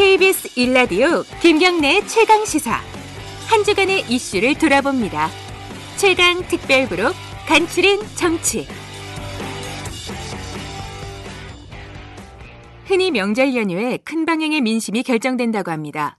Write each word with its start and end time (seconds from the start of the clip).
KBS 0.00 0.58
일라디오 0.58 1.24
김경래 1.42 2.00
최강 2.06 2.46
시사 2.46 2.80
한 3.50 3.64
주간의 3.64 4.10
이슈를 4.10 4.56
돌아봅니다. 4.56 5.28
최강 5.98 6.40
특별부록 6.48 7.12
간추린 7.46 8.00
정치. 8.16 8.66
흔히 12.86 13.10
명절 13.10 13.54
연휴에 13.54 13.98
큰 13.98 14.24
방향의 14.24 14.62
민심이 14.62 15.02
결정된다고 15.02 15.70
합니다. 15.70 16.16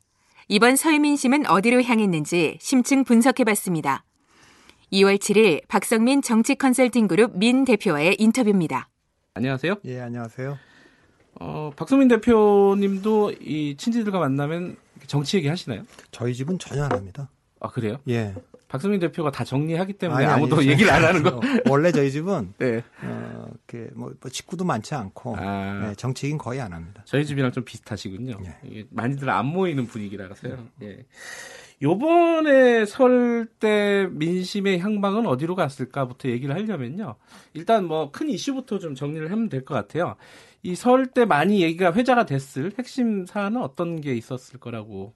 이번 0.48 0.76
설 0.76 1.00
민심은 1.00 1.48
어디로 1.48 1.82
향했는지 1.82 2.60
심층 2.62 3.04
분석해봤습니다. 3.04 4.04
2월 4.94 5.18
7일 5.18 5.68
박성민 5.68 6.22
정치 6.22 6.54
컨설팅 6.54 7.08
그룹 7.08 7.36
민 7.36 7.66
대표와의 7.66 8.18
인터뷰입니다. 8.20 8.90
안녕하세요. 9.34 9.78
예, 9.86 10.02
안녕하세요. 10.02 10.71
어, 11.44 11.72
박성민 11.76 12.08
대표님도 12.08 13.32
이 13.42 13.76
친지들과 13.76 14.20
만나면 14.20 14.78
정치 15.08 15.38
얘기 15.38 15.48
하시나요? 15.48 15.84
저희 16.12 16.36
집은 16.36 16.60
전혀 16.60 16.84
안 16.84 16.92
합니다. 16.92 17.30
아, 17.60 17.68
그래요? 17.70 17.98
예. 18.10 18.36
박성민 18.68 19.00
대표가 19.00 19.32
다 19.32 19.44
정리하기 19.44 19.94
때문에 19.94 20.24
아니, 20.24 20.34
아무도 20.34 20.58
아니, 20.58 20.68
얘기를 20.70 20.92
안 20.92 21.04
하는 21.04 21.24
거. 21.24 21.30
어, 21.38 21.40
원래 21.70 21.92
저희 21.92 22.12
집은 22.12 22.54
네. 22.60 22.84
어, 23.04 23.48
그 23.66 23.90
뭐, 23.96 24.14
뭐 24.22 24.30
직구도 24.32 24.64
많지 24.64 24.94
않고 24.96 25.36
아. 25.38 25.88
네, 25.90 25.96
정치 25.96 26.28
얘기는 26.28 26.38
거의 26.38 26.62
안 26.62 26.72
합니다. 26.74 27.02
저희 27.06 27.26
집이랑 27.26 27.52
좀 27.52 27.66
비슷하시군요. 27.66 28.38
예. 28.46 28.56
이게 28.64 28.86
많이들 28.92 29.30
안 29.32 29.48
모이는 29.48 29.88
분위기라서요. 29.88 30.68
예. 30.84 31.06
요번에 31.82 32.86
설 32.86 33.48
때 33.60 34.08
민심의 34.12 34.80
향방은 34.80 35.26
어디로 35.28 35.56
갔을까부터 35.56 36.30
얘기를 36.30 36.54
하려면요. 36.56 37.16
일단 37.54 37.86
뭐 37.86 38.12
큰 38.12 38.30
이슈부터 38.30 38.78
좀 38.80 38.94
정리를 38.96 39.30
하면 39.32 39.50
될 39.50 39.66
것 39.66 39.74
같아요. 39.76 40.16
이 40.64 40.74
설 40.74 41.08
때 41.08 41.26
많이 41.26 41.62
얘기가 41.62 41.94
회자가 41.94 42.26
됐을 42.26 42.72
핵심 42.78 43.26
사안은 43.26 43.62
어떤 43.62 44.00
게 44.02 44.14
있었을 44.16 44.60
거라고 44.60 45.14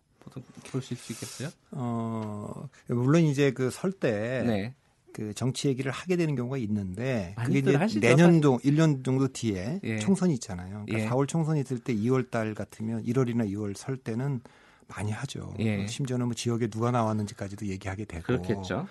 보실 0.71 0.97
수 0.97 1.13
있겠어요? 1.13 1.49
어, 1.71 2.67
물론 2.87 3.21
이제 3.23 3.51
그 3.51 3.67
설 3.67 3.91
때 3.91 4.43
네. 4.45 4.73
그 5.13 5.33
정치 5.33 5.69
얘기를 5.69 5.91
하게 5.91 6.17
되는 6.17 6.35
경우가 6.35 6.57
있는데 6.57 7.35
그게 7.45 7.59
이제 7.59 7.75
하시죠, 7.75 7.99
내년도 8.01 8.57
1년 8.65 9.05
정도 9.05 9.27
뒤에 9.29 9.79
예. 9.83 9.99
총선이 9.99 10.33
있잖아요. 10.33 10.83
그러니까 10.85 10.99
예. 10.99 11.09
4월 11.09 11.27
총선이 11.27 11.61
있을 11.61 11.79
때 11.79 11.95
2월 11.95 12.29
달 12.29 12.53
같으면 12.53 13.03
1월이나 13.05 13.49
2월 13.51 13.77
설 13.77 13.95
때는 13.97 14.41
많이 14.87 15.11
하죠. 15.11 15.53
예. 15.59 15.87
심지어는 15.87 16.25
뭐 16.25 16.33
지역에 16.35 16.67
누가 16.67 16.91
나왔는지까지도 16.91 17.67
얘기하게 17.67 18.03
되고 18.05 18.23
그렇겠죠. 18.23 18.87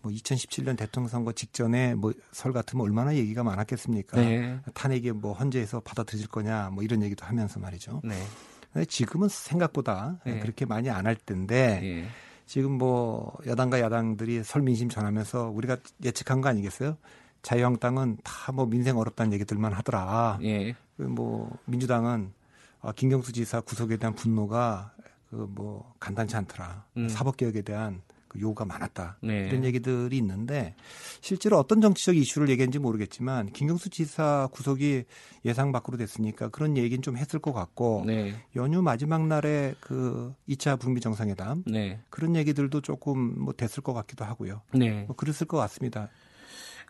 뭐 0.00 0.12
2017년 0.12 0.76
대통령 0.76 1.08
선거 1.08 1.32
직전에 1.32 1.94
뭐 1.94 2.12
설 2.32 2.52
같으면 2.52 2.84
얼마나 2.84 3.14
얘기가 3.14 3.42
많았겠습니까? 3.42 4.20
네. 4.20 4.60
탄핵이 4.74 5.10
뭐 5.12 5.32
헌재에서 5.32 5.80
받아들일 5.80 6.28
거냐 6.28 6.70
뭐 6.72 6.82
이런 6.84 7.02
얘기도 7.02 7.24
하면서 7.26 7.58
말이죠. 7.60 8.00
네. 8.04 8.84
지금은 8.86 9.28
생각보다 9.28 10.20
네. 10.24 10.38
그렇게 10.40 10.64
많이 10.66 10.88
안 10.90 11.06
할 11.06 11.16
텐데 11.16 11.80
예. 11.82 12.08
지금 12.46 12.72
뭐 12.72 13.36
여당과 13.46 13.80
야당들이 13.80 14.44
설 14.44 14.62
민심 14.62 14.88
전하면서 14.88 15.48
우리가 15.50 15.78
예측한 16.04 16.40
거 16.40 16.48
아니겠어요? 16.48 16.96
자유한국당은 17.42 18.18
다 18.24 18.52
뭐 18.52 18.66
민생 18.66 18.96
어렵다는 18.98 19.32
얘기들만 19.34 19.72
하더라. 19.72 20.38
예. 20.42 20.74
그뭐 20.96 21.56
민주당은 21.66 22.32
아, 22.80 22.92
김경수 22.92 23.32
지사 23.32 23.60
구속에 23.60 23.96
대한 23.96 24.14
분노가 24.14 24.92
그 25.30 25.46
뭐 25.50 25.92
간단치 26.00 26.36
않더라. 26.36 26.84
음. 26.96 27.08
사법개혁에 27.08 27.62
대한 27.62 28.00
그 28.06 28.17
요구가 28.38 28.64
많았다. 28.64 29.18
네. 29.22 29.46
이런 29.48 29.64
얘기들이 29.64 30.16
있는데 30.18 30.74
실제로 31.20 31.58
어떤 31.58 31.80
정치적 31.80 32.16
이슈를 32.16 32.48
얘기했는지 32.50 32.78
모르겠지만 32.78 33.52
김경수 33.52 33.90
지사 33.90 34.48
구속이 34.52 35.04
예상 35.44 35.72
밖으로 35.72 35.96
됐으니까 35.96 36.48
그런 36.48 36.76
얘기는 36.76 37.00
좀 37.02 37.16
했을 37.16 37.38
것 37.38 37.52
같고 37.52 38.04
네. 38.06 38.34
연휴 38.56 38.82
마지막 38.82 39.26
날에 39.26 39.74
그 39.80 40.34
2차 40.48 40.78
북미 40.78 41.00
정상회담 41.00 41.64
네. 41.66 42.00
그런 42.10 42.36
얘기들도 42.36 42.80
조금 42.80 43.42
뭐 43.42 43.52
됐을 43.52 43.82
것 43.82 43.92
같기도 43.94 44.24
하고요. 44.24 44.62
네. 44.72 45.04
뭐 45.06 45.16
그랬을 45.16 45.46
것 45.46 45.56
같습니다. 45.58 46.10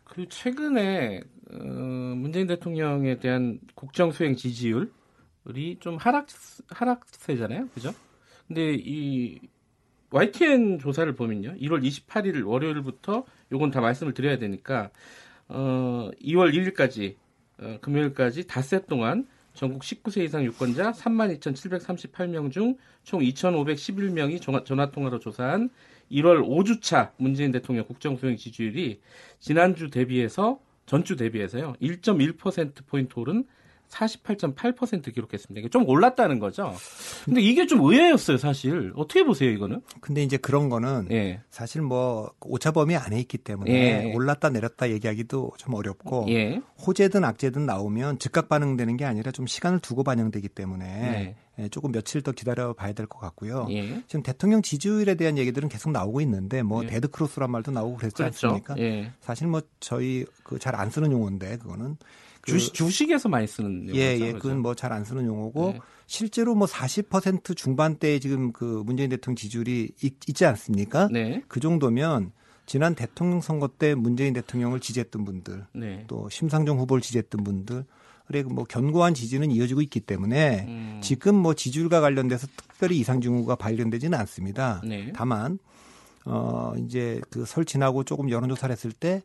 그리고 0.04 0.30
최근에 0.30 1.20
어, 1.52 1.64
문재인 2.16 2.46
대통령에 2.46 3.18
대한 3.18 3.60
국정 3.74 4.10
수행 4.10 4.36
지지율이 4.36 4.88
좀 5.80 5.96
하락 5.96 6.26
하락세잖아요, 6.68 7.68
그죠? 7.68 7.92
근데 8.46 8.74
이 8.74 9.38
YTN 10.10 10.78
조사를 10.78 11.12
보면요, 11.14 11.54
1월 11.60 11.84
28일 11.84 12.46
월요일부터 12.46 13.24
요건 13.52 13.70
다 13.70 13.80
말씀을 13.80 14.14
드려야 14.14 14.38
되니까 14.38 14.90
어, 15.48 16.10
2월 16.22 16.52
1일까지 16.52 17.16
어, 17.58 17.78
금요일까지 17.80 18.46
닷새 18.46 18.80
동안 18.86 19.26
전국 19.54 19.82
19세 19.82 20.24
이상 20.24 20.44
유권자 20.44 20.92
32,738명 20.92 22.50
중 22.50 22.76
총 23.08 23.20
2,511명이 23.20 24.42
전화, 24.66 24.90
통화로 24.90 25.18
조사한 25.18 25.70
1월 26.12 26.46
5주차 26.46 27.12
문재인 27.16 27.52
대통령 27.52 27.86
국정 27.86 28.18
수행 28.18 28.36
지지율이 28.36 29.00
지난주 29.38 29.88
대비해서 29.88 30.60
전주 30.84 31.16
대비해서요. 31.16 31.72
1.1% 31.80 32.86
포인트 32.86 33.18
오른 33.18 33.46
48.8% 33.90 35.12
기록했습니다. 35.14 35.60
이게 35.60 35.68
좀 35.68 35.88
올랐다는 35.88 36.38
거죠. 36.38 36.74
근데 37.24 37.40
이게 37.40 37.66
좀 37.66 37.80
의외였어요, 37.80 38.36
사실. 38.36 38.92
어떻게 38.96 39.24
보세요, 39.24 39.50
이거는? 39.50 39.80
근데 40.00 40.22
이제 40.22 40.36
그런 40.36 40.68
거는 40.68 41.08
예. 41.10 41.40
사실 41.50 41.82
뭐 41.82 42.30
오차범위 42.40 42.96
안에 42.96 43.18
있기 43.20 43.38
때문에 43.38 43.70
예. 43.72 44.12
올랐다 44.14 44.50
내렸다 44.50 44.90
얘기하기도 44.90 45.52
좀 45.56 45.74
어렵고 45.74 46.26
예. 46.28 46.60
호재든 46.86 47.24
악재든 47.24 47.66
나오면 47.66 48.18
즉각 48.18 48.48
반응되는 48.48 48.96
게 48.96 49.04
아니라 49.04 49.30
좀 49.32 49.46
시간을 49.46 49.80
두고 49.80 50.04
반영되기 50.04 50.48
때문에 50.48 50.84
네. 50.86 51.36
예, 51.60 51.68
조금 51.68 51.90
며칠 51.90 52.22
더 52.22 52.30
기다려 52.30 52.72
봐야 52.72 52.92
될 52.92 53.06
것 53.08 53.18
같고요. 53.18 53.66
예. 53.70 54.00
지금 54.06 54.22
대통령 54.22 54.62
지지율에 54.62 55.16
대한 55.16 55.36
얘기들은 55.38 55.68
계속 55.68 55.90
나오고 55.90 56.20
있는데 56.20 56.62
뭐 56.62 56.84
예. 56.84 56.88
dead 56.88 57.08
cross란 57.08 57.50
말도 57.50 57.72
나오고 57.72 57.96
그랬지 57.96 58.14
그렇죠. 58.16 58.46
않습니까? 58.48 58.78
예. 58.78 59.10
사실 59.20 59.48
뭐 59.48 59.60
저희 59.80 60.24
그 60.44 60.58
잘 60.58 60.76
안 60.76 60.90
쓰는 60.90 61.10
용어인데 61.10 61.56
그거는 61.58 61.96
그 61.98 62.04
주식, 62.52 62.74
주식에서 62.74 63.28
많이 63.28 63.46
쓰는 63.46 63.94
예, 63.94 64.12
용어죠, 64.12 64.24
예, 64.24 64.32
그죠? 64.32 64.38
그건 64.42 64.58
뭐 64.60 64.74
잘 64.74 64.92
안 64.92 65.04
쓰는 65.04 65.26
용어고 65.26 65.72
네. 65.72 65.80
실제로 66.06 66.54
뭐 66.54 66.66
40% 66.66 67.56
중반대에 67.56 68.18
지금 68.18 68.52
그 68.52 68.82
문재인 68.86 69.10
대통령 69.10 69.36
지지율이 69.36 69.92
있, 70.02 70.34
지 70.34 70.44
않습니까? 70.46 71.08
네. 71.12 71.42
그 71.48 71.60
정도면 71.60 72.32
지난 72.66 72.94
대통령 72.94 73.40
선거 73.40 73.68
때 73.68 73.94
문재인 73.94 74.34
대통령을 74.34 74.80
지지했던 74.80 75.24
분들 75.24 75.66
네. 75.74 76.04
또 76.06 76.28
심상정 76.30 76.78
후보를 76.78 77.00
지지했던 77.00 77.42
분들 77.44 77.84
그리고 78.26 78.50
뭐 78.50 78.64
견고한 78.64 79.14
지지는 79.14 79.50
이어지고 79.50 79.80
있기 79.82 80.00
때문에 80.00 80.66
음. 80.68 81.00
지금 81.02 81.34
뭐 81.34 81.54
지지율과 81.54 82.00
관련돼서 82.02 82.46
특별히 82.56 82.98
이상 82.98 83.20
징후가 83.22 83.56
발견되지는 83.56 84.18
않습니다. 84.18 84.82
네. 84.84 85.12
다만 85.14 85.58
어 86.26 86.74
이제 86.84 87.22
그설 87.30 87.64
지나고 87.64 88.04
조금 88.04 88.28
여론조사를 88.28 88.70
했을 88.70 88.92
때 88.92 89.08
에, 89.14 89.22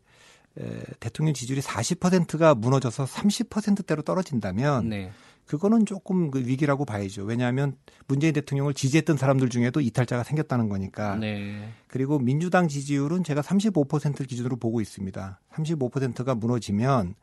대통령 1.00 1.34
지지율이 1.34 1.62
40%가 1.62 2.56
무너져서 2.56 3.06
30%대로 3.06 4.02
떨어진다면 4.02 4.90
네. 4.90 5.12
그거는 5.46 5.86
조금 5.86 6.32
그 6.32 6.40
위기라고 6.40 6.86
봐야죠. 6.86 7.24
왜냐하면 7.24 7.76
문재인 8.08 8.34
대통령을 8.34 8.74
지지했던 8.74 9.18
사람들 9.18 9.50
중에도 9.50 9.82
이탈자가 9.82 10.24
생겼다는 10.24 10.70
거니까. 10.70 11.16
네. 11.16 11.70
그리고 11.88 12.20
민주당 12.20 12.68
지지율은 12.68 13.24
제가 13.24 13.42
35%를 13.42 14.26
기준으로 14.26 14.56
보고 14.56 14.80
있습니다. 14.80 15.40
35%가 15.54 16.36
무너지면 16.36 17.16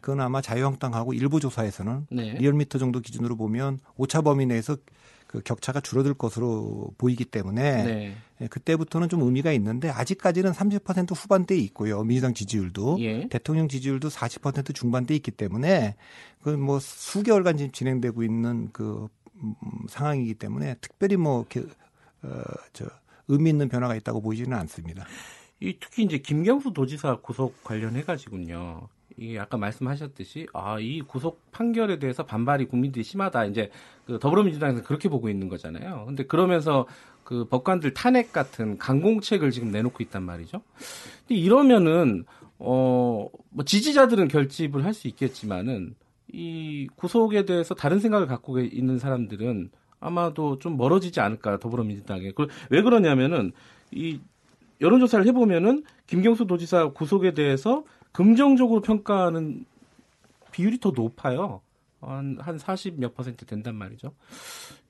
그건 0.00 0.20
아마 0.20 0.40
자유한국당하고 0.40 1.12
일부 1.14 1.40
조사에서는 1.40 2.06
네. 2.10 2.34
리얼미터 2.34 2.78
정도 2.78 3.00
기준으로 3.00 3.36
보면 3.36 3.80
오차 3.96 4.22
범위 4.22 4.46
내에서 4.46 4.76
그 5.26 5.40
격차가 5.42 5.80
줄어들 5.80 6.14
것으로 6.14 6.92
보이기 6.98 7.24
때문에 7.24 7.84
네. 7.84 8.16
예, 8.40 8.46
그때부터는 8.46 9.08
좀 9.08 9.22
의미가 9.22 9.52
있는데 9.52 9.90
아직까지는 9.90 10.52
30% 10.52 11.16
후반대에 11.16 11.58
있고요. 11.58 12.02
민주당 12.04 12.34
지지율도 12.34 12.98
예. 13.00 13.28
대통령 13.28 13.68
지지율도 13.68 14.08
40% 14.08 14.74
중반대에 14.74 15.16
있기 15.16 15.30
때문에 15.32 15.96
그 16.42 16.50
뭐 16.50 16.78
수개월간 16.78 17.56
지금 17.56 17.72
진행되고 17.72 18.22
있는 18.22 18.70
그 18.72 19.08
음, 19.42 19.54
상황이기 19.88 20.34
때문에 20.34 20.76
특별히 20.80 21.16
뭐 21.16 21.40
이렇게 21.50 21.68
어 22.22 22.40
저 22.72 22.86
의미 23.28 23.50
있는 23.50 23.68
변화가 23.68 23.94
있다고 23.96 24.20
보이지는 24.20 24.56
않습니다. 24.58 25.04
이 25.60 25.76
특히 25.80 26.04
이제 26.04 26.18
김경수 26.18 26.72
도지사 26.72 27.16
구속 27.16 27.62
관련해 27.64 28.02
가지고요. 28.02 28.88
이 29.18 29.38
아까 29.38 29.56
말씀하셨듯이 29.56 30.46
아 30.52 30.78
이 30.78 31.00
구속 31.02 31.40
판결에 31.52 31.98
대해서 31.98 32.24
반발이 32.24 32.66
국민들이 32.66 33.02
심하다. 33.02 33.46
이제 33.46 33.70
그 34.06 34.18
더불어민주당에서 34.18 34.82
그렇게 34.82 35.08
보고 35.08 35.28
있는 35.30 35.48
거잖아요. 35.48 36.04
근데 36.06 36.24
그러면서 36.24 36.86
그 37.24 37.46
법관들 37.46 37.94
탄핵 37.94 38.32
같은 38.32 38.76
강공책을 38.78 39.50
지금 39.50 39.70
내놓고 39.72 40.02
있단 40.02 40.22
말이죠. 40.22 40.60
근데 41.26 41.40
이러면은 41.40 42.24
어 42.58 43.28
뭐 43.50 43.64
지지자들은 43.64 44.28
결집을 44.28 44.84
할 44.84 44.92
수 44.92 45.08
있겠지만은 45.08 45.94
이 46.32 46.86
구속에 46.96 47.44
대해서 47.46 47.74
다른 47.74 47.98
생각을 48.00 48.26
갖고 48.26 48.60
있는 48.60 48.98
사람들은 48.98 49.70
아마도 50.00 50.58
좀 50.58 50.76
멀어지지 50.76 51.20
않을까 51.20 51.58
더불어민주당에. 51.58 52.32
그- 52.32 52.48
왜 52.68 52.82
그러냐면은 52.82 53.52
이 53.92 54.20
여론조사를 54.82 55.24
해보면은 55.26 55.84
김경수 56.06 56.46
도지사 56.46 56.88
구속에 56.92 57.32
대해서 57.32 57.84
긍정적으로 58.12 58.80
평가하는 58.80 59.64
비율이 60.52 60.80
더 60.80 60.90
높아요. 60.90 61.60
한, 62.00 62.36
한 62.40 62.58
40 62.58 63.00
몇 63.00 63.14
퍼센트 63.14 63.44
된단 63.46 63.74
말이죠. 63.74 64.12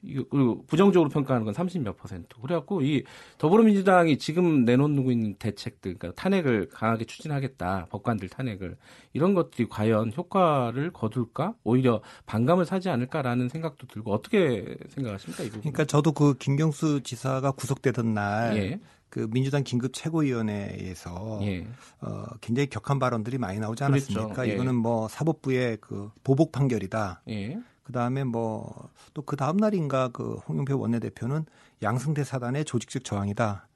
그리고 0.03 0.65
부정적으로 0.67 1.09
평가하는 1.09 1.45
건 1.45 1.55
30 1.55 1.83
몇 1.83 1.97
퍼센트. 1.97 2.29
그래갖고 2.41 2.83
이 2.83 3.05
더불어민주당이 3.39 4.19
지금 4.19 4.65
내놓고 4.65 5.11
있는 5.11 5.35
대책들, 5.35 5.95
그러니까 5.95 6.21
탄핵을 6.21 6.69
강하게 6.69 7.05
추진하겠다. 7.07 7.87
법관들 7.91 8.29
탄핵을. 8.29 8.77
이런 9.15 9.35
것들이 9.35 9.69
과연 9.69 10.13
효과를 10.17 10.93
거둘까? 10.93 11.55
오히려 11.65 12.03
반감을 12.27 12.67
사지 12.67 12.91
않을까라는 12.91 13.49
생각도 13.49 13.87
들고 13.87 14.13
어떻게 14.13 14.77
생각하십니까? 14.91 15.45
이 15.45 15.47
부분? 15.47 15.61
그러니까 15.61 15.85
저도 15.85 16.13
그 16.13 16.35
김경수 16.35 17.03
지사가 17.03 17.53
구속되던 17.53 18.15
날 18.15 18.57
예. 18.57 18.81
그 19.09 19.29
민주당 19.31 19.63
긴급 19.65 19.93
최고위원회에서 19.95 21.39
예. 21.43 21.67
어, 22.01 22.25
굉장히 22.41 22.69
격한 22.69 22.99
발언들이 22.99 23.39
많이 23.39 23.59
나오지 23.59 23.83
그랬죠. 23.85 24.13
않았습니까? 24.21 24.49
예. 24.49 24.55
이거는 24.55 24.75
뭐 24.75 25.09
사법부의 25.09 25.79
그 25.81 26.11
보복 26.25 26.53
판결이다. 26.53 27.23
예. 27.29 27.59
그 27.83 27.93
다음에 27.93 28.25
뭐 28.25 28.91
또 29.15 29.23
그 29.23 29.35
다음 29.37 29.57
날인가 29.57 30.09
그 30.09 30.35
홍영표 30.47 30.79
원내대표는 30.79 31.47
양승태 31.83 32.23
사단의 32.25 32.67
조직적 32.67 33.03
저항이다. 33.05 33.67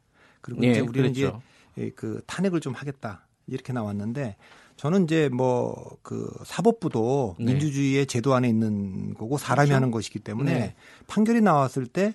그리고 0.42 0.62
예, 0.64 0.70
이제 0.72 0.80
우리는 0.80 1.12
그랬죠. 1.14 1.40
이제 1.76 1.84
예, 1.86 1.90
그 1.90 2.20
탄핵을 2.26 2.60
좀 2.60 2.74
하겠다 2.74 3.26
이렇게 3.46 3.72
나왔는데 3.72 4.36
저는 4.76 5.04
이제 5.04 5.28
뭐 5.30 5.96
그 6.02 6.30
사법부도 6.44 7.36
네. 7.38 7.44
민주주의의 7.46 8.06
제도 8.06 8.34
안에 8.34 8.48
있는 8.48 9.14
거고 9.14 9.38
사람이 9.38 9.68
그렇죠. 9.68 9.76
하는 9.76 9.90
것이기 9.90 10.18
때문에 10.18 10.52
네. 10.52 10.74
판결이 11.06 11.40
나왔을 11.40 11.86
때 11.86 12.14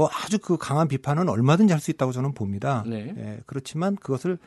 뭐 0.00 0.08
아주 0.24 0.38
그 0.38 0.56
강한 0.56 0.88
비판은 0.88 1.28
얼마든지 1.28 1.74
할 1.74 1.80
수 1.80 1.90
있다고 1.90 2.10
저는 2.12 2.32
봅니다. 2.32 2.82
네. 2.86 3.12
예, 3.18 3.38
그렇지만 3.44 3.96
그것을 3.96 4.38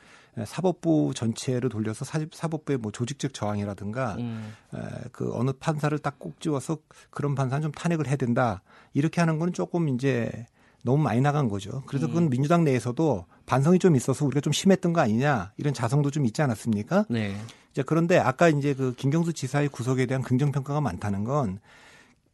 사법부 0.46 1.12
전체를 1.16 1.70
돌려서 1.70 2.04
사- 2.06 2.20
사법부의 2.32 2.80
뭐 2.80 2.92
조직적 2.92 3.36
저항이라든가 3.36 4.16
음. 4.16 4.52
에, 4.74 4.80
그 5.12 5.30
어느 5.36 5.52
판사를 5.52 5.96
딱꼭 6.00 6.42
집어서 6.42 6.80
그런 7.12 7.36
판사는 7.36 7.62
좀 7.62 7.72
탄핵을 7.72 8.08
해야 8.08 8.16
된다. 8.16 8.64
이렇게 8.94 9.22
하는 9.22 9.38
거는 9.38 9.54
조금 9.54 9.90
이제 9.90 10.48
너무 10.82 11.04
많이 11.04 11.22
나간 11.22 11.50
거죠. 11.50 11.84
그래서 11.86 12.08
그건 12.08 12.24
음. 12.24 12.30
민주당 12.32 12.64
내에서도 12.64 13.26
반성이 13.46 13.78
좀 13.78 13.96
있어서 13.96 14.26
우리가 14.26 14.42
좀 14.42 14.52
심했던 14.54 14.92
거 14.92 15.02
아니냐 15.02 15.52
이런 15.58 15.72
자성도 15.76 16.10
좀 16.10 16.26
있지 16.26 16.42
않았습니까? 16.42 17.06
네. 17.10 17.36
이제 17.72 17.84
그런데 17.84 18.18
아까 18.18 18.50
이제 18.50 18.74
그 18.74 18.96
김경수 18.98 19.34
지사의 19.34 19.70
구속에 19.70 20.08
대한 20.08 20.24
긍정 20.24 20.52
평가가 20.52 20.82
많다는 20.82 21.24
건 21.26 21.60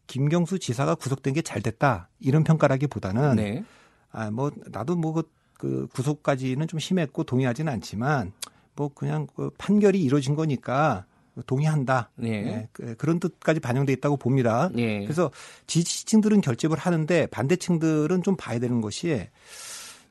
김경수 0.09 0.59
지사가 0.59 0.95
구속된 0.95 1.33
게 1.35 1.41
잘 1.41 1.61
됐다 1.61 2.09
이런 2.19 2.44
평가라기보다는 2.44 3.35
네. 3.38 3.63
아뭐 4.11 4.51
나도 4.67 4.95
뭐그 4.95 5.88
구속까지는 5.94 6.67
좀 6.67 6.79
심했고 6.79 7.23
동의하지는 7.23 7.71
않지만 7.73 8.33
뭐 8.75 8.89
그냥 8.94 9.27
그 9.35 9.51
판결이 9.57 10.01
이루어진 10.01 10.35
거니까 10.35 11.06
동의한다. 11.45 12.09
네. 12.15 12.29
예, 12.29 12.67
그- 12.73 12.95
그런 12.95 13.19
뜻까지 13.19 13.59
반영돼 13.61 13.94
있다고 13.94 14.17
봅니다. 14.17 14.69
예. 14.77 15.03
그래서 15.03 15.31
지지층들은 15.67 16.41
결집을 16.41 16.77
하는데 16.77 17.27
반대층들은 17.27 18.23
좀 18.23 18.35
봐야 18.35 18.59
되는 18.59 18.81
것이 18.81 19.27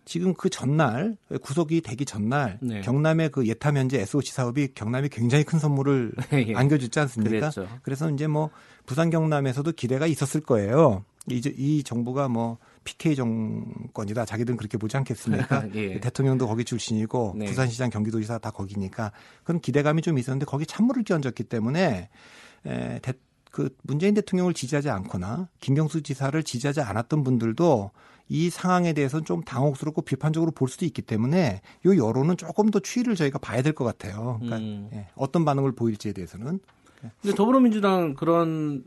지금 0.09 0.33
그 0.33 0.49
전날 0.49 1.17
구속이 1.43 1.83
되기 1.83 2.07
전날 2.07 2.59
네. 2.63 2.81
경남의 2.81 3.31
그 3.31 3.47
예타 3.47 3.73
면제 3.73 4.01
SOC 4.01 4.33
사업이 4.33 4.69
경남에 4.75 5.09
굉장히 5.09 5.45
큰 5.45 5.59
선물을 5.59 6.13
예. 6.33 6.55
안겨주지 6.55 6.99
않습니까? 6.99 7.31
그랬죠. 7.31 7.69
그래서 7.83 8.11
이제 8.11 8.27
뭐 8.27 8.49
부산 8.87 9.11
경남에서도 9.11 9.71
기대가 9.73 10.07
있었을 10.07 10.41
거예요. 10.41 11.05
이제 11.31 11.53
이 11.57 11.83
정부가 11.83 12.29
뭐 12.29 12.57
PK 12.85 13.17
정권이다. 13.17 14.25
자기들은 14.25 14.57
그렇게 14.57 14.79
보지 14.79 14.97
않겠습니까? 14.97 15.69
예. 15.77 16.01
대통령도 16.01 16.49
거기 16.49 16.65
출신이고 16.65 17.35
네. 17.37 17.45
부산시장 17.45 17.91
경기도지사 17.91 18.39
다 18.39 18.51
거기니까 18.51 19.13
그런 19.45 19.61
기대감이 19.61 20.01
좀 20.01 20.19
있었는데 20.19 20.47
거기 20.47 20.65
찬물을 20.65 21.03
끼얹었기 21.05 21.45
때문에 21.45 22.09
에, 22.65 22.99
대, 23.03 23.13
그 23.51 23.77
문재인 23.83 24.15
대통령을 24.15 24.55
지지하지 24.55 24.89
않거나 24.89 25.49
김경수 25.61 26.03
지사를 26.03 26.43
지지하지 26.43 26.81
않았던 26.81 27.25
분들도 27.25 27.91
이 28.29 28.51
상황에 28.51 28.93
대해서는 28.93 29.25
좀 29.25 29.43
당혹스럽고 29.43 30.03
비판적으로 30.03 30.51
볼 30.51 30.69
수도 30.69 30.85
있기 30.85 31.03
때문에 31.03 31.61
이 31.85 31.89
여론은 31.89 32.37
조금 32.37 32.71
더 32.71 32.79
추이를 32.81 33.15
저희가 33.15 33.39
봐야 33.39 33.63
될 33.63 33.73
것 33.73 33.85
같아요. 33.85 34.39
그러니까 34.41 34.57
음. 34.59 34.91
예, 34.93 35.07
어떤 35.15 35.45
반응을 35.45 35.73
보일지에 35.73 36.13
대해서는 36.13 36.59
근데 37.23 37.35
더불어민주당 37.37 38.15
그런 38.15 38.85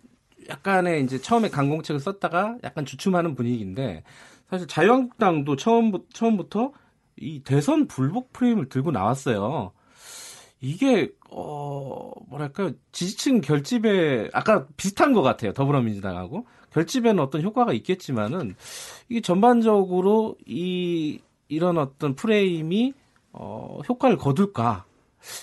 약간의 0.50 1.04
이제 1.04 1.20
처음에 1.20 1.50
강공책을 1.50 2.00
썼다가 2.00 2.58
약간 2.64 2.86
주춤하는 2.86 3.36
분위기인데 3.36 4.04
사실 4.50 4.68
자유한국당도 4.68 5.56
처음 5.56 5.92
처음부터 6.14 6.72
이 7.18 7.42
대선 7.44 7.88
불복 7.88 8.34
프레임을 8.34 8.68
들고 8.70 8.92
나왔어요. 8.92 9.72
이게 10.60 11.10
어 11.32 12.12
뭐랄까 12.28 12.72
지지층 12.92 13.42
결집에 13.42 14.30
아까 14.34 14.68
비슷한 14.78 15.14
것 15.14 15.22
같아요 15.22 15.54
더불어민주당하고 15.54 16.46
결집에는 16.74 17.22
어떤 17.22 17.42
효과가 17.42 17.74
있겠지만은 17.74 18.56
이게 19.10 19.22
전반적으로 19.22 20.36
이 20.46 21.20
이런 21.48 21.78
어떤 21.78 22.16
프레임이 22.16 22.94
어 23.34 23.80
효과를 23.88 24.18
거둘까 24.18 24.86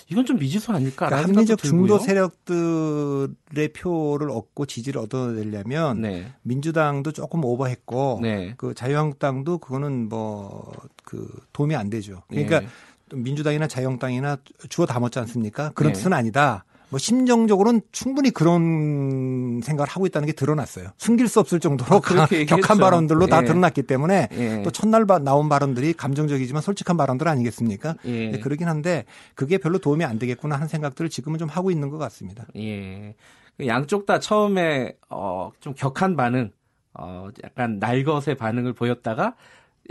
이건 0.09 0.25
좀 0.25 0.37
미지수 0.37 0.73
아닐까라는 0.73 1.23
그러니까 1.23 1.39
합리적. 1.39 1.59
중도 1.63 1.99
세력들의 1.99 3.69
표를 3.73 4.29
얻고 4.29 4.65
지지를 4.65 4.99
얻어내려면 5.01 6.01
네. 6.01 6.33
민주당도 6.41 7.13
조금 7.13 7.45
오버했고 7.45 8.19
네. 8.21 8.53
그 8.57 8.73
자유한국당도 8.73 9.59
그거는 9.59 10.09
뭐 10.09 10.73
그 11.09 11.27
도움이 11.53 11.75
안 11.75 11.89
되죠. 11.89 12.21
그러니까 12.27 12.59
네. 12.59 12.67
또 13.09 13.17
민주당이나 13.17 13.67
자유한국당이나 13.67 14.37
주워 14.69 14.85
담았지 14.85 15.17
않습니까? 15.17 15.71
그런 15.73 15.91
네. 15.91 15.97
뜻은 15.97 16.13
아니다. 16.13 16.65
뭐 16.89 16.97
심정적으로는 16.97 17.81
충분히 17.91 18.31
그런 18.31 19.61
생각을 19.63 19.87
하고 19.87 20.05
있다는 20.07 20.25
게 20.25 20.31
드러났어요. 20.31 20.89
숨길 20.97 21.27
수 21.27 21.39
없을 21.39 21.59
정도로 21.59 21.97
아, 21.97 21.99
격한 21.99 22.27
얘기했죠. 22.31 22.77
발언들로 22.79 23.27
다 23.27 23.41
예. 23.41 23.45
드러났기 23.45 23.83
때문에 23.83 24.27
예. 24.31 24.61
또 24.63 24.71
첫날 24.71 25.05
바- 25.05 25.19
나온 25.19 25.49
발언들이 25.49 25.93
감정적이지만 25.93 26.61
솔직한 26.61 26.97
발언들 26.97 27.27
아니겠습니까? 27.27 27.95
예. 28.05 28.31
네, 28.31 28.39
그러긴 28.39 28.67
한데 28.67 29.05
그게 29.35 29.57
별로 29.59 29.77
도움이 29.77 30.03
안 30.03 30.17
되겠구나 30.17 30.55
하는 30.55 30.67
생각들을 30.67 31.09
지금은 31.09 31.37
좀 31.37 31.47
하고 31.47 31.69
있는 31.69 31.89
것 31.89 31.97
같습니다. 31.99 32.45
예. 32.55 33.13
그 33.57 33.67
양쪽 33.67 34.05
다 34.05 34.19
처음에 34.19 34.93
어, 35.09 35.51
좀 35.59 35.73
격한 35.75 36.15
반응, 36.15 36.51
어, 36.93 37.27
약간 37.43 37.77
날것의 37.79 38.35
반응을 38.37 38.73
보였다가 38.73 39.35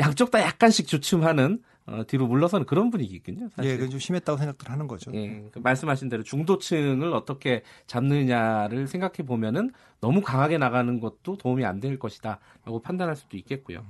양쪽 0.01 0.31
다 0.31 0.41
약간씩 0.41 0.87
주춤하는 0.89 1.61
어, 1.91 2.05
뒤로 2.07 2.27
물러서는 2.27 2.67
그런 2.67 2.91
분위기군요. 2.91 3.49
사실. 3.57 3.71
예, 3.73 3.77
그건 3.77 3.91
좀 3.91 3.99
심했다고 4.01 4.37
생각들 4.39 4.71
하는 4.71 4.87
거죠. 4.87 5.11
예, 5.15 5.49
그 5.51 5.59
말씀하신 5.61 6.09
대로 6.09 6.23
중도층을 6.23 7.13
어떻게 7.15 7.63
잡느냐를 7.87 8.87
생각해 8.87 9.25
보면은 9.27 9.71
너무 10.01 10.21
강하게 10.23 10.59
나가는 10.59 11.01
것도 11.01 11.37
도움이 11.39 11.65
안 11.65 11.81
될 11.81 11.99
것이다라고 11.99 12.81
판단할 12.83 13.15
수도 13.17 13.37
있겠고요. 13.37 13.85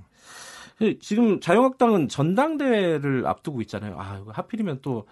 그 0.76 0.98
지금 1.00 1.40
자유한국당은 1.40 2.08
전당대회를 2.08 3.26
앞두고 3.26 3.60
있잖아요. 3.62 3.96
아, 3.98 4.18
이거 4.22 4.30
하필이면 4.30 4.80
또이 4.82 5.02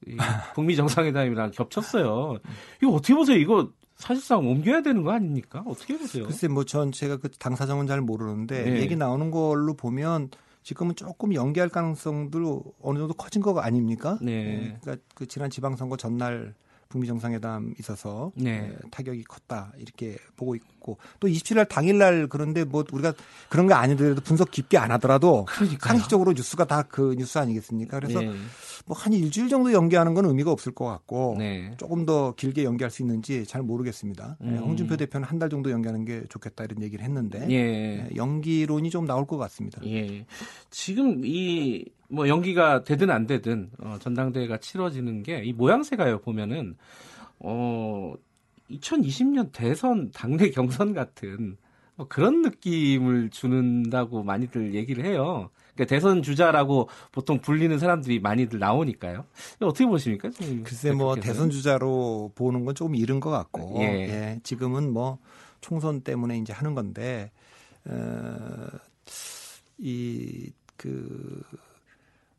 북미 0.54 0.76
정상회담이랑 0.76 1.52
겹쳤어요. 1.52 2.38
이거 2.82 2.92
어떻게 2.92 3.14
보세요? 3.14 3.36
이거 3.38 3.70
사실상 3.94 4.46
옮겨야 4.46 4.82
되는 4.82 5.02
거 5.04 5.12
아닙니까? 5.12 5.62
어떻게 5.66 5.96
보세요? 5.96 6.24
글쎄 6.24 6.48
뭐 6.48 6.64
전 6.64 6.92
제가 6.92 7.16
그 7.16 7.30
당사정은 7.30 7.86
잘 7.86 8.02
모르는데 8.02 8.76
예. 8.76 8.80
얘기 8.82 8.94
나오는 8.96 9.30
걸로 9.30 9.72
보면 9.74 10.28
지금은 10.66 10.96
조금 10.96 11.32
연기할 11.32 11.68
가능성도 11.68 12.74
어느 12.82 12.98
정도 12.98 13.14
커진 13.14 13.40
거 13.40 13.56
아닙니까? 13.60 14.18
네. 14.20 14.32
예, 14.32 14.78
그러니까 14.80 14.96
그 15.14 15.24
지난 15.28 15.48
지방선거 15.48 15.96
전날 15.96 16.56
북미 16.88 17.06
정상회담 17.06 17.74
있어서 17.78 18.32
네. 18.34 18.72
예, 18.72 18.88
타격이 18.90 19.22
컸다 19.24 19.72
이렇게 19.78 20.16
보고 20.34 20.56
있고 20.56 20.66
또 21.20 21.26
27일 21.28 21.68
당일날 21.68 22.28
그런데 22.28 22.64
뭐 22.64 22.84
우리가 22.92 23.12
그런 23.48 23.66
거 23.66 23.74
아니더라도 23.74 24.20
분석 24.20 24.50
깊게 24.50 24.78
안 24.78 24.90
하더라도 24.92 25.44
그러니까요. 25.46 25.88
상식적으로 25.90 26.32
뉴스가 26.32 26.64
다 26.66 26.84
그 26.88 27.14
뉴스 27.18 27.38
아니겠습니까? 27.38 27.98
그래서 27.98 28.20
네. 28.20 28.32
뭐한 28.86 29.12
일주일 29.12 29.48
정도 29.48 29.72
연기하는 29.72 30.14
건 30.14 30.24
의미가 30.26 30.50
없을 30.52 30.72
것 30.72 30.84
같고 30.86 31.34
네. 31.38 31.72
조금 31.78 32.06
더 32.06 32.32
길게 32.36 32.62
연기할 32.64 32.90
수 32.90 33.02
있는지 33.02 33.44
잘 33.44 33.62
모르겠습니다. 33.62 34.36
예, 34.42 34.46
음. 34.46 34.58
홍준표 34.58 34.96
대표는 34.96 35.26
한 35.26 35.36
달 35.38 35.50
정도 35.50 35.70
연기하는 35.70 36.04
게 36.04 36.22
좋겠다 36.28 36.64
이런 36.64 36.82
얘기를 36.82 37.04
했는데 37.04 37.46
예. 37.50 37.54
예, 37.56 38.08
연기론이 38.16 38.88
좀 38.90 39.04
나올 39.06 39.26
것 39.26 39.36
같습니다. 39.36 39.80
예. 39.86 40.24
지금 40.70 41.22
이 41.24 41.84
뭐 42.08 42.28
연기가 42.28 42.84
되든 42.84 43.10
안 43.10 43.26
되든 43.26 43.68
어, 43.80 43.96
전당대회가 44.00 44.58
치러지는 44.58 45.24
게 45.24 45.42
이 45.44 45.52
모양새가요 45.52 46.20
보면은 46.20 46.76
어 47.40 48.14
2020년 48.70 49.50
대선 49.52 50.10
당내 50.12 50.50
경선 50.50 50.94
같은 50.94 51.56
뭐 51.96 52.06
그런 52.08 52.42
느낌을 52.42 53.30
주는다고 53.30 54.22
많이들 54.22 54.74
얘기를 54.74 55.04
해요. 55.04 55.50
그러니까 55.74 55.94
대선 55.94 56.22
주자라고 56.22 56.88
보통 57.12 57.40
불리는 57.40 57.78
사람들이 57.78 58.20
많이들 58.20 58.58
나오니까요. 58.58 59.24
어떻게 59.60 59.86
보십니까? 59.86 60.30
글쎄 60.64 60.92
뭐 60.92 61.14
대표께서는? 61.14 61.20
대선 61.20 61.50
주자로 61.50 62.32
보는 62.34 62.64
건 62.64 62.74
조금 62.74 62.94
이른 62.94 63.20
것 63.20 63.30
같고 63.30 63.76
예. 63.78 63.82
예, 63.84 64.40
지금은 64.42 64.92
뭐 64.92 65.18
총선 65.60 66.02
때문에 66.02 66.38
이제 66.38 66.52
하는 66.52 66.74
건데 66.74 67.30
어, 67.84 68.66
이그 69.78 71.42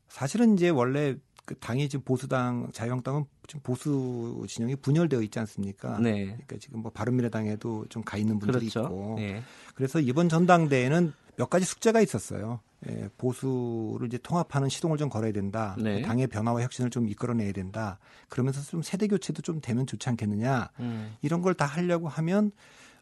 사실은 0.07 0.53
이제 0.53 0.69
원래 0.69 1.15
그 1.48 1.56
당이 1.56 1.88
지금 1.88 2.04
보수당 2.04 2.68
자유한국당은 2.74 3.24
지금 3.48 3.62
보수 3.63 4.46
진영이 4.50 4.75
분열되어 4.75 5.22
있지 5.22 5.39
않습니까? 5.39 5.98
네. 5.98 6.25
그러니까 6.25 6.58
지금 6.60 6.82
뭐 6.82 6.92
바른미래당에도 6.92 7.86
좀 7.88 8.04
가 8.04 8.18
있는 8.18 8.38
분들이 8.38 8.70
그렇죠. 8.70 8.82
있고 8.82 9.16
예. 9.20 9.42
그래서 9.74 10.01
이번 10.01 10.27
전당대회는 10.27 11.13
몇 11.38 11.50
가지 11.50 11.66
숙제가 11.66 12.01
있었어요. 12.01 12.60
예, 12.89 13.10
보수를 13.18 14.08
이제 14.08 14.18
통합하는 14.18 14.68
시동을 14.70 14.98
좀 14.98 15.08
걸어야 15.10 15.32
된다. 15.32 15.75
네. 15.80 16.01
당의 16.01 16.27
변화와 16.27 16.62
혁신을 16.63 16.89
좀 16.89 17.08
이끌어내야 17.08 17.54
된다. 17.54 17.98
그러면서 18.27 18.62
좀 18.63 18.82
세대 18.82 19.08
교체도 19.08 19.42
좀 19.42 19.62
되면 19.62 19.88
좋지 19.88 20.10
않겠느냐. 20.10 20.70
음. 20.82 21.16
이런 21.22 21.42
걸 21.42 21.54
다 21.54 21.66
하려고 21.66 22.10
하면 22.10 22.51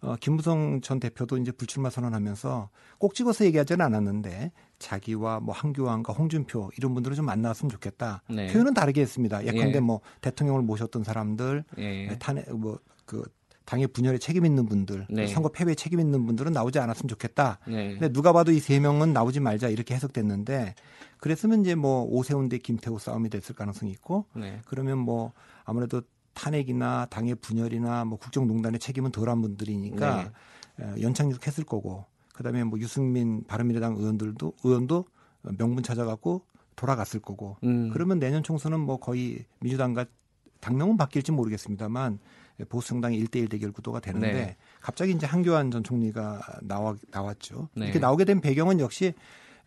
어, 0.02 0.16
김무성 0.20 0.82
전 0.82 1.00
대표도 1.00 1.38
이제 1.38 1.52
불출마 1.52 1.90
선언하면서 1.90 2.70
꼭 2.98 3.16
찍어서 3.16 3.46
얘기하지는 3.46 3.84
않았는데 3.86 4.52
자기와 4.80 5.40
뭐 5.40 5.54
한교안과 5.56 6.14
홍준표 6.14 6.72
이런 6.78 6.94
분들을 6.94 7.16
좀 7.16 7.26
만나왔으면 7.26 7.70
좋겠다. 7.70 8.22
네. 8.30 8.52
표현은 8.52 8.74
다르게 8.74 9.02
했습니다. 9.02 9.44
예컨대 9.46 9.76
예. 9.76 9.80
뭐 9.80 10.02
대통령을 10.22 10.62
모셨던 10.62 11.04
사람들, 11.04 11.64
예. 11.78 12.18
탄핵 12.20 12.54
뭐그 12.54 13.24
당의 13.66 13.88
분열에 13.88 14.20
책임 14.20 14.46
있는 14.46 14.68
분들, 14.68 15.08
네. 15.10 15.26
선거 15.28 15.50
패배에 15.50 15.74
책임 15.74 16.00
있는 16.00 16.26
분들은 16.28 16.52
나오지 16.52 16.78
않았으면 16.78 17.08
좋겠다. 17.08 17.58
네. 17.68 17.94
근데 17.94 18.10
누가 18.14 18.32
봐도 18.32 18.52
이 18.52 18.60
세 18.60 18.80
명은 18.80 19.12
나오지 19.12 19.40
말자 19.40 19.70
이렇게 19.70 19.96
해석됐는데 19.96 20.76
그랬으면 21.18 21.62
이제 21.62 21.74
뭐 21.74 22.04
오세훈 22.04 22.48
대 22.50 22.60
김태호 22.60 23.00
싸움이 23.00 23.30
됐을 23.30 23.56
가능성이 23.56 23.92
있고 23.94 24.26
네. 24.36 24.62
그러면 24.66 25.00
뭐 25.00 25.32
아무래도 25.64 26.04
탄핵이나 26.36 27.08
당의 27.10 27.34
분열이나 27.36 28.06
뭐 28.06 28.20
국정농단의 28.20 28.80
책임은 28.80 29.12
덜한 29.12 29.42
분들이니까 29.42 30.32
네. 30.78 30.86
어, 30.86 30.96
연착륙 31.02 31.46
했을 31.48 31.64
거고 31.64 32.06
그다음에 32.34 32.64
뭐 32.64 32.78
유승민 32.80 33.44
바른미래당 33.48 33.96
의원들도 33.96 34.54
의원도 34.64 35.06
명분 35.58 35.84
찾아갖고 35.84 36.46
돌아갔을 36.76 37.22
거고 37.22 37.58
음. 37.64 37.90
그러면 37.92 38.20
내년 38.20 38.44
총선은 38.44 38.80
뭐 38.80 38.98
거의 38.98 39.46
민주당과 39.62 40.06
당명은 40.60 40.98
바뀔지 40.98 41.32
모르겠습니다만 41.32 42.20
보수 42.70 42.90
정당의 42.90 43.24
1대1 43.26 43.50
대결 43.50 43.72
구도가 43.72 44.00
되는데 44.00 44.34
네. 44.34 44.58
갑자기 44.82 45.12
이제 45.12 45.26
한교안 45.26 45.72
전 45.72 45.84
총리가 45.84 46.42
나와 46.64 46.96
나왔죠. 47.12 47.70
네. 47.76 47.86
이렇게 47.86 48.00
나오게 48.00 48.26
된 48.26 48.42
배경은 48.42 48.80
역시 48.80 49.14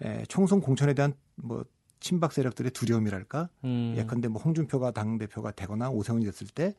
에, 0.03 0.25
총선 0.29 0.61
공천에 0.61 0.95
대한 0.95 1.15
뭐 1.37 1.65
친박 2.01 2.33
세력들의 2.33 2.71
두려움이랄까 2.73 3.49
음. 3.65 3.95
예컨대 3.97 4.29
뭐 4.29 4.41
홍준표가 4.43 4.91
당 4.93 5.19
대표가 5.19 5.51
되거나 5.53 5.91
오세훈이 5.91 6.25
됐을 6.25 6.47
때 6.49 6.75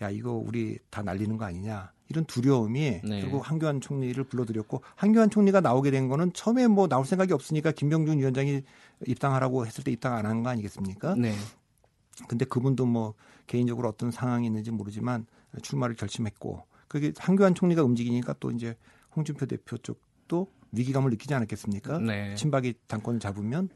야 0.00 0.10
이거 0.10 0.32
우리 0.32 0.78
다 0.90 1.02
날리는 1.02 1.36
거 1.36 1.44
아니냐 1.44 1.92
이런 2.08 2.24
두려움이 2.24 3.00
네. 3.04 3.20
결국 3.20 3.48
한교안 3.48 3.80
총리를 3.80 4.22
불러들였고 4.24 4.82
한교안 4.94 5.28
총리가 5.30 5.60
나오게 5.60 5.90
된 5.90 6.08
거는 6.08 6.32
처음에 6.32 6.66
뭐 6.68 6.86
나올 6.88 7.04
생각이 7.04 7.32
없으니까 7.32 7.72
김병준 7.72 8.18
위원장이 8.18 8.62
입당하라고 9.06 9.66
했을 9.66 9.82
때 9.84 9.90
입당 9.90 10.14
안 10.14 10.24
한 10.26 10.42
거 10.42 10.50
아니겠습니까? 10.50 11.14
네. 11.16 11.34
근데 12.28 12.44
그분도 12.44 12.86
뭐 12.86 13.14
개인적으로 13.46 13.88
어떤 13.88 14.10
상황이 14.10 14.46
있는지 14.46 14.70
모르지만 14.70 15.26
출마를 15.62 15.96
결심했고 15.96 16.62
그게 16.88 17.12
한교안 17.18 17.54
총리가 17.54 17.82
움직이니까 17.82 18.36
또 18.40 18.50
이제 18.50 18.76
홍준표 19.16 19.46
대표 19.46 19.76
쪽도 19.78 20.46
위기감을 20.72 21.10
느끼지 21.10 21.34
않았겠습니까? 21.34 21.98
네. 21.98 22.34
친박이 22.36 22.74
당권을 22.86 23.18
잡으면 23.20 23.68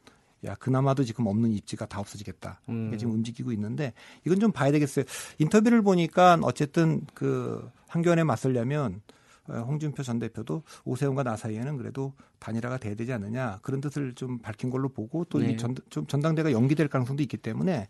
야 0.46 0.54
그나마도 0.56 1.04
지금 1.04 1.26
없는 1.26 1.52
입지가 1.52 1.86
다 1.86 2.00
없어지겠다. 2.00 2.60
음. 2.68 2.96
지금 2.96 3.12
움직이고 3.14 3.52
있는데 3.52 3.92
이건 4.24 4.40
좀 4.40 4.52
봐야 4.52 4.70
되겠어요. 4.72 5.04
인터뷰를 5.38 5.82
보니까 5.82 6.38
어쨌든 6.42 7.02
그 7.14 7.68
한교안에 7.88 8.24
맞설려면 8.24 9.02
어, 9.48 9.58
홍준표 9.60 10.02
전 10.02 10.18
대표도 10.18 10.62
오세훈과 10.84 11.22
나 11.22 11.36
사이에는 11.36 11.76
그래도 11.76 12.12
단일화가 12.38 12.78
돼야 12.78 12.94
되지 12.94 13.12
않느냐 13.12 13.58
그런 13.62 13.80
뜻을 13.80 14.14
좀 14.14 14.38
밝힌 14.38 14.70
걸로 14.70 14.88
보고 14.88 15.24
또 15.24 15.38
네. 15.38 15.52
이 15.52 15.56
전, 15.56 15.74
좀 15.88 16.06
전당대가 16.06 16.52
연기될 16.52 16.88
가능성도 16.88 17.22
있기 17.22 17.36
때문에 17.36 17.88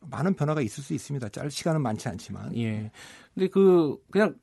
많은 0.00 0.34
변화가 0.34 0.60
있을 0.62 0.82
수 0.82 0.94
있습니다. 0.94 1.28
짤 1.28 1.50
시간은 1.50 1.80
많지 1.80 2.08
않지만 2.08 2.56
예. 2.56 2.90
근데 3.34 3.48
그 3.48 3.96
그냥 4.10 4.34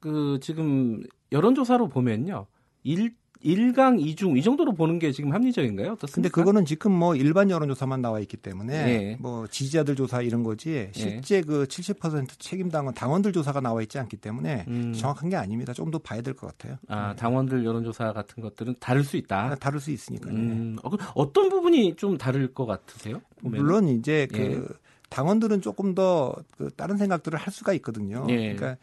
그 0.00 0.38
지금 0.40 1.02
여론조사로 1.32 1.88
보면요. 1.88 2.46
일 2.84 3.14
일강 3.42 3.98
이중 4.00 4.36
이 4.36 4.42
정도로 4.42 4.72
보는 4.74 4.98
게 4.98 5.12
지금 5.12 5.32
합리적인가요? 5.32 5.92
어떻습니까? 5.92 6.14
근데 6.14 6.28
그거는 6.28 6.64
지금 6.64 6.92
뭐 6.92 7.14
일반 7.14 7.50
여론조사만 7.50 8.00
나와 8.02 8.18
있기 8.20 8.36
때문에 8.36 8.74
예. 8.74 9.16
뭐 9.20 9.46
지지자들 9.46 9.94
조사 9.96 10.22
이런 10.22 10.42
거지 10.42 10.90
실제 10.92 11.40
그70% 11.42 12.28
책임당원 12.38 12.94
당원들 12.94 13.32
조사가 13.32 13.60
나와 13.60 13.82
있지 13.82 13.98
않기 13.98 14.16
때문에 14.16 14.64
음. 14.68 14.92
정확한 14.94 15.28
게 15.30 15.36
아닙니다. 15.36 15.72
좀더 15.72 15.98
봐야 15.98 16.20
될 16.22 16.34
것 16.34 16.46
같아요. 16.48 16.76
아, 16.88 17.14
당원들 17.16 17.64
여론조사 17.64 18.12
같은 18.12 18.42
것들은 18.42 18.76
다를 18.80 19.04
수 19.04 19.16
있다. 19.16 19.54
다를 19.56 19.80
수 19.80 19.90
있으니까요. 19.90 20.34
음, 20.34 20.76
어, 20.82 20.90
그 20.90 20.96
어떤 21.14 21.48
부분이 21.48 21.96
좀 21.96 22.18
다를 22.18 22.52
것 22.52 22.66
같으세요? 22.66 23.20
보면은? 23.40 23.64
물론 23.64 23.88
이제 23.88 24.26
그 24.32 24.38
예. 24.38 24.74
당원들은 25.08 25.60
조금 25.62 25.94
더 25.94 26.34
그 26.58 26.70
다른 26.76 26.96
생각들을 26.96 27.38
할 27.38 27.52
수가 27.52 27.72
있거든요. 27.74 28.26
예. 28.28 28.54
그러니까 28.54 28.76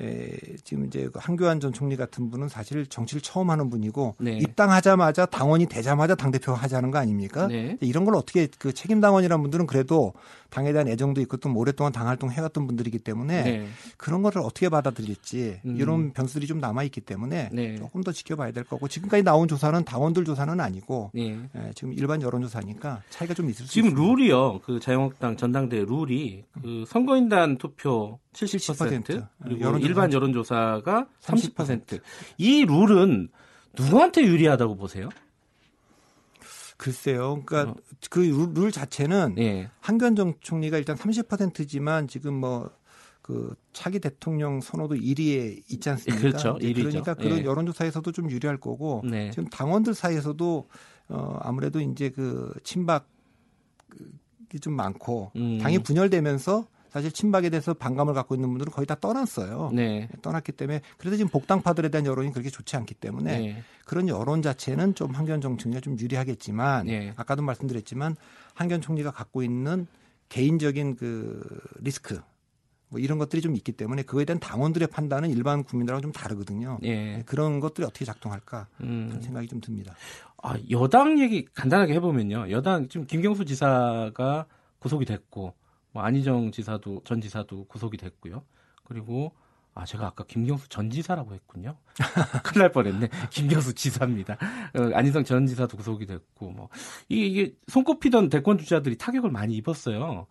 에, 0.00 0.36
지금 0.62 0.86
이제 0.86 1.08
그 1.12 1.18
한교안 1.20 1.60
전 1.60 1.72
총리 1.72 1.96
같은 1.96 2.30
분은 2.30 2.48
사실 2.48 2.86
정치를 2.86 3.20
처음 3.20 3.50
하는 3.50 3.68
분이고 3.68 4.14
네. 4.20 4.38
입당하자마자 4.38 5.26
당원이 5.26 5.66
되자마자 5.66 6.14
당 6.14 6.30
대표 6.30 6.52
하자는 6.52 6.90
거 6.90 6.98
아닙니까? 6.98 7.46
네. 7.48 7.76
이런 7.80 8.04
걸 8.04 8.14
어떻게 8.14 8.48
그 8.58 8.72
책임 8.72 9.00
당원이라는 9.00 9.42
분들은 9.42 9.66
그래도 9.66 10.12
당에 10.50 10.72
대한 10.72 10.88
애정도 10.88 11.20
있고 11.22 11.36
또 11.36 11.52
오랫동안 11.54 11.92
당 11.92 12.06
활동 12.06 12.30
해왔던 12.30 12.66
분들이기 12.66 12.98
때문에 13.00 13.42
네. 13.42 13.68
그런 13.96 14.22
거를 14.22 14.40
어떻게 14.42 14.68
받아들일지 14.68 15.60
음. 15.64 15.76
이런 15.76 16.12
변수들이 16.12 16.46
좀 16.46 16.58
남아 16.58 16.84
있기 16.84 17.00
때문에 17.00 17.50
네. 17.52 17.76
조금 17.76 18.02
더 18.02 18.12
지켜봐야 18.12 18.52
될 18.52 18.64
거고 18.64 18.88
지금까지 18.88 19.22
나온 19.24 19.48
조사는 19.48 19.84
당원들 19.84 20.24
조사는 20.24 20.58
아니고 20.60 21.10
네. 21.14 21.38
예, 21.56 21.72
지금 21.74 21.92
일반 21.92 22.22
여론조사니까 22.22 23.02
차이가 23.10 23.34
좀 23.34 23.50
있을 23.50 23.66
수 23.66 23.72
지금 23.72 23.90
있습니다. 23.90 24.08
룰이요. 24.08 24.60
그 24.60 24.80
자유한국당 24.80 25.36
전당대 25.36 25.84
룰이 25.84 26.44
그 26.62 26.84
선거인단 26.86 27.58
투표 27.58 28.18
70%, 28.32 29.04
70%, 29.04 29.26
그리고 29.42 29.60
여론조사 29.60 29.87
일반 29.88 30.12
여론조사가 30.12 31.06
30%. 31.20 31.54
30%. 31.54 32.00
이 32.38 32.64
룰은 32.64 33.28
누구한테 33.78 34.22
유리하다고 34.22 34.76
보세요? 34.76 35.08
글쎄요. 36.76 37.42
그러니까 37.44 37.72
어. 37.72 37.76
그룰 38.10 38.70
자체는 38.70 39.34
예. 39.38 39.70
전 40.16 40.34
총리가 40.40 40.78
일단 40.78 40.96
30%지만 40.96 42.08
지금 42.08 42.34
뭐 42.34 42.70
그 43.28 43.54
차기 43.74 44.00
대통령 44.00 44.62
선호도 44.62 44.94
1위에 44.94 45.62
있지 45.70 45.90
않습니까? 45.90 46.18
그렇죠. 46.18 46.56
이제 46.62 46.72
1위죠. 46.72 46.84
그러니까 46.84 47.12
그런 47.12 47.40
예. 47.40 47.44
여론조사에서도 47.44 48.10
좀 48.12 48.30
유리할 48.30 48.56
거고 48.56 49.02
네. 49.04 49.30
지금 49.32 49.46
당원들 49.50 49.92
사이에서도 49.92 50.68
어 51.10 51.38
아무래도 51.42 51.78
이제 51.82 52.08
그 52.08 52.54
친박이 52.64 53.04
좀 54.62 54.72
많고 54.72 55.32
음. 55.36 55.58
당이 55.58 55.80
분열되면서 55.80 56.68
사실 56.90 57.12
친박에 57.12 57.50
대해서 57.50 57.74
반감을 57.74 58.14
갖고 58.14 58.34
있는 58.34 58.48
분들은 58.50 58.72
거의 58.72 58.86
다 58.86 58.94
떠났어요. 58.94 59.70
네. 59.74 60.08
떠났기 60.22 60.52
때문에 60.52 60.80
그래도 60.96 61.16
지금 61.16 61.30
복당파들에 61.30 61.88
대한 61.90 62.06
여론이 62.06 62.32
그렇게 62.32 62.50
좋지 62.50 62.76
않기 62.76 62.94
때문에 62.94 63.38
네. 63.38 63.62
그런 63.84 64.08
여론 64.08 64.42
자체는 64.42 64.94
좀 64.94 65.12
한견 65.12 65.40
정치가 65.40 65.80
좀 65.80 65.98
유리하겠지만 65.98 66.86
네. 66.86 67.12
아까도 67.16 67.42
말씀드렸지만 67.42 68.16
한견 68.54 68.80
총리가 68.80 69.10
갖고 69.10 69.42
있는 69.42 69.86
개인적인 70.28 70.96
그 70.96 71.42
리스크 71.80 72.20
뭐 72.90 73.00
이런 73.00 73.18
것들이 73.18 73.42
좀 73.42 73.54
있기 73.54 73.72
때문에 73.72 74.02
그거에 74.02 74.24
대한 74.24 74.40
당원들의 74.40 74.88
판단은 74.88 75.30
일반 75.30 75.62
국민들하고 75.62 76.00
좀 76.00 76.12
다르거든요. 76.12 76.78
예. 76.84 77.22
그런 77.26 77.60
것들이 77.60 77.86
어떻게 77.86 78.04
작동할까 78.04 78.66
음. 78.80 79.06
그런 79.08 79.22
생각이 79.22 79.46
좀 79.46 79.60
듭니다. 79.60 79.94
아, 80.42 80.56
여당 80.70 81.20
얘기 81.20 81.44
간단하게 81.44 81.94
해보면요. 81.94 82.50
여당 82.50 82.88
지금 82.88 83.06
김경수 83.06 83.44
지사가 83.44 84.46
구속이 84.78 85.04
됐고, 85.04 85.54
뭐 85.92 86.02
안희정 86.02 86.52
지사도 86.52 87.02
전 87.04 87.20
지사도 87.20 87.64
구속이 87.64 87.96
됐고요. 87.96 88.44
그리고 88.84 89.32
아 89.78 89.84
제가 89.84 90.08
아까 90.08 90.24
김경수 90.24 90.68
전 90.68 90.90
지사라고 90.90 91.34
했군요. 91.34 91.76
큰일 92.42 92.62
날 92.62 92.72
뻔했네. 92.72 93.08
김경수 93.30 93.74
지사입니다. 93.74 94.36
어, 94.74 94.90
안희정 94.92 95.22
전 95.22 95.46
지사도 95.46 95.76
구속이 95.76 96.06
됐고, 96.06 96.50
뭐 96.50 96.68
이게, 97.08 97.26
이게 97.26 97.52
손꼽히던 97.68 98.28
대권 98.28 98.58
주자들이 98.58 98.98
타격을 98.98 99.30
많이 99.30 99.54
입었어요. 99.54 100.26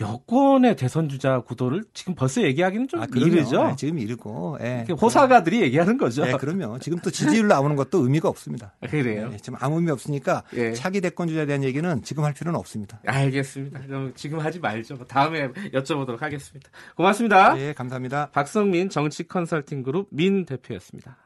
여권의 0.00 0.76
대선 0.76 1.08
주자 1.08 1.40
구도를 1.40 1.84
지금 1.94 2.14
벌써 2.14 2.42
얘기하기는 2.42 2.88
좀 2.88 3.00
그럼요. 3.06 3.26
이르죠. 3.26 3.68
네, 3.68 3.76
지금 3.76 3.98
이르고 3.98 4.58
예. 4.60 4.86
호사가들이 5.00 5.62
얘기하는 5.62 5.96
거죠. 5.96 6.24
네, 6.26 6.32
그럼요. 6.32 6.78
지금 6.80 6.98
또 6.98 7.10
지지율 7.10 7.48
나오는 7.48 7.76
것도 7.76 8.02
의미가 8.02 8.28
없습니다. 8.28 8.74
그래요. 8.88 9.30
네, 9.30 9.38
지금 9.38 9.58
아무 9.62 9.76
의미 9.76 9.90
없으니까 9.90 10.42
예. 10.54 10.72
차기 10.72 11.00
대권 11.00 11.28
주자에 11.28 11.46
대한 11.46 11.64
얘기는 11.64 12.02
지금 12.02 12.24
할 12.24 12.34
필요는 12.34 12.58
없습니다. 12.58 13.00
알겠습니다. 13.06 13.80
그럼 13.80 14.12
지금 14.14 14.40
하지 14.40 14.58
말죠. 14.58 14.96
뭐 14.96 15.06
다음에 15.06 15.48
여쭤보도록 15.72 16.18
하겠습니다. 16.20 16.70
고맙습니다. 16.96 17.58
예, 17.58 17.72
감사합니다. 17.72 18.30
박성민 18.32 18.89
정치 18.90 19.26
컨설팅 19.26 19.82
그룹 19.82 20.08
민 20.10 20.44
대표였습니다. 20.44 21.16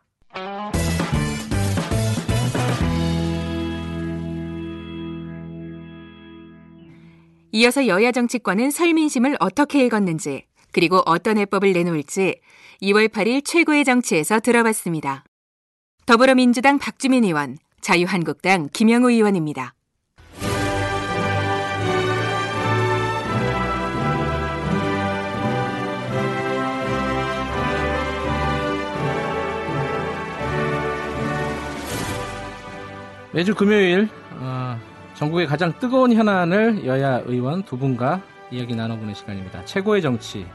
이어서 7.53 7.87
여야 7.87 8.11
정치권은 8.11 8.71
설민심을 8.71 9.37
어떻게 9.39 9.85
읽었는지 9.87 10.45
그리고 10.73 11.03
어떤 11.07 11.39
해법을 11.39 11.73
내놓을지 11.73 12.41
2월 12.83 13.09
8일 13.09 13.45
최고의 13.45 13.85
정치에서 13.85 14.41
들어봤습니다. 14.41 15.25
더불어민주당 16.05 16.79
박주민 16.79 17.25
의원, 17.25 17.57
자유한국당 17.81 18.69
김영우 18.73 19.11
의원입니다. 19.11 19.75
매주 33.35 33.55
금요일 33.55 34.09
어, 34.33 34.79
전국의 35.15 35.47
가장 35.47 35.77
뜨거운 35.81 36.13
현안을 36.13 36.87
여야 36.87 37.19
의원 37.27 37.63
두 37.65 37.77
분과 37.77 38.23
이야기 38.51 38.75
나눠보는 38.77 39.15
시간입니다. 39.15 39.65
최고의 39.65 40.03
정치 40.03 40.47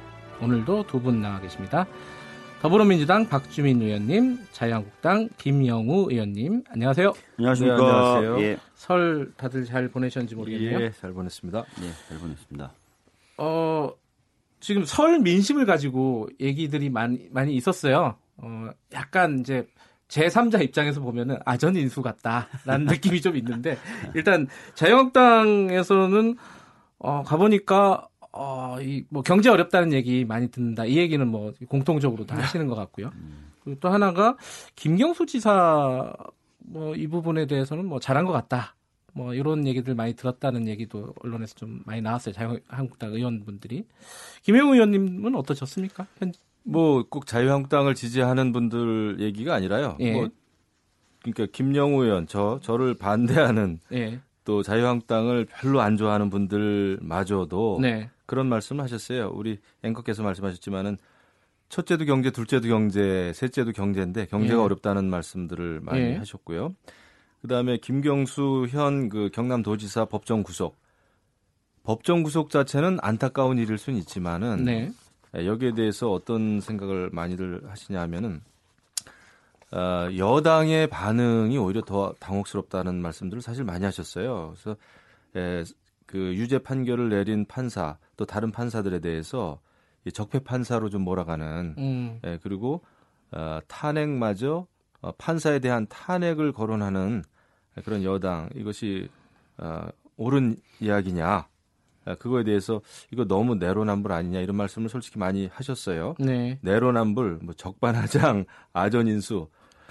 오늘도 0.42 0.88
두 0.88 1.00
분 1.02 1.22
나와 1.22 1.40
계십니다. 1.42 1.86
더불어민주당 2.62 3.28
박주민 3.28 3.82
의원님, 3.82 4.38
자유한국당 4.52 5.30
김영우 5.38 6.08
의원님, 6.12 6.64
안녕하세요. 6.70 7.14
안녕하십니까. 7.38 7.78
네, 7.78 7.82
안녕하세요. 7.84 8.42
예, 8.42 8.58
설 8.76 9.32
다들 9.38 9.64
잘 9.66 9.88
보내셨는지 9.90 10.36
모르겠네요. 10.36 10.82
예, 10.82 10.92
잘 10.92 11.12
보냈습니다. 11.14 11.60
예, 11.84 11.92
잘 12.10 12.18
보냈습니다. 12.18 12.72
어, 13.38 13.92
지금 14.60 14.84
설 14.86 15.20
민심을 15.20 15.66
가지고 15.66 16.28
얘기들이 16.40 16.90
많이, 16.90 17.28
많이 17.32 17.56
있었어요. 17.56 18.16
어, 18.38 18.70
약간 18.94 19.40
이제 19.40 19.66
제3자 20.10 20.62
입장에서 20.64 21.00
보면은 21.02 21.38
아전 21.46 21.76
인수 21.76 22.02
같다라는 22.02 22.86
느낌이 22.92 23.22
좀 23.22 23.38
있는데 23.38 23.78
일단 24.14 24.48
자유한국당에서는 24.76 26.36
어, 26.98 27.24
가보니까 27.24 28.10
어, 28.32 28.78
이, 28.80 29.06
뭐, 29.10 29.24
경제 29.24 29.50
어렵다는 29.50 29.92
얘기 29.94 30.24
많이 30.24 30.50
듣는다. 30.52 30.86
이 30.86 30.98
얘기는 30.98 31.26
뭐, 31.28 31.54
공통적으로 31.68 32.26
다 32.26 32.38
하시는 32.38 32.68
것 32.68 32.76
같고요. 32.76 33.12
그리고 33.64 33.80
또 33.80 33.90
하나가, 33.90 34.38
김경수 34.76 35.26
지사, 35.26 36.14
뭐, 36.60 36.96
이 36.96 37.08
부분에 37.08 37.48
대해서는 37.48 37.86
뭐, 37.86 38.00
잘한 38.00 38.26
것 38.26 38.32
같다. 38.32 38.76
뭐, 39.14 39.34
이런 39.34 39.66
얘기들 39.66 39.96
많이 39.96 40.14
들었다는 40.14 40.68
얘기도 40.68 41.16
언론에서 41.24 41.56
좀 41.56 41.82
많이 41.86 42.02
나왔어요. 42.02 42.34
자유한국당 42.34 43.14
의원분들이. 43.14 43.86
김영우 44.44 44.76
의원님은 44.76 45.36
어떠셨습니까? 45.36 46.06
현, 46.20 46.32
뭐 46.64 47.04
꼭 47.10 47.26
자유한국당을 47.26 47.96
지지하는 47.96 48.52
분들 48.52 49.18
얘기가 49.20 49.56
아니라요. 49.56 49.98
예. 50.00 50.14
뭐 50.14 50.30
그러니까 51.22 51.48
김영우 51.52 52.04
의원 52.04 52.28
저 52.28 52.60
저를 52.62 52.94
반대하는 52.96 53.80
예. 53.92 54.20
또 54.46 54.64
자유한국당을 54.64 55.46
별로 55.46 55.82
안 55.82 55.98
좋아하는 55.98 56.30
분들마저도 56.30 57.80
네. 57.82 58.10
그런 58.26 58.48
말씀을 58.48 58.84
하셨어요. 58.84 59.32
우리 59.34 59.58
앵커께서 59.84 60.24
말씀하셨지만은 60.24 60.98
첫째도 61.70 62.06
경제, 62.06 62.32
둘째도 62.32 62.68
경제, 62.68 63.32
셋째도 63.36 63.74
경제인데 63.74 64.26
경제가 64.26 64.60
예. 64.60 64.64
어렵다는 64.64 65.10
말씀들을 65.10 65.82
많이 65.82 66.02
예. 66.02 66.16
하셨고요. 66.16 66.76
그다음에 67.42 67.78
김경수 67.78 68.68
현 68.70 69.10
그 69.10 69.30
경남도지사 69.32 70.06
법정 70.06 70.44
구속 70.44 70.78
법정 71.84 72.24
구속 72.24 72.50
자체는 72.50 72.98
안타까운 73.02 73.58
일일 73.58 73.78
수는 73.78 73.98
있지만은 74.00 74.66
네. 74.66 74.92
예, 75.38 75.46
여기에 75.46 75.74
대해서 75.74 76.12
어떤 76.12 76.60
생각을 76.60 77.10
많이들 77.12 77.70
하시냐면은 77.70 78.42
어, 79.72 80.10
여당의 80.18 80.88
반응이 80.88 81.58
오히려 81.58 81.82
더 81.82 82.14
당혹스럽다는 82.20 83.02
말씀들을 83.02 83.42
사실 83.42 83.64
많이 83.64 83.86
하셨어요. 83.86 84.56
그래서 84.56 84.78
예, 85.36 85.64
그 86.06 86.18
유죄 86.36 86.58
판결을 86.58 87.10
내린 87.10 87.46
판사 87.46 87.98
또 88.18 88.26
다른 88.26 88.52
판사들에 88.52 89.00
대해서 89.00 89.60
이 90.06 90.12
적폐 90.12 90.40
판사로 90.40 90.90
좀 90.90 91.04
몰아가는 91.04 91.76
음. 91.78 92.20
예, 92.26 92.40
그리고 92.42 92.82
어, 93.32 93.60
탄핵마저 93.68 94.66
어, 95.02 95.12
판사에 95.18 95.60
대한 95.60 95.86
탄핵을 95.88 96.52
거론하는 96.52 97.24
그런 97.86 98.04
여당 98.04 98.50
이것이 98.56 99.08
어, 99.58 99.88
옳은 100.18 100.58
이야기냐 100.80 101.28
아, 101.28 101.48
그거에 102.16 102.44
대해서 102.44 102.82
이거 103.12 103.26
너무 103.26 103.56
내로남불 103.56 104.12
아니냐 104.12 104.40
이런 104.40 104.56
말씀을 104.56 104.90
솔직히 104.90 105.20
많이 105.20 105.48
하셨어요. 105.48 106.16
네. 106.20 106.60
내로남불, 106.62 107.40
뭐 107.42 107.54
적반하장, 107.54 108.46
아전인수 108.74 109.48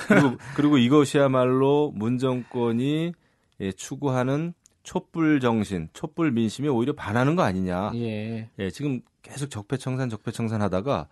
그리고 0.07 0.37
그리고 0.55 0.79
이것이야말로 0.79 1.93
문 1.95 2.19
정권이 2.19 3.13
예, 3.61 3.73
추구하는 3.73 4.54
촛불 4.83 5.41
정신, 5.41 5.89
촛불 5.93 6.31
민심에 6.31 6.69
오히려 6.69 6.95
반하는 6.95 7.37
거 7.37 7.43
아니냐. 7.43 7.91
예. 7.95 8.49
예, 8.59 8.71
지금 8.71 9.00
계속 9.23 9.50
적폐청산, 9.50 10.09
적폐청산 10.09 10.63
하다가 10.63 11.09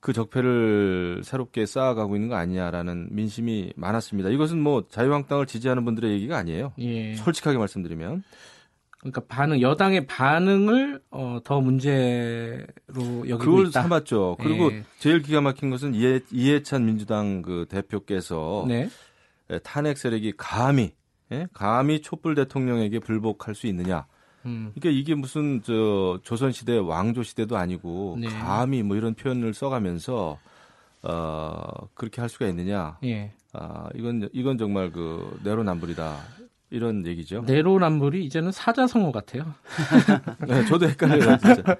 그 0.00 0.12
적폐를 0.12 1.22
새롭게 1.24 1.64
쌓아가고 1.64 2.16
있는 2.16 2.28
거 2.28 2.34
아니냐라는 2.34 3.08
민심이 3.12 3.72
많았습니다. 3.76 4.30
이것은 4.30 4.60
뭐 4.60 4.84
자유한국당을 4.88 5.46
지지하는 5.46 5.84
분들의 5.84 6.10
얘기가 6.10 6.36
아니에요. 6.36 6.72
예. 6.80 7.14
솔직하게 7.14 7.56
말씀드리면. 7.56 8.24
그러니까 9.02 9.22
반응, 9.26 9.60
여당의 9.60 10.06
반응을 10.06 11.02
어, 11.10 11.40
더 11.42 11.60
문제로 11.60 12.64
여기고 13.28 13.38
그걸 13.38 13.66
있다. 13.66 13.82
삼았죠. 13.82 14.36
그리고 14.40 14.72
예. 14.72 14.84
제일 14.98 15.22
기가 15.22 15.40
막힌 15.40 15.70
것은 15.70 15.94
이해, 15.94 16.20
이해찬 16.30 16.86
민주당 16.86 17.42
그 17.42 17.66
대표께서 17.68 18.64
네. 18.68 18.88
예, 19.50 19.58
탄핵 19.58 19.98
세력이 19.98 20.34
감히 20.36 20.92
예? 21.32 21.48
감히 21.52 22.00
촛불 22.00 22.36
대통령에게 22.36 23.00
불복할 23.00 23.56
수 23.56 23.66
있느냐? 23.66 24.06
음. 24.46 24.70
그러니까 24.74 24.96
이게 25.00 25.16
무슨 25.16 25.62
저 25.62 26.20
조선 26.22 26.52
시대 26.52 26.76
왕조 26.78 27.24
시대도 27.24 27.56
아니고 27.56 28.18
네. 28.20 28.28
감히 28.28 28.84
뭐 28.84 28.96
이런 28.96 29.14
표현을 29.14 29.52
써가면서 29.52 30.38
어 31.02 31.62
그렇게 31.94 32.20
할 32.20 32.30
수가 32.30 32.46
있느냐? 32.46 32.98
예. 33.02 33.32
아 33.52 33.88
이건 33.96 34.28
이건 34.32 34.58
정말 34.58 34.92
그 34.92 35.40
내로남불이다 35.42 36.16
이런 36.72 37.06
얘기죠. 37.06 37.42
내로남불이 37.42 38.24
이제는 38.24 38.50
사자성어 38.50 39.12
같아요. 39.12 39.54
네, 40.48 40.64
저도 40.64 40.88
헷갈려요 40.88 41.36
진짜. 41.36 41.62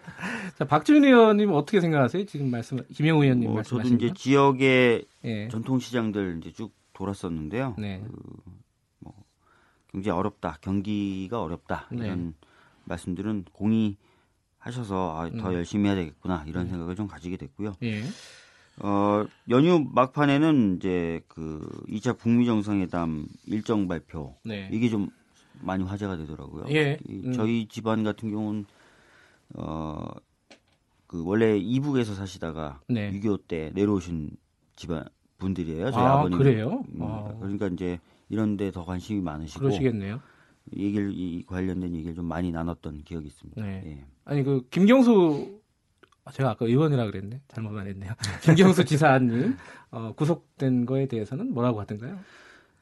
자, 0.59 0.65
박지훈 0.67 1.05
의원님 1.05 1.51
어떻게 1.53 1.81
생각하세요? 1.81 2.27
지금 2.27 2.51
말씀 2.51 2.79
김영우 2.93 3.25
의원님 3.25 3.51
뭐 3.51 3.63
저도 3.63 3.77
말씀하신 3.79 3.97
이제 3.97 4.09
거? 4.09 4.15
지역의 4.15 5.05
예. 5.25 5.49
전통시장들 5.49 6.39
이제 6.41 6.53
쭉 6.53 6.75
돌았었는데요. 6.93 7.75
네. 7.79 8.03
경제 9.91 10.11
어렵다, 10.11 10.59
경기가 10.61 11.43
어렵다 11.43 11.89
네. 11.91 12.07
이런 12.07 12.35
말씀들은 12.85 13.45
공의하셔서 13.53 15.17
아, 15.17 15.31
더 15.39 15.51
음. 15.51 15.55
열심히 15.55 15.87
해야 15.87 15.95
되겠구나 15.95 16.45
이런 16.47 16.69
생각을 16.69 16.97
좀 16.97 17.07
가지게 17.07 17.37
됐고요. 17.39 17.77
예. 18.81 18.87
어, 18.87 19.27
연휴 19.51 19.85
막판에는 19.93 20.77
이제 20.77 21.21
그 21.29 21.67
2차 21.89 22.19
북미 22.19 22.47
정상회담 22.47 23.27
일정 23.47 23.87
발표 23.89 24.35
네. 24.45 24.69
이게 24.73 24.89
좀 24.89 25.09
많이 25.61 25.85
화제가 25.85 26.17
되더라고요. 26.17 26.65
예. 26.71 26.99
이 27.09 27.23
음. 27.27 27.33
저희 27.33 27.67
집안 27.69 28.03
같은 28.05 28.31
경우는 28.31 28.65
어, 29.55 30.09
그 31.07 31.23
원래 31.25 31.57
이북에서 31.59 32.15
사시다가 32.15 32.81
네. 32.89 33.11
6.25때 33.13 33.73
내려오신 33.75 34.31
집안 34.77 35.05
분들이에요. 35.39 35.91
저희 35.91 36.03
아, 36.03 36.19
아, 36.19 36.23
버님 36.23 36.39
그래요? 36.39 36.83
아. 37.01 37.35
그러니까 37.41 37.67
이제 37.69 37.99
이런 38.31 38.57
데 38.57 38.71
더 38.71 38.85
관심이 38.85 39.21
많으시고 39.21 39.61
그러시겠네요. 39.61 40.21
얘기를 40.77 41.13
이 41.13 41.45
관련된 41.47 41.95
얘기를 41.95 42.15
좀 42.15 42.25
많이 42.27 42.51
나눴던 42.53 43.03
기억이 43.05 43.27
있습니다. 43.27 43.61
네. 43.61 43.83
예. 43.85 44.05
아니 44.25 44.43
그 44.43 44.67
김경수 44.71 45.61
아, 45.61 45.62
제가 46.31 46.51
아까 46.51 46.67
의원이라 46.67 47.07
그랬네. 47.07 47.41
잘못 47.49 47.73
말했네요. 47.73 48.13
김경수 48.43 48.85
지사님 48.85 49.57
어, 49.91 50.13
구속된 50.17 50.87
거에 50.87 51.07
대해서는 51.07 51.53
뭐라고 51.53 51.81
하던가요? 51.81 52.19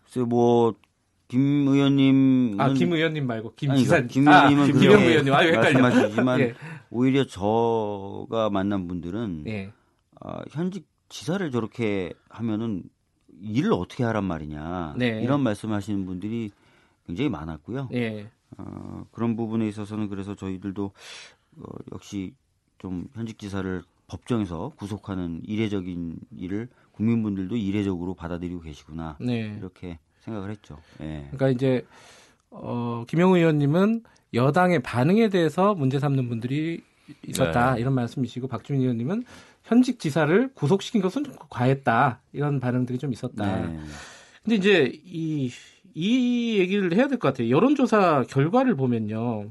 그래서 0.05 0.27
뭐김 0.27 1.69
의원님은 1.69 2.61
아, 2.61 2.73
김 2.75 2.93
의원님 2.93 3.27
말고 3.27 3.55
김 3.55 3.71
아니, 3.71 3.81
지사님. 3.81 4.09
김 4.09 4.29
아, 4.29 4.49
의원님은 4.49 4.67
김영우 4.67 4.89
그렇게 4.89 5.07
의원님. 5.09 5.33
아, 5.35 5.39
헷갈려. 5.39 5.81
말씀하시지만 5.81 6.41
예. 6.41 6.55
오히려 6.91 7.25
저가 7.27 8.51
만난 8.51 8.87
분들은 8.89 9.45
예. 9.47 9.73
아, 10.21 10.41
현직 10.51 10.87
지사를 11.09 11.51
저렇게 11.51 12.13
하면은 12.29 12.83
일을 13.41 13.73
어떻게 13.73 14.05
하란 14.05 14.25
말이냐 14.25 14.95
네. 14.99 15.23
이런 15.23 15.41
말씀하시는 15.43 16.05
분들이 16.05 16.51
굉장히 17.07 17.31
많았고요. 17.31 17.89
예. 17.95 18.29
어, 18.59 19.05
그런 19.13 19.35
부분에 19.35 19.67
있어서는 19.69 20.09
그래서 20.09 20.35
저희들도 20.35 20.93
어, 21.57 21.63
역시 21.93 22.35
좀 22.81 23.07
현직 23.15 23.39
지사를 23.39 23.83
법정에서 24.09 24.73
구속하는 24.77 25.43
이례적인 25.47 26.17
일을 26.37 26.69
국민분들도 26.93 27.57
이례적으로 27.57 28.15
받아들이고 28.15 28.61
계시구나 28.63 29.17
네. 29.21 29.55
이렇게 29.59 29.99
생각을 30.21 30.51
했죠. 30.51 30.79
예. 31.01 31.29
그러니까 31.31 31.51
이제 31.51 31.87
어, 32.51 33.05
김영우 33.07 33.37
의원님은 33.37 34.03
여당의 34.35 34.81
반응에 34.83 35.29
대해서 35.29 35.75
문제 35.75 35.99
삼는 35.99 36.29
분들이 36.29 36.83
있었다 37.27 37.75
네. 37.75 37.81
이런 37.81 37.95
말씀이시고 37.95 38.49
박주민 38.49 38.83
의원님은 38.83 39.25
현직 39.65 39.99
지사를 40.01 40.51
구속시킨 40.55 41.01
것은 41.03 41.25
좀 41.25 41.35
과했다 41.49 42.21
이런 42.33 42.61
반응들이 42.61 42.99
좀 42.99 43.13
있었다. 43.13 43.67
네. 43.67 43.79
근데 44.43 44.57
이제 44.57 44.93
이, 45.05 45.51
이 45.95 46.59
얘기를 46.59 46.93
해야 46.95 47.09
될 47.09 47.19
것 47.19 47.29
같아요. 47.29 47.51
여론조사 47.51 48.25
결과를 48.29 48.75
보면요. 48.75 49.51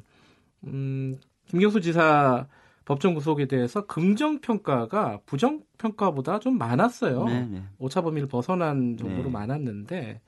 음, 0.65 1.17
김경수 1.47 1.79
지사 1.81 2.47
법정 2.89 3.13
구속에 3.13 3.45
대해서 3.45 3.85
긍정 3.85 4.39
평가가 4.39 5.19
부정 5.27 5.61
평가보다 5.77 6.39
좀 6.39 6.57
많았어요. 6.57 7.23
네, 7.25 7.45
네. 7.45 7.63
오차 7.77 8.01
범위를 8.01 8.27
벗어난 8.27 8.97
정도로 8.97 9.25
네. 9.25 9.29
많았는데 9.29 10.21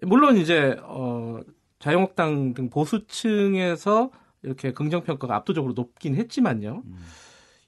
물론 0.00 0.38
이제 0.38 0.78
어 0.82 1.40
자유한국당 1.78 2.54
등 2.54 2.70
보수층에서 2.70 4.10
이렇게 4.42 4.72
긍정 4.72 5.02
평가가 5.02 5.36
압도적으로 5.36 5.74
높긴 5.74 6.14
했지만요. 6.14 6.84
음. 6.86 6.96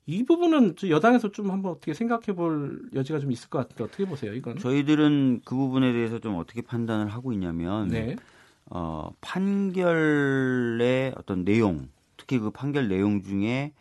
이 0.07 0.25
부분은 0.25 0.77
저 0.77 0.89
여당에서 0.89 1.31
좀 1.31 1.51
한번 1.51 1.73
어떻게 1.73 1.93
생각해 1.93 2.35
볼 2.35 2.89
여지가 2.95 3.19
좀 3.19 3.33
있을 3.33 3.51
것 3.51 3.59
같은데 3.59 3.85
어떻게 3.85 4.07
보세요, 4.07 4.33
이건? 4.33 4.57
저희들은 4.57 5.43
그 5.45 5.55
부분에 5.55 5.93
대해서 5.93 6.19
좀 6.21 6.37
어떻게 6.37 6.63
판단을 6.63 7.09
하고 7.09 7.35
있냐면 7.35 7.89
네. 7.89 8.17
어, 8.65 9.11
판결의 9.21 11.13
어떤 11.19 11.45
내용, 11.45 11.91
특히 12.25 12.39
그 12.39 12.51
판결 12.51 12.89
내용 12.89 13.23
중에 13.23 13.73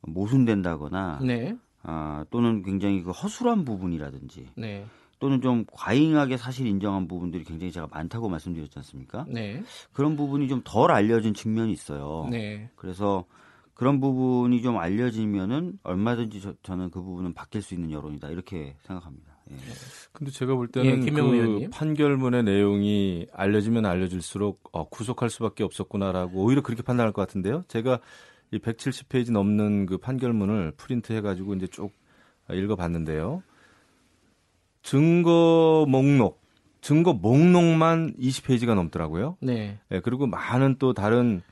모순된다거나 0.00 1.20
네. 1.22 1.54
아, 1.82 2.24
또는 2.30 2.62
굉장히 2.62 3.02
그 3.02 3.10
허술한 3.10 3.66
부분이라든지 3.66 4.48
네. 4.56 4.86
또는 5.18 5.42
좀 5.42 5.66
과잉하게 5.70 6.38
사실 6.38 6.66
인정한 6.66 7.06
부분들이 7.06 7.44
굉장히 7.44 7.72
제가 7.72 7.88
많다고 7.90 8.30
말씀드렸지 8.30 8.78
않습니까? 8.78 9.26
네. 9.28 9.62
그런 9.92 10.16
부분이 10.16 10.48
좀 10.48 10.62
덜 10.64 10.90
알려진 10.90 11.34
측면이 11.34 11.72
있어요. 11.72 12.26
네. 12.30 12.70
그래서 12.74 13.26
그런 13.74 14.00
부분이 14.00 14.62
좀 14.62 14.78
알려지면은 14.78 15.78
얼마든지 15.82 16.40
저, 16.62 16.76
는그 16.76 17.02
부분은 17.02 17.34
바뀔 17.34 17.60
수 17.60 17.74
있는 17.74 17.90
여론이다 17.90 18.30
이렇게 18.30 18.76
생각합니다. 18.82 19.29
예. 19.50 19.56
근데 20.12 20.30
제가 20.32 20.54
볼 20.54 20.68
예, 20.76 20.82
때는 20.82 21.00
김명우 21.04 21.30
그 21.30 21.36
의원님. 21.36 21.70
판결문의 21.70 22.42
내용이 22.42 23.26
알려지면 23.32 23.86
알려질수록 23.86 24.68
어, 24.72 24.88
구속할 24.88 25.30
수밖에 25.30 25.64
없었구나라고 25.64 26.42
오히려 26.44 26.62
그렇게 26.62 26.82
판단할 26.82 27.12
것 27.12 27.22
같은데요. 27.22 27.64
제가 27.68 28.00
이 28.52 28.58
170페이지 28.58 29.32
넘는 29.32 29.86
그 29.86 29.98
판결문을 29.98 30.72
프린트 30.76 31.12
해가지고 31.12 31.54
이제 31.54 31.66
쭉 31.68 31.92
읽어봤는데요. 32.50 33.42
증거 34.82 35.84
목록, 35.88 36.40
증거 36.80 37.12
목록만 37.12 38.14
20페이지가 38.18 38.74
넘더라고요. 38.74 39.36
네. 39.40 39.78
예, 39.92 40.00
그리고 40.00 40.26
많은 40.26 40.76
또 40.78 40.92
다른 40.94 41.42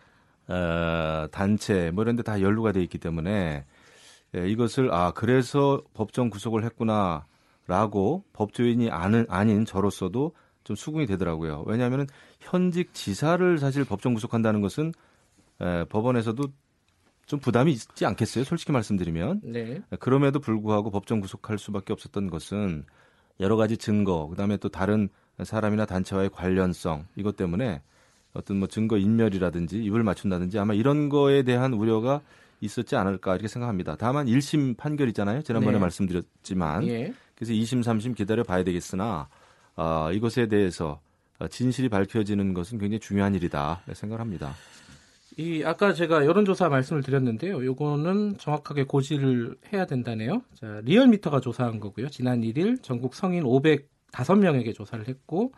어, 0.48 1.26
단체 1.30 1.90
뭐 1.92 2.02
이런 2.04 2.16
데 2.16 2.22
다 2.22 2.40
연루가 2.40 2.72
돼 2.72 2.82
있기 2.82 2.98
때문에 2.98 3.64
예, 4.34 4.48
이것을 4.48 4.92
아 4.92 5.12
그래서 5.12 5.82
법정 5.94 6.30
구속을 6.30 6.64
했구나 6.64 7.26
라고 7.68 8.24
법조인이 8.32 8.90
아는, 8.90 9.26
아닌 9.28 9.64
저로서도 9.64 10.32
좀 10.64 10.74
수긍이 10.74 11.06
되더라고요. 11.06 11.64
왜냐하면 11.66 12.06
현직 12.40 12.94
지사를 12.94 13.58
사실 13.58 13.84
법정 13.84 14.14
구속한다는 14.14 14.62
것은 14.62 14.92
에, 15.60 15.84
법원에서도 15.84 16.42
좀 17.26 17.38
부담이 17.38 17.70
있지 17.72 18.06
않겠어요? 18.06 18.44
솔직히 18.44 18.72
말씀드리면 18.72 19.42
네. 19.44 19.82
그럼에도 20.00 20.40
불구하고 20.40 20.90
법정 20.90 21.20
구속할 21.20 21.58
수밖에 21.58 21.92
없었던 21.92 22.30
것은 22.30 22.84
여러 23.38 23.56
가지 23.56 23.76
증거, 23.76 24.28
그다음에 24.28 24.56
또 24.56 24.70
다른 24.70 25.10
사람이나 25.42 25.84
단체와의 25.84 26.30
관련성 26.30 27.06
이것 27.16 27.36
때문에 27.36 27.82
어떤 28.32 28.58
뭐 28.58 28.66
증거 28.66 28.96
인멸이라든지 28.96 29.84
입을 29.84 30.02
맞춘다든지 30.02 30.58
아마 30.58 30.72
이런 30.72 31.10
거에 31.10 31.42
대한 31.42 31.74
우려가 31.74 32.22
있었지 32.60 32.96
않을까 32.96 33.34
이렇게 33.34 33.46
생각합니다. 33.46 33.96
다만 33.96 34.26
1심 34.26 34.76
판결이잖아요. 34.78 35.42
지난번에 35.42 35.74
네. 35.74 35.80
말씀드렸지만 35.80 36.88
예. 36.88 37.12
그래서 37.38 37.52
2심, 37.52 37.84
3심 37.84 38.16
기다려 38.16 38.42
봐야 38.42 38.64
되겠으나 38.64 39.28
아, 39.76 40.10
이것에 40.12 40.48
대해서 40.48 41.00
진실이 41.48 41.88
밝혀지는 41.88 42.52
것은 42.52 42.78
굉장히 42.78 42.98
중요한 42.98 43.36
일이다 43.36 43.82
생각합니다. 43.92 44.54
이 45.36 45.62
아까 45.64 45.94
제가 45.94 46.26
여론조사 46.26 46.68
말씀을 46.68 47.04
드렸는데요. 47.04 47.64
요거는 47.64 48.38
정확하게 48.38 48.86
고지를 48.86 49.54
해야 49.72 49.86
된다네요. 49.86 50.42
자, 50.54 50.80
리얼미터가 50.82 51.38
조사한 51.38 51.78
거고요. 51.78 52.08
지난 52.08 52.40
1일 52.40 52.82
전국 52.82 53.14
성인 53.14 53.44
505명에게 53.44 54.74
조사를 54.74 55.06
했고 55.06 55.52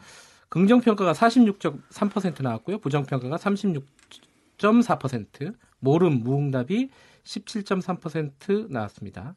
긍정 0.51 0.83
평가가 0.83 1.15
46.3% 1.15 2.43
나왔고요. 2.43 2.81
부정 2.81 3.07
평가가 3.07 3.37
36.4%, 3.37 5.55
모름 5.79 6.19
무응답이 6.19 6.91
17.3% 7.25 8.71
나왔습니다. 8.71 9.35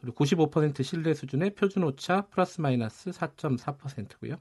그리고 0.00 0.24
95% 0.24 0.82
신뢰 0.82 1.12
수준의 1.14 1.54
표준 1.54 1.82
오차 1.84 2.26
플러스 2.30 2.60
마이너스 2.60 3.10
4.4%고요. 3.10 4.36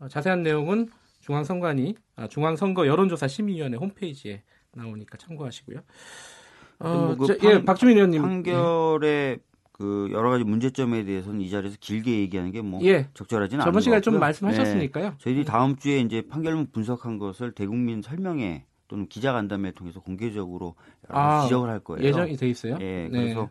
어, 0.00 0.08
자세한 0.08 0.42
내용은 0.42 0.88
중앙선관위 1.20 1.94
아, 2.16 2.26
중앙선거 2.28 2.86
여론조사 2.86 3.28
심의위원회 3.28 3.76
홈페이지에 3.76 4.42
나오니까 4.72 5.16
참고하시고요. 5.18 5.78
어, 6.80 6.88
뭐 6.88 7.16
그 7.16 7.26
저, 7.26 7.36
판- 7.38 7.50
예, 7.50 7.64
박주민 7.64 7.96
의원님. 7.96 8.22
판결의 8.22 9.38
그 9.72 10.08
여러 10.12 10.30
가지 10.30 10.44
문제점에 10.44 11.04
대해서는 11.04 11.40
이 11.40 11.50
자리에서 11.50 11.76
길게 11.80 12.18
얘기하는 12.20 12.50
게뭐 12.52 12.80
예, 12.84 13.08
적절하지는 13.14 13.60
않은 13.62 13.68
저번 13.70 13.74
것 13.78 13.80
시간에 13.80 14.00
좀. 14.00 14.18
말씀하셨으니까요. 14.18 15.10
네. 15.10 15.14
저희들이 15.18 15.44
다음 15.44 15.76
주에 15.76 16.00
이제 16.00 16.22
판결문 16.22 16.68
분석한 16.72 17.18
것을 17.18 17.52
대국민 17.52 18.02
설명회 18.02 18.64
또는 18.88 19.06
기자간담회 19.08 19.72
통해서 19.72 20.00
공개적으로 20.00 20.74
여러 21.08 21.18
아, 21.20 21.42
지적을 21.44 21.68
할 21.70 21.80
거예요. 21.80 22.06
예정이 22.06 22.36
돼 22.36 22.48
있어요. 22.48 22.76
예, 22.80 23.08
네. 23.10 23.10
그래서 23.10 23.50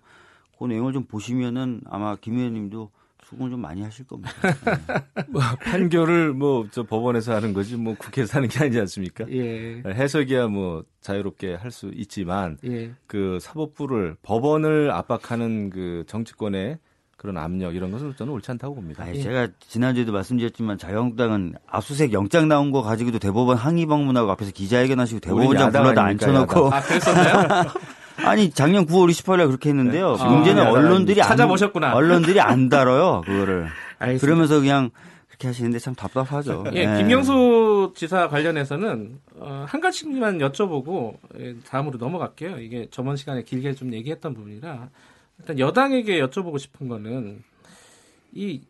그 0.60 0.66
내용을 0.66 0.94
좀 0.94 1.06
보시면은 1.06 1.82
아마 1.90 2.16
김 2.18 2.38
의원님도 2.38 2.92
수긍을 3.26 3.52
좀 3.52 3.62
많이 3.62 3.82
하실 3.82 4.06
겁니다. 4.08 4.32
판결을 5.64 6.34
뭐 6.34 6.66
저 6.72 6.84
법원에서 6.84 7.34
하는 7.36 7.54
거지 7.54 7.76
뭐 7.76 7.96
국회에서 7.98 8.38
하는 8.38 8.50
게 8.50 8.60
아니지 8.60 8.80
않습니까? 8.82 9.26
예, 9.32 9.82
해석이야 9.86 10.48
뭐 10.48 10.84
자유롭게 11.02 11.56
할 11.56 11.72
수 11.72 11.92
있지만 11.94 12.58
예, 12.66 12.92
그 13.08 13.38
사법부를 13.42 14.18
법원을 14.24 14.92
압박하는 14.92 15.70
그 15.70 16.04
정치권의 16.08 16.80
그런 17.18 17.38
압력 17.38 17.76
이런 17.76 17.92
것은 17.92 18.16
저는 18.16 18.32
옳지 18.34 18.50
않다고 18.52 18.76
봅니다. 18.76 19.04
아니, 19.04 19.22
제가 19.22 19.50
지난주에도 19.60 20.12
말씀드렸지만 20.14 20.78
자유한국당은 20.78 21.54
압수수색 21.68 22.14
영장 22.14 22.48
나온 22.48 22.72
거 22.72 22.82
가지고도 22.82 23.20
대법원 23.20 23.58
항의 23.58 23.86
방문하고 23.86 24.32
앞에서 24.32 24.52
기자회견하시고 24.52 25.20
대법원장 25.20 25.72
불러다 25.72 26.04
앉혀놓고 26.04 26.74
아 26.74 26.82
그랬었나요? 26.82 27.48
아니 28.26 28.50
작년 28.52 28.86
9월 28.86 29.10
28일 29.10 29.48
그렇게 29.48 29.70
했는데요. 29.70 30.16
네. 30.16 30.24
문제는 30.26 30.64
아, 30.64 30.72
언론들이 30.72 31.22
안, 31.22 31.28
찾아보셨구나. 31.30 31.94
언론들이 31.94 32.40
안 32.40 32.70
다뤄요 32.70 33.22
그거를. 33.26 33.68
알겠습니다. 34.00 34.26
그러면서 34.26 34.60
그냥 34.60 34.92
그렇게 35.28 35.48
하시는데 35.48 35.80
참 35.80 35.96
답답하죠. 35.96 36.66
예, 36.74 36.86
네. 36.86 36.98
김영수 36.98 37.94
지사 37.96 38.28
관련해서는 38.28 39.20
어, 39.38 39.66
한 39.68 39.82
가지만 39.82 40.40
여쭤보고 40.40 41.18
예, 41.40 41.56
다음으로 41.68 41.98
넘어갈게요. 41.98 42.60
이게 42.60 42.88
저번 42.92 43.16
시간에 43.16 43.44
길게 43.44 43.74
좀 43.74 43.94
얘기했던 43.94 44.34
부분이라 44.34 44.90
일단 45.40 45.60
여당에게 45.60 46.22
여쭤보고 46.22 46.60
싶은 46.60 46.88
거는 46.88 47.44
이, 48.34 48.62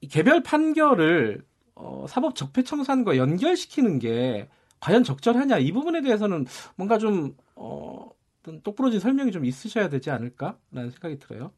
이 0.00 0.08
개별 0.08 0.42
판결을 0.42 1.42
어, 1.74 2.06
사법 2.08 2.34
적폐 2.34 2.62
청산과 2.62 3.16
연결시키는 3.16 3.98
게 3.98 4.48
과연 4.80 5.04
적절하냐 5.04 5.58
이 5.58 5.72
부분에 5.72 6.00
대해서는 6.02 6.46
뭔가 6.76 6.98
좀 6.98 7.34
어, 7.54 8.08
어떤 8.46 8.62
똑부러진 8.62 9.00
설명이 9.00 9.32
좀 9.32 9.44
있으셔야 9.44 9.88
되지 9.88 10.10
않을까라는 10.10 10.90
생각이 10.92 11.18
들어요. 11.18 11.50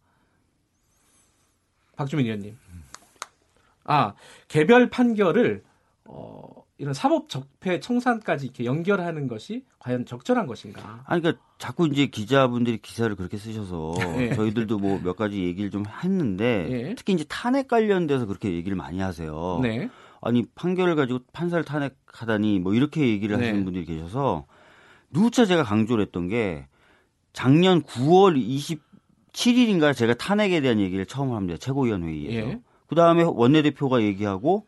박주민 1.97 2.25
의원님. 2.27 2.57
아 3.85 4.15
개별 4.49 4.89
판결을 4.89 5.63
어, 6.05 6.65
이런 6.79 6.95
사법 6.95 7.29
적폐 7.29 7.81
청산까지 7.81 8.47
이렇게 8.47 8.65
연결하는 8.65 9.29
것이 9.29 9.65
과연 9.79 10.07
적절한 10.07 10.47
것인가? 10.47 11.03
아니 11.07 11.21
그러니까 11.21 11.43
자꾸 11.59 11.87
이제 11.89 12.07
기자분들이 12.07 12.79
기사를 12.79 13.15
그렇게 13.17 13.37
쓰셔서 13.37 13.95
예. 14.19 14.35
저희들도 14.35 14.79
뭐 14.79 15.01
몇 15.03 15.17
가지 15.17 15.43
얘기를 15.43 15.71
좀 15.71 15.85
했는데 15.87 16.67
예. 16.71 16.95
특히 16.95 17.13
이제 17.13 17.25
탄핵 17.29 17.69
관련돼서 17.69 18.27
그렇게 18.27 18.53
얘기를 18.53 18.77
많이 18.77 19.01
하세요. 19.01 19.59
네, 19.63 19.91
아니 20.23 20.45
판결을 20.55 20.97
가지고 20.97 21.21
판사를 21.33 21.63
탄핵하다니 21.65 22.61
뭐 22.61 22.75
이렇게 22.75 23.09
얘기를 23.09 23.37
네. 23.37 23.45
하시는 23.47 23.65
분들이 23.65 23.85
계셔서 23.85 24.47
누차 25.11 25.45
제가 25.47 25.65
강조를 25.65 26.05
했던 26.07 26.29
게 26.29 26.67
작년 27.33 27.83
9월 27.83 28.37
27일인가 29.33 29.95
제가 29.95 30.15
탄핵에 30.15 30.61
대한 30.61 30.81
얘기를 30.81 31.07
처음 31.07 31.33
합니다. 31.33 31.59
최고위원 31.59 32.03
회의에서. 32.05 32.49
예. 32.49 32.61
그 32.87 32.95
다음에 32.95 33.23
원내대표가 33.23 34.03
얘기하고 34.03 34.67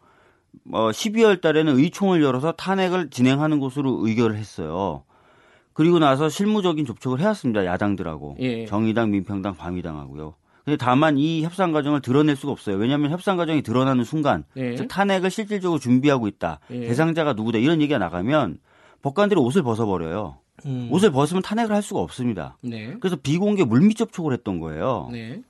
어, 0.73 0.91
12월 0.91 1.41
달에는 1.41 1.79
의총을 1.79 2.23
열어서 2.23 2.53
탄핵을 2.53 3.11
진행하는 3.11 3.61
것으로 3.61 4.07
의결을 4.07 4.37
했어요. 4.37 5.05
그리고 5.73 5.99
나서 5.99 6.29
실무적인 6.29 6.85
접촉을 6.85 7.21
해왔습니다. 7.21 7.65
야당들하고. 7.65 8.37
예. 8.41 8.67
정의당, 8.67 9.11
민평당, 9.11 9.57
바미당하고요. 9.57 10.35
근데 10.65 10.77
다만 10.77 11.17
이 11.17 11.43
협상 11.43 11.73
과정을 11.73 12.03
드러낼 12.03 12.37
수가 12.37 12.53
없어요. 12.53 12.77
왜냐하면 12.77 13.11
협상 13.11 13.37
과정이 13.37 13.63
드러나는 13.63 14.05
순간 14.05 14.45
예. 14.57 14.77
즉 14.77 14.89
탄핵을 14.89 15.31
실질적으로 15.31 15.81
준비하고 15.81 16.29
있다. 16.29 16.61
예. 16.71 16.81
대상자가 16.81 17.33
누구다. 17.33 17.59
이런 17.59 17.81
얘기가 17.81 17.99
나가면 17.99 18.59
법관들이 19.03 19.41
옷을 19.41 19.63
벗어버려요. 19.63 20.37
음, 20.67 20.89
옷을 20.91 21.11
벗으면 21.13 21.43
탄핵을 21.43 21.75
할 21.75 21.83
수가 21.83 22.01
없습니다. 22.01 22.57
네, 22.63 22.97
그래서 23.01 23.17
비공개 23.17 23.65
물밑 23.65 23.97
접촉을 23.97 24.33
했던 24.33 24.61
거예요. 24.61 25.09
네, 25.13 25.43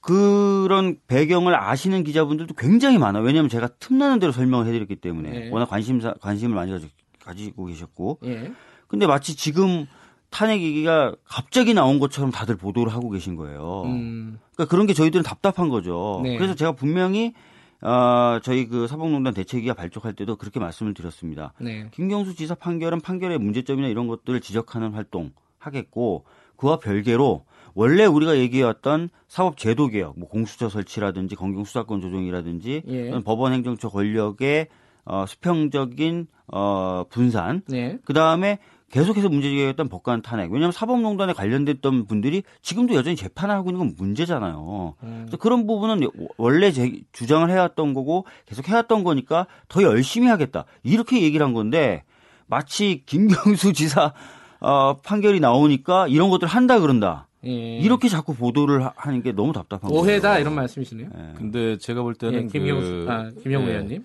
그런 0.00 0.96
배경을 1.06 1.54
아시는 1.54 2.04
기자분들도 2.04 2.54
굉장히 2.54 2.98
많아요. 2.98 3.22
왜냐하면 3.24 3.48
제가 3.50 3.68
틈나는 3.78 4.18
대로 4.20 4.32
설명을 4.32 4.66
해드렸기 4.66 4.96
때문에 4.96 5.30
네. 5.30 5.50
워낙 5.50 5.66
관심사 5.66 6.14
관심을 6.14 6.54
많이 6.54 6.70
가지- 6.72 6.90
가지고 7.22 7.66
계셨고, 7.66 8.18
예, 8.24 8.52
근데 8.86 9.06
마치 9.06 9.36
지금 9.36 9.86
탄핵 10.30 10.62
얘기가 10.62 11.14
갑자기 11.24 11.74
나온 11.74 11.98
것처럼 11.98 12.30
다들 12.30 12.56
보도를 12.56 12.92
하고 12.92 13.10
계신 13.10 13.34
거예요. 13.36 13.82
음, 13.86 14.38
그러니까 14.54 14.70
그런 14.70 14.86
게 14.86 14.94
저희들은 14.94 15.24
답답한 15.24 15.68
거죠. 15.68 16.20
네. 16.22 16.36
그래서 16.36 16.54
제가 16.54 16.72
분명히 16.72 17.34
어, 17.80 18.40
저희 18.42 18.66
그 18.66 18.86
사법농단 18.86 19.34
대책위가 19.34 19.74
발족할 19.74 20.14
때도 20.14 20.36
그렇게 20.36 20.58
말씀을 20.58 20.94
드렸습니다. 20.94 21.52
네, 21.60 21.88
김경수 21.92 22.34
지사 22.34 22.54
판결은 22.54 23.00
판결의 23.00 23.38
문제점이나 23.38 23.88
이런 23.88 24.08
것들을 24.08 24.40
지적하는 24.40 24.92
활동 24.92 25.32
하겠고 25.58 26.24
그와 26.56 26.78
별개로 26.78 27.44
원래 27.74 28.04
우리가 28.04 28.36
얘기해왔던 28.38 29.10
사법 29.28 29.56
제도 29.56 29.86
개혁, 29.86 30.18
뭐 30.18 30.28
공수처 30.28 30.68
설치라든지 30.68 31.36
검경 31.36 31.64
수사권 31.64 32.00
조정이라든지 32.00 32.82
예. 32.88 33.10
법원 33.24 33.52
행정처 33.52 33.88
권력의 33.88 34.66
어, 35.04 35.24
수평적인 35.26 36.26
어, 36.48 37.04
분산, 37.08 37.62
네. 37.68 37.98
그 38.04 38.12
다음에 38.12 38.58
계속해서 38.90 39.28
문제제기했던 39.28 39.88
법관 39.88 40.22
탄핵. 40.22 40.50
왜냐하면 40.50 40.72
사법농단에 40.72 41.34
관련됐던 41.34 42.06
분들이 42.06 42.42
지금도 42.62 42.94
여전히 42.94 43.16
재판을 43.16 43.54
하고 43.54 43.70
있는 43.70 43.78
건 43.80 43.94
문제잖아요. 43.98 44.94
음. 45.02 45.18
그래서 45.26 45.36
그런 45.36 45.66
부분은 45.66 46.08
원래 46.38 46.72
제, 46.72 46.92
주장을 47.12 47.48
해왔던 47.50 47.92
거고 47.94 48.24
계속 48.46 48.66
해왔던 48.68 49.04
거니까 49.04 49.46
더 49.68 49.82
열심히 49.82 50.28
하겠다. 50.28 50.64
이렇게 50.82 51.22
얘기를 51.22 51.44
한 51.44 51.52
건데 51.52 52.04
마치 52.46 53.02
김경수 53.04 53.72
지사 53.74 54.12
어, 54.60 54.96
판결이 55.04 55.38
나오니까 55.40 56.08
이런 56.08 56.30
것들 56.30 56.48
한다 56.48 56.80
그런다. 56.80 57.26
예. 57.46 57.50
이렇게 57.78 58.08
자꾸 58.08 58.34
보도를 58.34 58.84
하- 58.84 58.92
하는 58.96 59.22
게 59.22 59.30
너무 59.32 59.52
답답한 59.52 59.90
거예요. 59.90 60.02
오해다 60.02 60.38
이런 60.40 60.54
말씀이시네요. 60.54 61.08
예. 61.14 61.34
근데 61.36 61.76
제가 61.78 62.02
볼 62.02 62.14
예, 62.20 62.26
때는 62.26 62.48
김영수, 62.48 63.04
그, 63.06 63.06
아, 63.08 63.30
김영우 63.42 63.66
예, 63.66 63.70
의원님. 63.72 64.04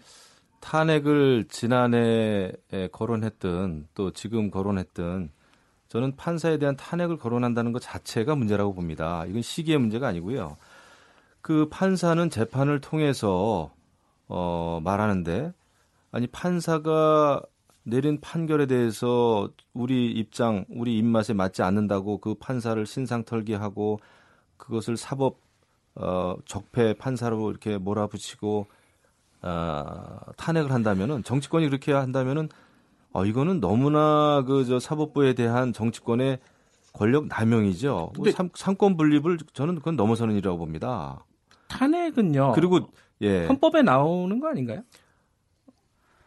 탄핵을 0.64 1.46
지난해 1.50 2.54
에 2.72 2.88
거론했든 2.88 3.90
또 3.94 4.12
지금 4.12 4.50
거론했든 4.50 5.30
저는 5.90 6.16
판사에 6.16 6.58
대한 6.58 6.78
탄핵을 6.78 7.18
거론한다는 7.18 7.74
것 7.74 7.82
자체가 7.82 8.36
문제라고 8.36 8.74
봅니다. 8.74 9.26
이건 9.26 9.42
시기의 9.42 9.78
문제가 9.78 10.08
아니고요. 10.08 10.56
그 11.42 11.68
판사는 11.70 12.30
재판을 12.30 12.80
통해서 12.80 13.72
어 14.30 14.80
말하는데 14.82 15.52
아니 16.12 16.28
판사가 16.28 17.42
내린 17.84 18.22
판결에 18.22 18.66
대해서 18.66 19.50
우리 19.74 20.12
입장, 20.12 20.64
우리 20.70 20.98
입맛에 20.98 21.34
맞지 21.34 21.62
않는다고 21.62 22.20
그 22.20 22.36
판사를 22.36 22.84
신상털기하고 22.86 24.00
그것을 24.56 24.96
사법 24.96 25.42
어 25.96 26.38
적폐 26.46 26.94
판사로 26.94 27.52
이렇게 27.52 27.78
몰아붙이고 27.78 28.68
아, 29.44 30.20
탄핵을 30.38 30.72
한다면은 30.72 31.24
정치권이 31.24 31.68
그렇게 31.68 31.92
한다면은 31.94 32.50
어 33.12 33.26
이거는 33.26 33.60
너무나 33.60 34.44
그 34.48 34.66
저 34.66 34.80
사법부에 34.80 35.34
대한 35.34 35.74
정치권의 35.74 36.40
권력 36.94 37.28
남용이죠. 37.28 37.94
뭐 37.94 38.12
근데- 38.14 38.32
삼, 38.32 38.50
삼권 38.54 38.98
분립을 38.98 39.38
저는 39.54 39.76
그건 39.76 39.96
넘어서는 39.96 40.36
일이라고 40.36 40.58
봅니다. 40.58 41.26
탄핵은요. 41.68 42.54
그리고 42.56 42.80
예 43.22 43.46
헌법에 43.46 43.82
나오는 43.82 44.40
거 44.40 44.48
아닌가요? 44.50 44.82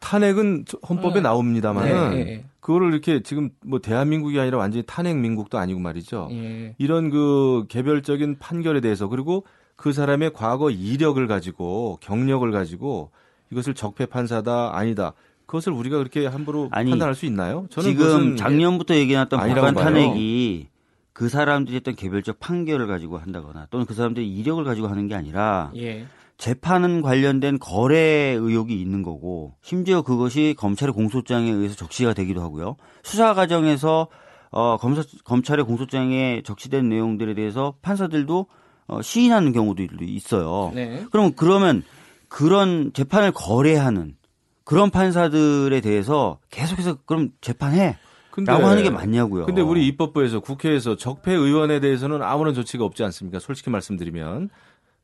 탄핵은 0.01 0.65
저- 0.67 0.79
헌법에 0.89 1.21
음. 1.21 1.23
나옵니다만은 1.25 2.11
네, 2.11 2.17
예, 2.19 2.45
그거를 2.61 2.93
이렇게 2.93 3.23
지금 3.23 3.51
뭐 3.65 3.81
대한민국이 3.81 4.39
아니라 4.39 4.59
완전히 4.59 4.85
탄핵 4.87 5.17
민국도 5.17 5.59
아니고 5.59 5.81
말이죠. 5.81 6.29
예. 6.31 6.37
예. 6.37 6.75
이런 6.79 7.11
그 7.11 7.65
개별적인 7.69 8.39
판결에 8.39 8.81
대해서 8.81 9.09
그리고 9.09 9.45
그 9.77 9.93
사람의 9.93 10.33
과거 10.33 10.71
이력을 10.71 11.25
가지고 11.27 11.99
경력을 12.01 12.51
가지고 12.51 13.11
이것을 13.53 13.75
적폐 13.75 14.07
판사다 14.07 14.77
아니다. 14.77 15.13
그것을 15.47 15.73
우리가 15.73 15.99
그렇게 15.99 16.27
함부로 16.27 16.69
아니, 16.73 16.91
판단할 16.91 17.15
수 17.15 17.25
있나요? 17.27 17.67
저는 17.71 17.91
지금 17.91 18.37
작년부터 18.37 18.97
얘기해놨던 18.97 19.39
법관. 19.39 19.75
탄핵이 19.75 20.69
그 21.13 21.29
사람들이 21.29 21.77
했던 21.77 21.95
개별적 21.95 22.41
판결을 22.41 22.87
가지고 22.87 23.19
한다거나 23.19 23.69
또는 23.71 23.87
그 23.87 23.95
사람들의 23.95 24.29
이력을 24.29 24.63
가지고 24.65 24.89
하는 24.89 25.07
게 25.07 25.15
아니라 25.15 25.71
예. 25.77 26.07
재판은 26.37 27.01
관련된 27.01 27.59
거래 27.59 27.99
의혹이 27.99 28.79
있는 28.79 29.03
거고 29.03 29.55
심지어 29.63 30.03
그것이 30.03 30.55
검찰의 30.59 30.93
공소장에 30.93 31.51
의해서 31.51 31.75
적시가 31.77 32.13
되기도 32.13 32.43
하고요. 32.43 32.77
수사 33.03 33.33
과정에서 33.33 34.09
어, 34.51 34.77
검사, 34.79 35.03
검찰의 35.25 35.65
공소장에 35.65 36.43
적시된 36.45 36.89
내용들에 36.89 37.35
대해서 37.35 37.75
판사들도 37.83 38.47
어, 38.89 39.03
시인하는 39.03 39.53
경우도 39.53 39.85
있어요. 40.03 40.73
네. 40.75 41.05
그럼 41.11 41.33
그러면 41.35 41.83
그런 42.29 42.93
재판을 42.93 43.33
거래하는 43.33 44.17
그런 44.65 44.91
판사들에 44.91 45.81
대해서 45.81 46.39
계속해서 46.51 46.99
그럼 47.07 47.31
재판해 47.41 47.97
근데, 48.31 48.53
라고 48.53 48.67
하는 48.67 48.83
게 48.83 48.91
맞냐고요. 48.91 49.47
근데 49.47 49.63
우리 49.63 49.87
입법부에서 49.87 50.41
국회에서 50.41 50.97
적폐 50.97 51.33
의원에 51.33 51.81
대해서는 51.81 52.23
아무런 52.23 52.53
조치가 52.53 52.85
없지 52.85 53.03
않습니까? 53.05 53.39
솔직히 53.39 53.71
말씀드리면 53.71 54.51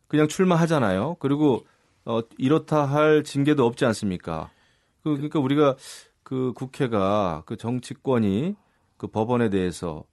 그냥 0.07 0.29
출마하잖아요. 0.29 1.17
그리고 1.19 1.65
어, 2.05 2.21
이렇다 2.37 2.85
할 2.85 3.25
징계도 3.25 3.65
없지 3.65 3.85
않습니까? 3.87 4.51
그, 5.03 5.13
그러니까 5.13 5.39
우리가 5.39 5.77
그 6.23 6.53
국회가 6.55 7.43
그 7.47 7.57
정치권이 7.57 8.55
그 8.97 9.07
법원에 9.07 9.49
대해서 9.49 10.05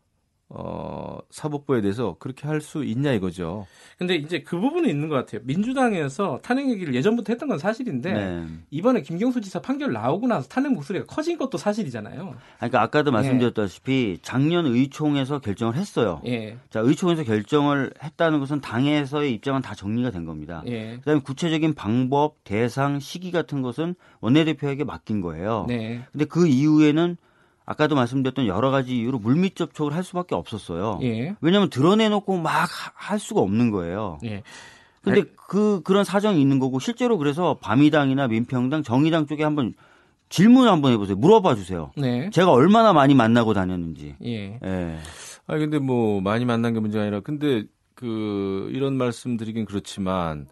어, 0.51 1.19
사법부에 1.29 1.81
대해서 1.81 2.15
그렇게 2.19 2.47
할 2.47 2.59
수 2.59 2.83
있냐 2.83 3.13
이거죠. 3.13 3.67
근데 3.97 4.15
이제 4.15 4.41
그 4.41 4.59
부분은 4.59 4.89
있는 4.89 5.07
것 5.07 5.15
같아요. 5.15 5.41
민주당에서 5.45 6.39
탄핵 6.43 6.69
얘기를 6.69 6.93
예전부터 6.93 7.31
했던 7.31 7.47
건 7.47 7.57
사실인데 7.57 8.11
네. 8.13 8.45
이번에 8.69 9.01
김경수 9.01 9.39
지사 9.41 9.61
판결 9.61 9.93
나오고 9.93 10.27
나서 10.27 10.47
탄핵 10.49 10.73
목소리가 10.73 11.05
커진 11.05 11.37
것도 11.37 11.57
사실이잖아요. 11.57 12.35
그러니까 12.57 12.81
아까도 12.81 13.11
말씀드렸다시피 13.11 14.19
작년 14.21 14.65
의총에서 14.65 15.39
결정을 15.39 15.75
했어요. 15.75 16.21
예. 16.25 16.57
자, 16.69 16.79
의총에서 16.81 17.23
결정을 17.23 17.93
했다는 18.03 18.39
것은 18.39 18.59
당에서의 18.61 19.33
입장은 19.33 19.61
다 19.61 19.73
정리가 19.73 20.11
된 20.11 20.25
겁니다. 20.25 20.61
예. 20.67 20.97
그다음에 20.97 21.21
구체적인 21.21 21.75
방법, 21.75 22.43
대상, 22.43 22.99
시기 22.99 23.31
같은 23.31 23.61
것은 23.61 23.95
원내대표에게 24.19 24.83
맡긴 24.83 25.21
거예요. 25.21 25.65
네. 25.67 26.03
근데 26.11 26.25
그 26.25 26.47
이후에는 26.47 27.17
아까도 27.69 27.93
말씀드렸던 27.93 28.47
여러 28.47 28.71
가지 28.71 28.97
이유로 28.97 29.19
물밑 29.19 29.55
접촉을 29.55 29.93
할 29.93 30.03
수밖에 30.03 30.33
없었어요. 30.33 30.97
예. 31.03 31.35
왜냐하면 31.39 31.69
드러내놓고 31.69 32.39
막 32.39 32.67
할 32.95 33.19
수가 33.19 33.41
없는 33.41 33.69
거예요. 33.69 34.17
예. 34.23 34.41
근데 35.03 35.23
그 35.47 35.81
그런 35.83 36.03
사정이 36.03 36.41
있는 36.41 36.57
거고 36.57 36.79
실제로 36.79 37.17
그래서 37.19 37.57
바미당이나 37.61 38.27
민평당, 38.27 38.81
정의당 38.81 39.27
쪽에 39.27 39.43
한번 39.43 39.75
질문을 40.29 40.69
한번 40.71 40.93
해보세요. 40.93 41.15
물어봐 41.15 41.55
주세요. 41.55 41.91
네. 41.95 42.31
제가 42.31 42.51
얼마나 42.51 42.91
많이 42.91 43.13
만나고 43.13 43.53
다녔는지. 43.53 44.15
예. 44.25 44.59
예. 44.63 44.97
아 45.45 45.57
근데 45.57 45.77
뭐 45.77 46.21
많이 46.21 46.45
만난 46.45 46.73
게 46.73 46.79
문제가 46.79 47.03
아니라 47.03 47.19
근데 47.19 47.63
그 47.93 48.69
이런 48.73 48.95
말씀드리긴 48.95 49.65
그렇지만 49.65 50.47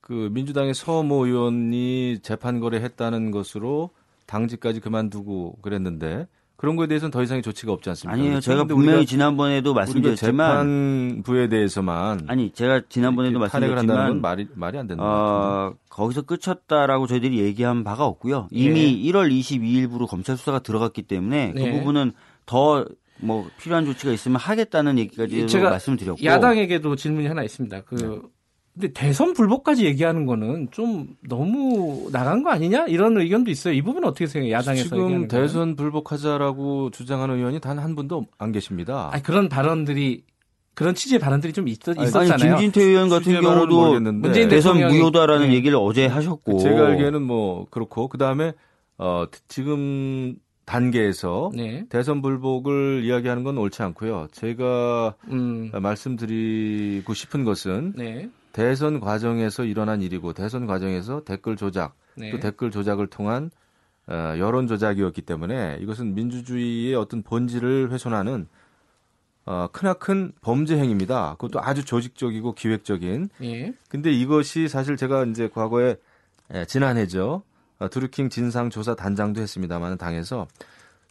그 0.00 0.30
민주당의 0.32 0.72
서모 0.72 1.26
의원이 1.26 2.20
재판 2.22 2.58
거래했다는 2.58 3.32
것으로 3.32 3.90
당직까지 4.26 4.80
그만두고 4.80 5.58
그랬는데 5.60 6.26
그런 6.56 6.76
거에 6.76 6.86
대해서는 6.86 7.10
더 7.10 7.22
이상의 7.22 7.42
조치가 7.42 7.72
없지 7.72 7.90
않습니까? 7.90 8.16
그렇죠? 8.22 8.40
제가 8.40 8.64
분명히 8.64 9.06
지난번에도 9.06 9.74
말씀드렸지만 9.74 10.66
재판부에 10.66 11.48
대해서만 11.48 12.20
아니 12.28 12.52
제가 12.52 12.82
지난번에도 12.88 13.38
말씀드렸지만 13.38 14.20
말이 14.20 14.46
말이 14.54 14.78
안 14.78 14.86
같아요. 14.86 15.04
어, 15.06 15.74
거기서 15.90 16.22
끝쳤다라고 16.22 17.06
저희들이 17.06 17.40
얘기한 17.40 17.84
바가 17.84 18.06
없고요. 18.06 18.48
예. 18.54 18.58
이미 18.58 19.02
1월 19.10 19.30
22일부로 19.30 20.06
검찰 20.06 20.36
수사가 20.36 20.60
들어갔기 20.60 21.02
때문에 21.02 21.52
네. 21.54 21.70
그 21.72 21.78
부분은 21.78 22.12
더 22.46 22.84
뭐 23.18 23.48
필요한 23.58 23.84
조치가 23.84 24.12
있으면 24.12 24.36
하겠다는 24.38 24.98
얘기까지 24.98 25.46
제가 25.46 25.70
말씀드렸고 25.70 26.22
야당에게도 26.24 26.96
질문이 26.96 27.26
하나 27.26 27.42
있습니다. 27.42 27.82
그 27.82 28.22
근데 28.74 28.88
대선 28.92 29.34
불복까지 29.34 29.84
얘기하는 29.86 30.26
거는 30.26 30.68
좀 30.72 31.06
너무 31.28 32.08
나간 32.12 32.42
거 32.42 32.50
아니냐 32.50 32.86
이런 32.86 33.16
의견도 33.16 33.50
있어요. 33.52 33.72
이 33.72 33.82
부분은 33.82 34.08
어떻게 34.08 34.26
생각해요? 34.26 34.52
야당에서 34.54 34.82
지금 34.84 34.98
얘기하는 34.98 35.28
거는? 35.28 35.42
대선 35.42 35.76
불복하자라고 35.76 36.90
주장하는 36.90 37.36
의원이 37.36 37.60
단 37.60 37.78
한 37.78 37.94
분도 37.94 38.26
안 38.38 38.50
계십니다. 38.52 39.10
아니, 39.12 39.22
그런 39.22 39.48
발언들이 39.48 40.24
그런 40.74 40.94
취지의 40.96 41.20
발언들이 41.20 41.52
좀 41.52 41.68
있, 41.68 41.88
아니 41.88 42.02
있었잖아요. 42.02 42.56
김진태 42.56 42.82
의원 42.82 43.08
같은 43.08 43.40
경우도 43.40 44.00
문재인 44.00 44.48
대선 44.48 44.76
대통령이- 44.78 44.98
무효다라는 44.98 45.48
네. 45.50 45.54
얘기를 45.54 45.76
어제 45.80 46.06
하셨고 46.06 46.58
제가 46.58 46.86
알기에는 46.86 47.22
뭐 47.22 47.66
그렇고 47.70 48.08
그 48.08 48.18
다음에 48.18 48.52
어 48.98 49.24
지금 49.46 50.34
단계에서 50.64 51.50
네. 51.54 51.84
대선 51.90 52.22
불복을 52.22 53.02
이야기하는 53.04 53.44
건 53.44 53.56
옳지 53.58 53.82
않고요. 53.82 54.28
제가 54.32 55.14
음. 55.30 55.70
말씀드리고 55.80 57.12
싶은 57.14 57.44
것은 57.44 57.92
네. 57.96 58.28
대선 58.54 59.00
과정에서 59.00 59.64
일어난 59.64 60.00
일이고 60.00 60.32
대선 60.32 60.66
과정에서 60.66 61.24
댓글 61.24 61.56
조작 61.56 61.96
네. 62.14 62.30
또 62.30 62.38
댓글 62.38 62.70
조작을 62.70 63.08
통한 63.08 63.50
어, 64.06 64.34
여론 64.38 64.68
조작이었기 64.68 65.22
때문에 65.22 65.78
이것은 65.80 66.14
민주주의의 66.14 66.94
어떤 66.94 67.22
본질을 67.22 67.90
훼손하는 67.90 68.46
어, 69.44 69.66
크나큰 69.72 70.32
범죄 70.40 70.78
행위입니다. 70.78 71.32
그것도 71.32 71.60
아주 71.60 71.84
조직적이고 71.84 72.54
기획적인. 72.54 73.28
예. 73.42 73.74
근데 73.88 74.12
이것이 74.12 74.68
사실 74.68 74.96
제가 74.96 75.24
이제 75.24 75.48
과거에 75.48 75.96
예, 76.54 76.64
지난해죠. 76.64 77.42
어, 77.80 77.88
드루킹 77.90 78.28
진상조사 78.28 78.94
단장도 78.94 79.40
했습니다만 79.40 79.98
당에서 79.98 80.46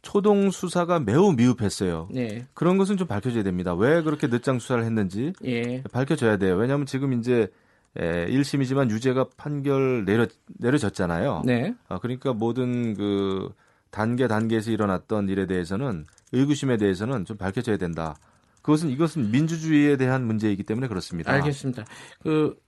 초동 0.03 0.51
수사가 0.51 0.99
매우 0.99 1.31
미흡했어요. 1.31 2.09
네. 2.11 2.45
그런 2.53 2.77
것은 2.77 2.97
좀 2.97 3.07
밝혀져야 3.07 3.41
됩니다. 3.41 3.73
왜 3.73 4.03
그렇게 4.03 4.27
늦장 4.27 4.59
수사를 4.59 4.83
했는지 4.83 5.33
예. 5.45 5.81
밝혀져야 5.91 6.37
돼요. 6.37 6.55
왜냐하면 6.55 6.85
지금 6.85 7.13
이제 7.13 7.49
에, 7.95 8.27
1심이지만 8.27 8.91
유죄가 8.91 9.27
판결 9.37 10.03
내려 10.05 10.27
내려졌잖아요. 10.59 11.43
네. 11.45 11.73
아, 11.87 11.99
그러니까 11.99 12.33
모든 12.33 12.93
그 12.93 13.49
단계 13.91 14.27
단계에서 14.27 14.71
일어났던 14.71 15.29
일에 15.29 15.47
대해서는 15.47 16.05
의구심에 16.33 16.77
대해서는 16.77 17.23
좀 17.25 17.37
밝혀져야 17.37 17.77
된다. 17.77 18.15
그것은 18.61 18.89
이것은 18.89 19.31
민주주의에 19.31 19.95
대한 19.95 20.25
문제이기 20.25 20.63
때문에 20.63 20.87
그렇습니다. 20.89 21.31
알겠습니다. 21.31 21.85
그 22.21 22.59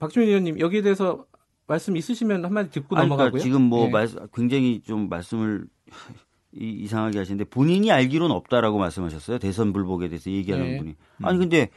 박주민 0.00 0.28
의원님 0.28 0.58
여기에 0.58 0.82
대해서 0.82 1.26
말씀 1.66 1.96
있으시면 1.96 2.44
한마디 2.44 2.70
듣고 2.70 2.96
아니, 2.96 3.08
넘어가고요. 3.08 3.32
그러니까 3.32 3.44
지금 3.44 3.62
뭐 3.62 3.86
예. 3.86 3.90
말, 3.90 4.08
굉장히 4.32 4.82
좀 4.82 5.08
말씀을 5.08 5.66
이, 6.54 6.68
이상하게 6.82 7.18
하시는데 7.18 7.44
본인이 7.44 7.90
알기로는 7.90 8.34
없다라고 8.34 8.78
말씀하셨어요. 8.78 9.38
대선 9.38 9.72
불복에 9.72 10.08
대해서 10.08 10.30
얘기하는 10.30 10.66
네. 10.66 10.76
분이. 10.78 10.94
아니 11.22 11.38
근데 11.38 11.68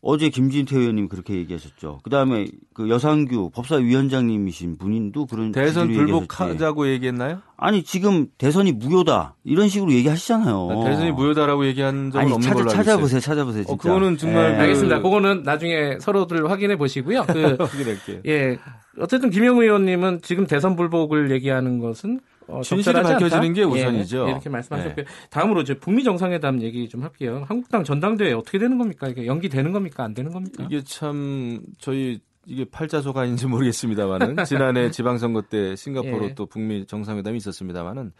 어제 0.00 0.28
김진태 0.28 0.76
의원님 0.78 1.08
그렇게 1.08 1.34
얘기하셨죠. 1.34 1.98
그다음에 2.04 2.46
그 2.72 2.88
여상규 2.88 3.50
법사위원장님이신 3.52 4.78
분인도 4.78 5.26
그런 5.26 5.50
대선 5.50 5.88
얘기하셨지. 5.90 6.12
불복하자고 6.12 6.88
얘기했나요? 6.88 7.40
아니 7.56 7.82
지금 7.82 8.28
대선이 8.38 8.72
무효다 8.72 9.34
이런 9.44 9.68
식으로 9.68 9.92
얘기하시잖아요. 9.92 10.84
대선이 10.84 11.10
무효다라고 11.12 11.66
얘기한 11.66 12.12
적은 12.12 12.20
아니 12.20 12.32
없는 12.32 12.40
찾아, 12.48 12.54
걸로 12.54 12.70
알고 12.70 12.82
찾아보세요, 12.84 13.20
찾아보세요. 13.20 13.62
어, 13.62 13.66
진짜. 13.66 13.82
그거는 13.82 14.16
정말 14.16 14.52
예. 14.52 14.54
그- 14.56 14.62
알겠습니다. 14.62 15.02
그거는 15.02 15.42
나중에 15.42 15.98
서로들 16.00 16.48
확인해 16.48 16.76
보시고요. 16.76 17.24
그. 17.26 17.56
확인할게요. 17.58 18.20
예. 18.26 18.58
어쨌든 19.00 19.30
김영우 19.30 19.62
의원님은 19.62 20.20
지금 20.22 20.46
대선 20.46 20.76
불복을 20.76 21.30
얘기하는 21.32 21.78
것은 21.80 22.20
어, 22.48 22.62
진실이? 22.62 23.02
밝혀지는 23.02 23.52
게 23.52 23.62
우선이죠. 23.62 24.26
예, 24.26 24.30
이렇게 24.30 24.48
말씀하셨고요. 24.48 25.04
다음으로 25.30 25.60
이제 25.62 25.74
북미 25.74 26.02
정상회담 26.04 26.62
얘기 26.62 26.88
좀 26.88 27.02
할게요. 27.02 27.44
한국당 27.46 27.84
전당대회 27.84 28.32
어떻게 28.32 28.58
되는 28.58 28.78
겁니까? 28.78 29.08
이게 29.08 29.26
연기되는 29.26 29.72
겁니까? 29.72 30.04
안 30.04 30.14
되는 30.14 30.32
겁니까? 30.32 30.64
이게 30.64 30.82
참 30.82 31.60
저희 31.78 32.20
이게 32.46 32.64
팔자소가 32.64 33.20
아닌지 33.22 33.46
모르겠습니다만은 33.46 34.36
지난해 34.46 34.90
지방선거 34.90 35.42
때 35.42 35.76
싱가포르 35.76 36.24
예. 36.30 36.34
또 36.34 36.46
북미 36.46 36.86
정상회담이 36.86 37.36
있었습니다만은 37.36 38.12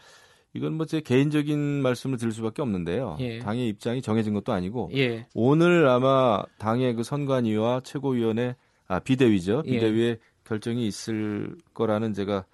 이건 0.53 0.73
뭐 0.73 0.85
제 0.85 0.99
개인적인 1.01 1.57
말씀을 1.81 2.17
드릴 2.17 2.31
수밖에 2.31 2.61
없는데요. 2.61 3.17
예. 3.19 3.39
당의 3.39 3.67
입장이 3.69 4.01
정해진 4.01 4.33
것도 4.33 4.51
아니고 4.53 4.91
예. 4.95 5.25
오늘 5.33 5.87
아마 5.87 6.43
당의 6.59 6.93
그 6.95 7.03
선관위와 7.03 7.81
최고위원회 7.83 8.55
아 8.87 8.99
비대위죠 8.99 9.63
예. 9.65 9.71
비대위의 9.71 10.17
결정이 10.45 10.87
있을 10.87 11.55
거라는 11.75 12.13
제가 12.13 12.45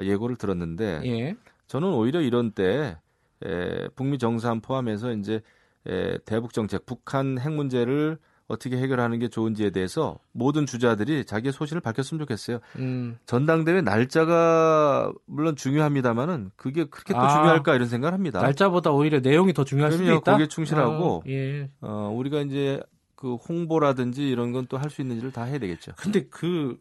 예고를 0.00 0.36
들었는데 0.36 1.00
예. 1.04 1.34
저는 1.66 1.88
오히려 1.88 2.20
이런 2.20 2.52
때 2.52 2.96
에, 3.44 3.88
북미 3.96 4.18
정상 4.18 4.60
포함해서 4.60 5.12
이제 5.12 5.40
에, 5.86 6.18
대북 6.24 6.52
정책, 6.52 6.84
북한 6.86 7.38
핵 7.38 7.52
문제를 7.52 8.18
어떻게 8.48 8.76
해결하는 8.76 9.18
게 9.18 9.26
좋은지에 9.28 9.70
대해서 9.70 10.18
모든 10.30 10.66
주자들이 10.66 11.24
자기의 11.24 11.52
소신을 11.52 11.80
밝혔으면 11.80 12.20
좋겠어요. 12.20 12.60
음. 12.76 13.18
전당대회 13.26 13.80
날짜가 13.80 15.12
물론 15.26 15.56
중요합니다만은 15.56 16.52
그게 16.56 16.84
그렇게 16.84 17.12
또 17.12 17.18
아, 17.20 17.28
중요할까 17.28 17.74
이런 17.74 17.88
생각을 17.88 18.12
합니다. 18.14 18.40
날짜보다 18.40 18.92
오히려 18.92 19.18
내용이 19.20 19.52
더 19.52 19.64
중요할 19.64 19.92
수도. 19.92 20.04
있다. 20.04 20.32
거기에 20.32 20.46
충실하고. 20.46 21.16
어, 21.16 21.22
예. 21.26 21.68
어, 21.80 22.12
우리가 22.14 22.40
이제 22.40 22.80
그 23.16 23.34
홍보라든지 23.34 24.28
이런 24.28 24.52
건 24.52 24.66
또 24.66 24.76
할 24.78 24.90
수 24.90 25.00
있는 25.02 25.16
일을 25.16 25.32
다 25.32 25.42
해야 25.44 25.58
되겠죠. 25.58 25.92
근데 25.96 26.26
그, 26.30 26.78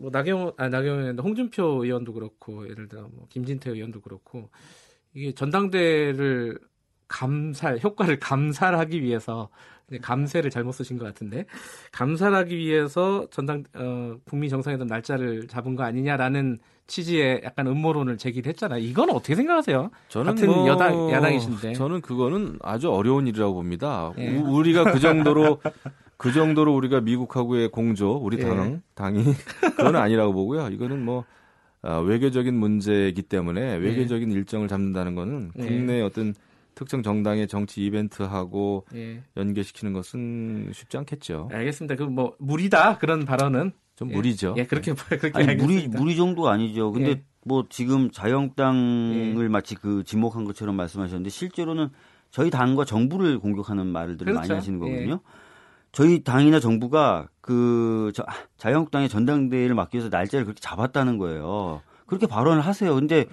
뭐, 0.00 0.10
나경원, 0.10 0.54
아, 0.56 0.68
나경원, 0.68 1.18
홍준표 1.18 1.84
의원도 1.84 2.14
그렇고, 2.14 2.68
예를 2.68 2.88
들어, 2.88 3.02
뭐, 3.12 3.26
김진태 3.28 3.70
의원도 3.70 4.00
그렇고, 4.00 4.50
이게 5.14 5.34
전당대회를 5.34 6.58
감살, 7.08 7.78
효과를 7.80 8.18
감살하기 8.20 9.02
위해서, 9.02 9.50
감세를 9.98 10.50
잘못 10.50 10.72
쓰신 10.72 10.98
것 10.98 11.04
같은데, 11.04 11.46
감살하기 11.92 12.56
위해서 12.56 13.26
전당, 13.30 13.64
어, 13.74 14.14
북미 14.24 14.48
정상회담 14.48 14.86
날짜를 14.86 15.48
잡은 15.48 15.74
거 15.76 15.82
아니냐라는 15.82 16.58
취지의 16.86 17.42
약간 17.44 17.66
음모론을 17.68 18.18
제기를 18.18 18.50
했잖아요. 18.50 18.82
이건 18.82 19.10
어떻게 19.10 19.34
생각하세요? 19.36 19.90
저는 20.08 20.34
같은 20.34 20.48
뭐 20.48 20.66
여당- 20.66 21.10
야당이신데. 21.10 21.74
저는 21.74 22.00
그거는 22.00 22.58
아주 22.62 22.90
어려운 22.90 23.26
일이라고 23.28 23.54
봅니다. 23.54 24.12
예. 24.18 24.36
우, 24.36 24.56
우리가 24.58 24.90
그 24.92 24.98
정도로 24.98 25.60
그 26.16 26.32
정도로 26.32 26.74
우리가 26.74 27.00
미국하고의 27.00 27.68
공조, 27.70 28.12
우리 28.16 28.38
예. 28.38 28.42
당 28.42 28.82
당이 28.94 29.22
그건 29.76 29.94
아니라고 29.96 30.32
보고요. 30.32 30.68
이거는 30.68 31.04
뭐 31.04 31.24
아, 31.82 31.96
외교적인 31.98 32.54
문제이기 32.54 33.22
때문에 33.22 33.76
외교적인 33.76 34.30
일정을 34.32 34.66
잡는다는 34.68 35.14
거는 35.14 35.52
예. 35.60 35.64
국내 35.64 36.02
어떤 36.02 36.34
특정 36.74 37.02
정당의 37.02 37.48
정치 37.48 37.84
이벤트하고 37.84 38.86
예. 38.94 39.22
연계시키는 39.36 39.92
것은 39.92 40.70
쉽지 40.72 40.96
않겠죠. 40.98 41.48
알겠습니다. 41.52 41.96
그 41.96 42.04
뭐, 42.04 42.34
무리다. 42.38 42.98
그런 42.98 43.24
발언은. 43.24 43.72
좀 43.96 44.10
예. 44.10 44.14
무리죠. 44.14 44.54
예, 44.56 44.64
그렇게, 44.64 44.94
그렇게 44.94 45.30
아니 45.34 45.54
무리. 45.56 45.86
무리 45.86 46.16
정도가 46.16 46.52
아니죠. 46.52 46.90
근데 46.90 47.10
예. 47.10 47.22
뭐 47.44 47.66
지금 47.68 48.10
자유한국당을 48.10 49.48
마치 49.50 49.74
그 49.74 50.04
지목한 50.04 50.44
것처럼 50.44 50.74
말씀하셨는데 50.76 51.28
실제로는 51.28 51.90
저희 52.30 52.48
당과 52.50 52.86
정부를 52.86 53.38
공격하는 53.38 53.86
말들을 53.86 54.32
많이 54.32 54.46
그렇죠. 54.48 54.58
하시는 54.58 54.78
거거든요. 54.78 55.20
저희 55.92 56.22
당이나 56.22 56.60
정부가 56.60 57.28
그 57.40 58.12
저, 58.14 58.24
자유한국당의 58.56 59.08
전당대회를 59.08 59.74
막기 59.74 59.96
위해서 59.96 60.08
날짜를 60.08 60.44
그렇게 60.46 60.60
잡았다는 60.60 61.18
거예요. 61.18 61.82
그렇게 62.06 62.26
발언을 62.26 62.62
하세요. 62.62 62.94
근데 62.94 63.26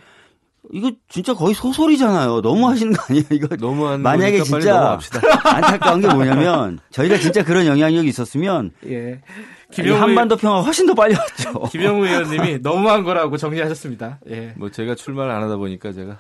이거 0.73 0.91
진짜 1.07 1.33
거의 1.33 1.53
소설이잖아요. 1.55 2.41
너무 2.41 2.67
하시는 2.67 2.91
거 2.91 3.03
아니에요? 3.09 3.25
이거 3.31 3.55
너무한 3.55 4.01
만약에 4.01 4.41
진짜. 4.43 4.99
안타까운 5.45 6.01
게 6.01 6.07
뭐냐면 6.13 6.79
저희가 6.91 7.17
진짜 7.17 7.43
그런 7.43 7.65
영향력이 7.65 8.07
있었으면 8.09 8.71
예. 8.85 9.21
이 9.71 9.75
김영우, 9.75 9.99
한반도 9.99 10.35
평화 10.37 10.61
훨씬 10.61 10.85
더 10.85 10.93
빨리 10.93 11.15
왔죠. 11.15 11.63
김영우 11.71 12.05
의원님이 12.05 12.59
너무한 12.61 13.03
거라고 13.03 13.37
정리하셨습니다. 13.37 14.19
예. 14.29 14.53
뭐 14.57 14.69
제가 14.69 14.95
출마를 14.95 15.31
안 15.31 15.43
하다 15.43 15.55
보니까 15.57 15.91
제가 15.93 16.17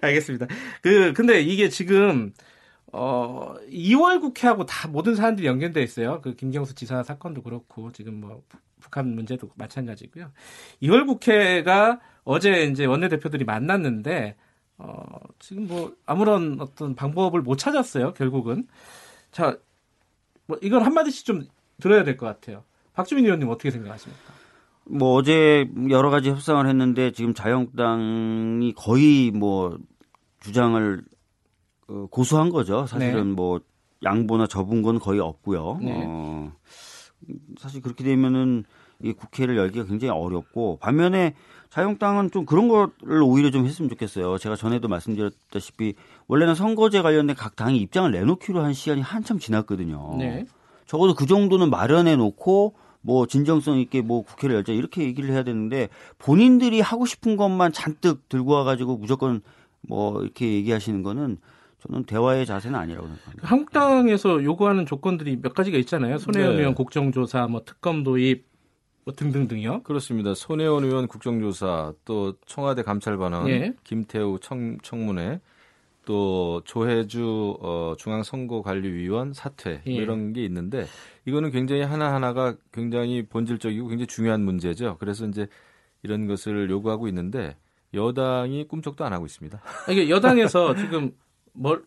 알겠습니다. 0.00 0.46
그, 0.82 1.12
근데 1.12 1.40
이게 1.40 1.68
지금, 1.68 2.32
어, 2.92 3.54
2월 3.70 4.20
국회하고 4.20 4.66
다 4.66 4.88
모든 4.88 5.14
사안들이 5.14 5.46
연결돼 5.46 5.82
있어요. 5.82 6.20
그 6.22 6.34
김경수 6.34 6.74
지사 6.74 7.02
사건도 7.02 7.42
그렇고, 7.42 7.92
지금 7.92 8.20
뭐, 8.20 8.42
북- 8.48 8.60
북한 8.80 9.14
문제도 9.14 9.48
마찬가지고요. 9.56 10.30
2월 10.82 11.06
국회가 11.06 12.00
어제 12.30 12.64
이제 12.64 12.84
원내대표들이 12.84 13.44
만났는데, 13.46 14.36
어, 14.76 15.02
지금 15.38 15.66
뭐, 15.66 15.94
아무런 16.04 16.58
어떤 16.60 16.94
방법을 16.94 17.40
못 17.40 17.56
찾았어요, 17.56 18.12
결국은. 18.12 18.66
자, 19.32 19.56
뭐, 20.46 20.58
이건 20.60 20.82
한마디씩 20.82 21.24
좀 21.24 21.46
들어야 21.80 22.04
될 22.04 22.18
것 22.18 22.26
같아요. 22.26 22.64
박주민 22.92 23.24
의원님 23.24 23.48
어떻게 23.48 23.70
생각하십니까? 23.70 24.32
뭐 24.84 25.14
어제 25.14 25.70
여러 25.90 26.10
가지 26.10 26.28
협상을 26.30 26.66
했는데 26.66 27.12
지금 27.12 27.32
자유한국당이 27.34 28.72
거의 28.74 29.30
뭐 29.30 29.78
주장을 30.40 31.02
어, 31.88 32.06
고수한 32.10 32.50
거죠. 32.50 32.86
사실은 32.86 33.28
네. 33.28 33.34
뭐 33.34 33.60
양보나 34.02 34.46
접은 34.46 34.82
건 34.82 34.98
거의 34.98 35.20
없고요. 35.20 35.78
네. 35.80 36.04
어, 36.06 36.52
사실 37.58 37.80
그렇게 37.80 38.04
되면은 38.04 38.64
이 39.02 39.12
국회를 39.12 39.56
열기가 39.56 39.84
굉장히 39.84 40.12
어렵고 40.12 40.78
반면에 40.80 41.34
자유한국당은 41.70 42.30
좀 42.30 42.46
그런 42.46 42.68
거를 42.68 43.22
오히려 43.22 43.50
좀 43.50 43.64
했으면 43.64 43.88
좋겠어요. 43.90 44.38
제가 44.38 44.56
전에도 44.56 44.88
말씀드렸다시피 44.88 45.94
원래는 46.26 46.54
선거제 46.54 47.02
관련된 47.02 47.36
각 47.36 47.54
당이 47.54 47.78
입장을 47.78 48.10
내놓기로 48.10 48.60
한 48.60 48.72
시간이 48.72 49.00
한참 49.00 49.38
지났거든요. 49.38 50.16
네. 50.18 50.46
적어도 50.86 51.14
그 51.14 51.26
정도는 51.26 51.70
마련해 51.70 52.16
놓고 52.16 52.74
뭐 53.02 53.26
진정성 53.26 53.78
있게 53.78 54.00
뭐 54.00 54.22
국회를 54.22 54.56
열자 54.56 54.72
이렇게 54.72 55.04
얘기를 55.04 55.30
해야 55.30 55.44
되는데 55.44 55.88
본인들이 56.18 56.80
하고 56.80 57.06
싶은 57.06 57.36
것만 57.36 57.72
잔뜩 57.72 58.28
들고 58.28 58.52
와가지고 58.52 58.96
무조건 58.96 59.42
뭐 59.80 60.20
이렇게 60.22 60.52
얘기하시는 60.54 61.02
거는 61.04 61.38
저는 61.86 62.04
대화의 62.04 62.46
자세는 62.46 62.76
아니라고 62.76 63.06
생각합니다. 63.06 63.46
한국당에서 63.46 64.42
요구하는 64.42 64.86
조건들이 64.86 65.38
몇 65.40 65.54
가지가 65.54 65.78
있잖아요. 65.78 66.18
손혜원 66.18 66.54
네. 66.54 66.60
의원 66.60 66.74
국정조사, 66.74 67.46
뭐 67.46 67.62
특검 67.64 68.02
도입, 68.02 68.48
뭐 69.08 69.14
등등등요. 69.14 69.84
그렇습니다. 69.84 70.34
손혜원 70.34 70.84
의원 70.84 71.08
국정조사, 71.08 71.94
또 72.04 72.34
청와대 72.44 72.82
감찰반원, 72.82 73.48
예. 73.48 73.72
김태우 73.82 74.38
청, 74.38 74.76
청문회, 74.82 75.40
또 76.04 76.60
조혜주 76.66 77.56
어, 77.62 77.94
중앙선거관리위원 77.96 79.32
사퇴 79.32 79.70
뭐 79.70 79.80
예. 79.86 79.92
이런 79.92 80.34
게 80.34 80.44
있는데 80.44 80.84
이거는 81.24 81.50
굉장히 81.52 81.82
하나 81.82 82.12
하나가 82.12 82.54
굉장히 82.70 83.22
본질적이고 83.22 83.88
굉장히 83.88 84.06
중요한 84.06 84.42
문제죠. 84.42 84.98
그래서 85.00 85.26
이제 85.26 85.46
이런 86.02 86.26
것을 86.26 86.68
요구하고 86.68 87.08
있는데 87.08 87.56
여당이 87.94 88.68
꿈쩍도 88.68 89.06
안 89.06 89.14
하고 89.14 89.24
있습니다. 89.24 89.58
이게 89.90 90.10
여당에서 90.10 90.74
지금 90.76 91.12
뭘저 91.54 91.82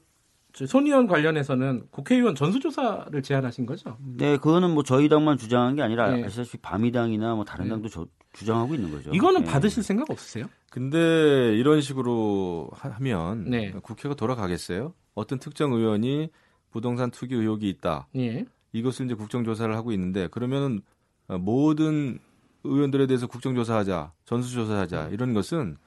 손의원 0.54 1.08
관련해서는 1.08 1.88
국회의원 1.92 2.36
전수조사를 2.36 3.22
제안하신 3.24 3.66
거죠? 3.66 3.98
네, 4.18 4.38
그거는 4.38 4.72
뭐 4.72 4.84
저희 4.84 5.08
당만 5.10 5.38
주장한 5.38 5.76
게 5.76 5.82
아니라 5.82 6.18
예. 6.18 6.24
아시다시피 6.26 6.58
바미당이나 6.58 7.36
뭐 7.36 7.46
다른 7.46 7.70
당도 7.70 7.90
저- 7.90 8.08
주장하고 8.34 8.76
있는 8.76 8.92
거죠. 8.92 9.12
이거는 9.14 9.42
예. 9.42 9.46
받으실 9.46 9.84
생각 9.84 10.10
없으세요? 10.10 10.46
근데 10.70 11.56
이런 11.58 11.82
식으로 11.82 12.70
하- 12.74 12.90
하면 12.90 13.46
네. 13.50 13.72
국회가 13.82 14.14
돌아가겠어요? 14.16 14.94
어떤 15.16 15.40
특정 15.40 15.74
의원이 15.74 16.30
부동산 16.72 17.12
투기 17.12 17.36
의혹이 17.36 17.68
있다. 17.70 18.08
예. 18.16 18.46
이것을 18.74 19.06
이제 19.06 19.16
국정조사를 19.16 19.76
하고 19.76 19.92
있는데 19.92 20.28
그러면은 20.28 20.82
어, 21.28 21.38
모든 21.38 22.20
의원들에 22.64 23.08
대해서 23.08 23.28
국정조사하자, 23.28 24.14
전수조사하자 24.26 25.10
이런 25.10 25.34
것은 25.34 25.78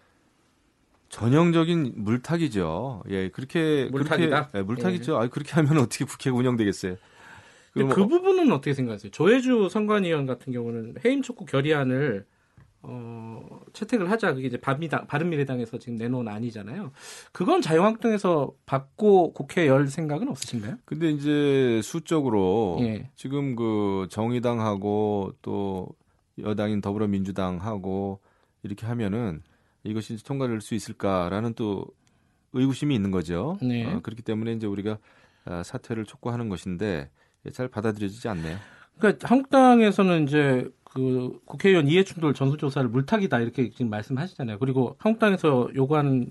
전형적인 1.15 1.93
물타기죠. 1.97 3.05
예, 3.11 3.29
그렇게 3.29 3.89
물타기다? 3.93 4.49
그렇게, 4.49 4.59
예, 4.59 4.63
물타기죠. 4.63 5.17
아, 5.17 5.29
그렇게 5.29 5.53
하면 5.53 5.79
어떻게 5.79 6.05
국회가 6.05 6.37
운영되겠어요? 6.37 6.97
근데 7.73 7.95
그 7.95 8.07
부분은 8.09 8.51
어떻게 8.51 8.75
생각하세요? 8.75 9.13
조혜주 9.13 9.69
선관위원 9.71 10.27
같은 10.27 10.53
경우는 10.53 10.97
해임 11.05 11.23
촉구 11.23 11.45
결의안을 11.45 12.27
어, 12.83 13.61
채택을 13.73 14.11
하자 14.11 14.35
그게 14.35 14.49
이제 14.49 14.61
바미당, 14.61 15.07
바른미래당에서 15.07 15.79
지금 15.79 15.97
내놓은 15.97 16.27
안이잖아요. 16.27 16.91
그건 17.33 17.63
자유한국당에서 17.63 18.53
받고 18.67 19.35
국회 19.35 19.69
열 19.69 19.87
생각은 19.87 20.29
없으신가요? 20.29 20.79
근데 20.85 21.11
이제 21.11 21.81
수적으로 21.83 22.79
예. 22.81 23.09
지금 23.15 23.55
그 23.55 24.09
정의당하고 24.11 25.33
또 25.43 25.89
여당인 26.41 26.81
더불어민주당하고 26.81 28.21
이렇게 28.65 28.87
하면은 28.87 29.43
이것이 29.85 30.23
통과될 30.25 30.61
수 30.61 30.75
있을까라는 30.75 31.55
또 31.55 31.87
의구심이 32.53 32.95
있는 32.95 33.11
거죠. 33.11 33.59
네. 33.63 33.85
어, 33.85 34.01
그렇기 34.03 34.23
때문에 34.23 34.53
이제 34.53 34.67
우리가 34.67 34.99
아, 35.45 35.63
사퇴를 35.63 36.05
촉구하는 36.07 36.49
것인데 36.49 37.11
잘 37.53 37.69
받아들여지지 37.69 38.29
않네요. 38.29 38.57
그러니까 38.99 39.29
한국당에서는 39.29 40.25
이제 40.27 40.69
그 40.85 41.41
국회의원 41.45 41.89
이해충돌 41.89 42.33
전수조사를 42.33 42.89
물타기다 42.89 43.41
이렇게 43.41 43.69
지금 43.71 43.91
말씀하시잖아요. 43.91 44.59
그리고 44.59 44.97
한국당에서 44.99 45.69
요구하는 45.75 46.29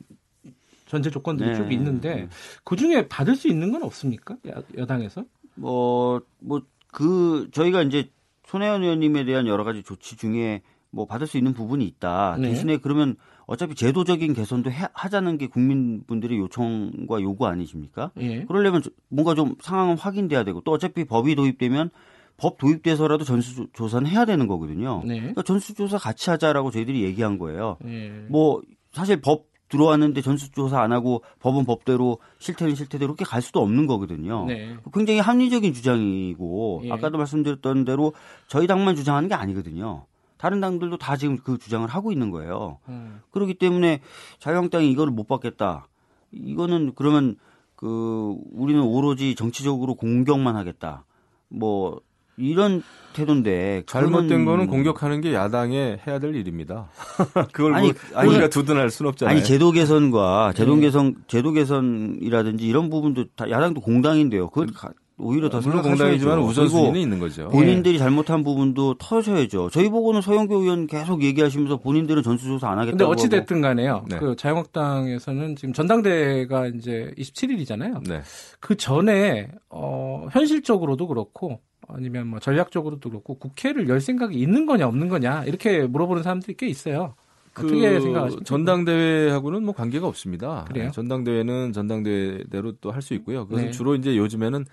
전제 0.87 1.09
조건들이 1.09 1.49
네. 1.49 1.55
쭉 1.55 1.71
있는데 1.73 2.29
그 2.63 2.75
중에 2.75 3.07
받을 3.07 3.35
수 3.35 3.47
있는 3.47 3.71
건 3.71 3.83
없습니까? 3.83 4.37
야- 4.47 4.61
여당에서? 4.77 5.25
뭐, 5.55 6.21
뭐, 6.39 6.61
그, 6.87 7.49
저희가 7.51 7.83
이제 7.83 8.09
손혜원 8.45 8.83
의원님에 8.83 9.25
대한 9.25 9.45
여러 9.47 9.63
가지 9.63 9.83
조치 9.83 10.15
중에 10.15 10.61
뭐 10.89 11.05
받을 11.05 11.27
수 11.27 11.37
있는 11.37 11.53
부분이 11.53 11.85
있다. 11.85 12.37
네. 12.39 12.49
대신에 12.49 12.77
그러면 12.77 13.15
어차피 13.45 13.75
제도적인 13.75 14.33
개선도 14.33 14.71
해- 14.71 14.87
하자는 14.93 15.37
게 15.37 15.47
국민분들의 15.47 16.37
요청과 16.39 17.21
요구 17.21 17.45
아니십니까? 17.47 18.11
예. 18.19 18.45
그러려면 18.45 18.81
저- 18.81 18.89
뭔가 19.09 19.35
좀 19.35 19.55
상황은 19.61 19.97
확인돼야 19.97 20.43
되고 20.43 20.61
또 20.61 20.71
어차피 20.71 21.03
법이 21.05 21.35
도입되면 21.35 21.89
법 22.37 22.57
도입돼서라도 22.57 23.23
전수조사는 23.25 24.07
해야 24.09 24.25
되는 24.25 24.47
거거든요. 24.47 25.01
네. 25.05 25.17
그러니까 25.19 25.43
전수조사 25.43 25.97
같이 25.97 26.29
하자라고 26.29 26.71
저희들이 26.71 27.03
얘기한 27.03 27.37
거예요. 27.37 27.77
예. 27.85 28.09
뭐 28.29 28.61
사실 28.91 29.21
법 29.21 29.45
들어왔는데 29.69 30.21
전수조사 30.21 30.79
안 30.81 30.91
하고 30.91 31.23
법은 31.39 31.65
법대로 31.65 32.19
실태는 32.37 32.75
실태대로 32.75 33.15
그렇게 33.15 33.25
갈 33.25 33.41
수도 33.41 33.59
없는 33.61 33.87
거거든요. 33.87 34.45
네. 34.45 34.75
굉장히 34.93 35.19
합리적인 35.19 35.73
주장이고 35.73 36.81
예. 36.85 36.91
아까도 36.91 37.17
말씀드렸던 37.17 37.85
대로 37.85 38.13
저희 38.47 38.67
당만 38.67 38.95
주장하는 38.95 39.29
게 39.29 39.35
아니거든요. 39.35 40.05
다른 40.43 40.59
당들도 40.59 40.97
다 40.97 41.15
지금 41.15 41.37
그 41.37 41.57
주장을 41.57 41.87
하고 41.87 42.11
있는 42.11 42.29
거예요. 42.29 42.79
음. 42.89 43.21
그렇기 43.31 43.53
때문에 43.53 44.01
자유한국당이 44.39 44.91
이거를 44.91 45.13
못 45.13 45.25
받겠다. 45.25 45.87
이거는 46.33 46.91
그러면 46.95 47.37
그 47.77 48.35
우리는 48.51 48.81
오로지 48.81 49.35
정치적으로 49.35 49.95
공격만 49.95 50.57
하겠다. 50.57 51.05
뭐 51.47 52.01
이런 52.35 52.83
태도인데 53.13 53.83
잘못된 53.85 54.43
거는 54.43 54.67
공격하는 54.67 55.21
게 55.21 55.33
야당의 55.33 56.01
해야 56.05 56.19
될 56.19 56.35
일입니다. 56.35 56.89
그걸 57.53 57.75
아니, 57.75 57.93
뭐 57.93 57.95
아니, 58.15 58.29
우리가 58.29 58.49
두둔할 58.49 58.89
수는 58.89 59.11
없잖아요. 59.11 59.33
아니 59.37 59.45
제도 59.45 59.71
개선과 59.71 60.51
제도 60.57 60.75
네. 60.75 60.81
개선 60.81 61.15
제도 61.27 61.53
개선이라든지 61.53 62.67
이런 62.67 62.89
부분도 62.89 63.27
다 63.37 63.49
야당도 63.49 63.79
공당인데요. 63.79 64.49
그걸 64.49 64.67
가- 64.73 64.91
오히려 65.23 65.49
더 65.49 65.59
물론 65.59 65.83
생각하셔야죠. 65.83 66.03
공당이지만 66.25 66.39
우선순위는 66.39 66.99
있는 66.99 67.19
거죠. 67.19 67.47
본인들이 67.49 67.97
잘못한 67.97 68.43
부분도 68.43 68.95
터셔야죠. 68.99 69.69
저희 69.71 69.89
보고는 69.89 70.21
서영교 70.21 70.57
의원 70.57 70.87
계속 70.87 71.23
얘기하시면서 71.23 71.77
본인들은 71.77 72.23
전수조사 72.23 72.69
안 72.69 72.79
하겠다고 72.79 72.97
근데 72.97 73.03
어찌 73.05 73.29
됐든 73.29 73.61
간에요. 73.61 74.05
네. 74.09 74.17
그 74.17 74.35
자유한국당에서는 74.35 75.55
지금 75.55 75.73
전당대회가 75.73 76.67
이제 76.67 77.13
27일이잖아요. 77.17 78.07
네. 78.07 78.21
그 78.59 78.75
전에 78.75 79.49
어 79.69 80.27
현실적으로도 80.31 81.07
그렇고 81.07 81.59
아니면 81.87 82.27
뭐 82.27 82.39
전략적으로도 82.39 83.09
그렇고 83.09 83.37
국회를 83.37 83.89
열 83.89 83.99
생각이 84.01 84.37
있는 84.39 84.65
거냐 84.65 84.87
없는 84.87 85.09
거냐 85.09 85.43
이렇게 85.45 85.81
물어보는 85.85 86.23
사람들이 86.23 86.55
꽤 86.57 86.67
있어요. 86.67 87.15
어떻게 87.55 87.99
생각하십니까? 87.99 88.29
그 88.39 88.43
전당대회하고는 88.45 89.63
뭐 89.63 89.75
관계가 89.75 90.07
없습니다. 90.07 90.65
그래요? 90.67 90.85
네, 90.85 90.91
전당대회는 90.91 91.71
전당대회대로 91.73 92.73
또 92.81 92.91
할 92.91 93.01
수 93.03 93.13
있고요. 93.15 93.45
그것은 93.45 93.65
네. 93.65 93.71
주로 93.71 93.93
이제 93.95 94.17
요즘에는 94.17 94.65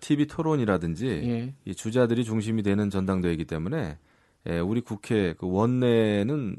TV 0.00 0.26
토론이라든지 0.26 1.06
예. 1.06 1.54
이 1.64 1.74
주자들이 1.74 2.24
중심이 2.24 2.62
되는 2.62 2.90
전당대회이기 2.90 3.44
때문에 3.44 3.98
예, 4.48 4.58
우리 4.58 4.80
국회 4.80 5.34
그 5.34 5.50
원내는 5.50 6.56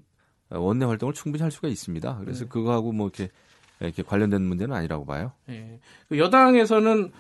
원내 0.50 0.86
활동을 0.86 1.14
충분히 1.14 1.42
할 1.42 1.52
수가 1.52 1.68
있습니다. 1.68 2.18
그래서 2.20 2.44
네. 2.44 2.50
그거하고 2.50 2.92
뭐 2.92 3.08
이렇게 3.08 3.32
이렇게 3.80 4.04
관련된 4.04 4.42
문제는 4.42 4.76
아니라고 4.76 5.06
봐요. 5.06 5.32
예. 5.50 5.80
그 6.10 6.18
여당에서는 6.18 7.12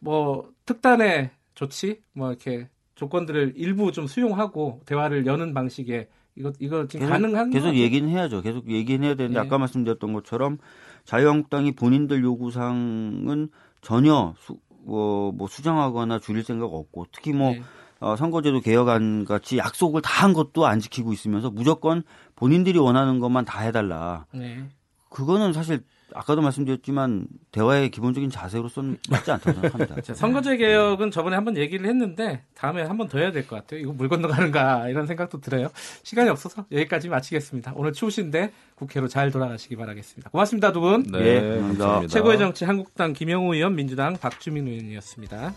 뭐 0.00 0.50
특단의 0.66 1.30
조치 1.54 2.00
뭐 2.12 2.30
이렇게 2.30 2.68
조건들을 2.94 3.54
일부 3.56 3.92
좀 3.92 4.06
수용하고 4.06 4.82
대화를 4.86 5.26
여는 5.26 5.54
방식의 5.54 6.08
이거 6.36 6.52
이거 6.58 6.86
지금 6.86 7.06
계속, 7.06 7.12
가능한 7.12 7.50
계속 7.50 7.68
거 7.68 7.74
얘기는 7.74 8.08
해야죠. 8.08 8.42
계속 8.42 8.70
얘기는 8.70 9.02
해야 9.06 9.14
되는데 9.14 9.38
예. 9.38 9.42
아까 9.42 9.58
말씀드렸던 9.58 10.12
것처럼 10.12 10.58
자유한국당이 11.04 11.72
본인들 11.72 12.22
요구사항은 12.22 13.48
전혀 13.80 14.34
수, 14.38 14.58
어, 14.90 15.32
뭐 15.34 15.48
수정하거나 15.48 16.18
줄일 16.18 16.44
생각 16.44 16.66
없고 16.66 17.06
특히 17.12 17.32
뭐 17.32 17.52
예. 17.52 17.62
어, 18.00 18.16
선거제도 18.16 18.60
개혁안 18.60 19.24
같이 19.24 19.58
약속을 19.58 20.00
다 20.02 20.20
한 20.20 20.32
것도 20.34 20.66
안 20.66 20.80
지키고 20.80 21.12
있으면서 21.14 21.50
무조건 21.50 22.02
본인들이 22.36 22.78
원하는 22.78 23.20
것만 23.20 23.44
다 23.46 23.60
해달라. 23.60 24.26
네. 24.32 24.68
그거는 25.08 25.52
사실 25.54 25.82
아까도 26.14 26.40
말씀드렸지만 26.42 27.26
대화의 27.52 27.90
기본적인 27.90 28.30
자세로서는 28.30 28.98
맞지 29.10 29.30
않다고 29.30 29.60
생각합니다. 29.60 30.00
자, 30.02 30.14
선거제 30.14 30.56
개혁은 30.56 31.10
저번에 31.10 31.36
한번 31.36 31.56
얘기를 31.56 31.86
했는데 31.88 32.42
다음에 32.54 32.82
한번 32.82 33.08
더 33.08 33.18
해야 33.18 33.32
될 33.32 33.46
것 33.46 33.56
같아요. 33.56 33.80
이거 33.80 33.92
물 33.92 34.08
건너가는가 34.08 34.88
이런 34.88 35.06
생각도 35.06 35.40
들어요. 35.40 35.68
시간이 36.02 36.28
없어서 36.30 36.66
여기까지 36.70 37.08
마치겠습니다. 37.08 37.72
오늘 37.76 37.92
추우신데 37.92 38.52
국회로 38.76 39.08
잘 39.08 39.30
돌아가시기 39.30 39.76
바라겠습니다. 39.76 40.30
고맙습니다 40.30 40.72
두 40.72 40.80
분. 40.80 41.02
네, 41.10 41.18
예, 41.18 41.34
감사합니다. 41.40 41.66
감사합니다. 41.84 42.12
최고의 42.12 42.38
정치 42.38 42.64
한국당 42.64 43.12
김영우 43.12 43.54
의원, 43.54 43.74
민주당 43.74 44.16
박주민 44.16 44.66
의원이었습니다. 44.68 45.54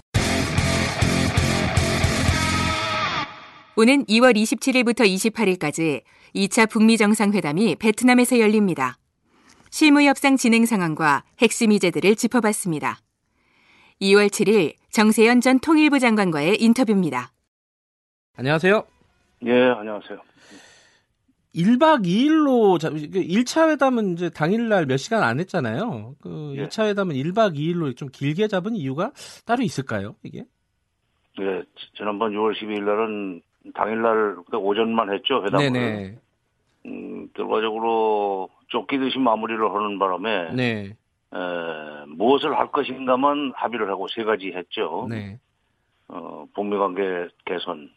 오는 3.75 4.05
2월 4.05 4.35
27일부터 4.35 5.01
28일까지 5.01 6.01
2차 6.35 6.69
북미 6.69 6.97
정상회담이 6.97 7.75
베트남에서 7.77 8.39
열립니다. 8.39 8.97
실무 9.73 10.03
협상 10.03 10.37
진행 10.37 10.67
상황과 10.67 11.23
핵심 11.41 11.71
이제들을 11.71 12.15
짚어봤습니다. 12.15 12.99
2월 14.01 14.27
7일 14.27 14.75
정세현 14.91 15.41
전 15.41 15.59
통일부 15.59 15.97
장관과의 15.97 16.61
인터뷰입니다. 16.61 17.31
안녕하세요. 18.37 18.83
예, 19.47 19.51
안녕하세요. 19.51 20.19
1박 21.55 22.05
2일로 22.05 22.77
1차 22.77 23.71
회담은 23.71 24.13
이제 24.13 24.29
당일날 24.29 24.85
몇 24.85 24.97
시간 24.97 25.23
안 25.23 25.39
했잖아요. 25.39 26.17
그 26.21 26.53
예. 26.55 26.67
2차 26.67 26.85
회담은 26.89 27.15
1박 27.15 27.55
2일로 27.55 27.97
좀 27.97 28.09
길게 28.09 28.49
잡은 28.49 28.75
이유가 28.75 29.11
따로 29.43 29.63
있을까요? 29.63 30.15
이게? 30.21 30.45
예, 31.41 31.63
지난번 31.97 32.31
6월 32.33 32.53
12일 32.53 32.83
날은 32.83 33.41
당일날 33.73 34.35
오전만 34.53 35.11
했죠, 35.11 35.43
회담을. 35.43 35.71
네네. 35.71 36.17
음, 36.85 37.27
결과적으로 37.33 38.49
쫓기듯이 38.73 39.19
마무리를 39.19 39.63
하는 39.71 39.99
바람에 39.99 40.51
네. 40.53 40.95
에, 41.33 42.05
무엇을 42.07 42.57
할 42.57 42.71
것인가만 42.71 43.53
합의를 43.55 43.89
하고 43.89 44.07
세 44.07 44.23
가지 44.23 44.51
했죠. 44.51 45.07
네. 45.09 45.39
어, 46.07 46.45
북미 46.53 46.77
관계 46.77 47.27
개선, 47.45 47.89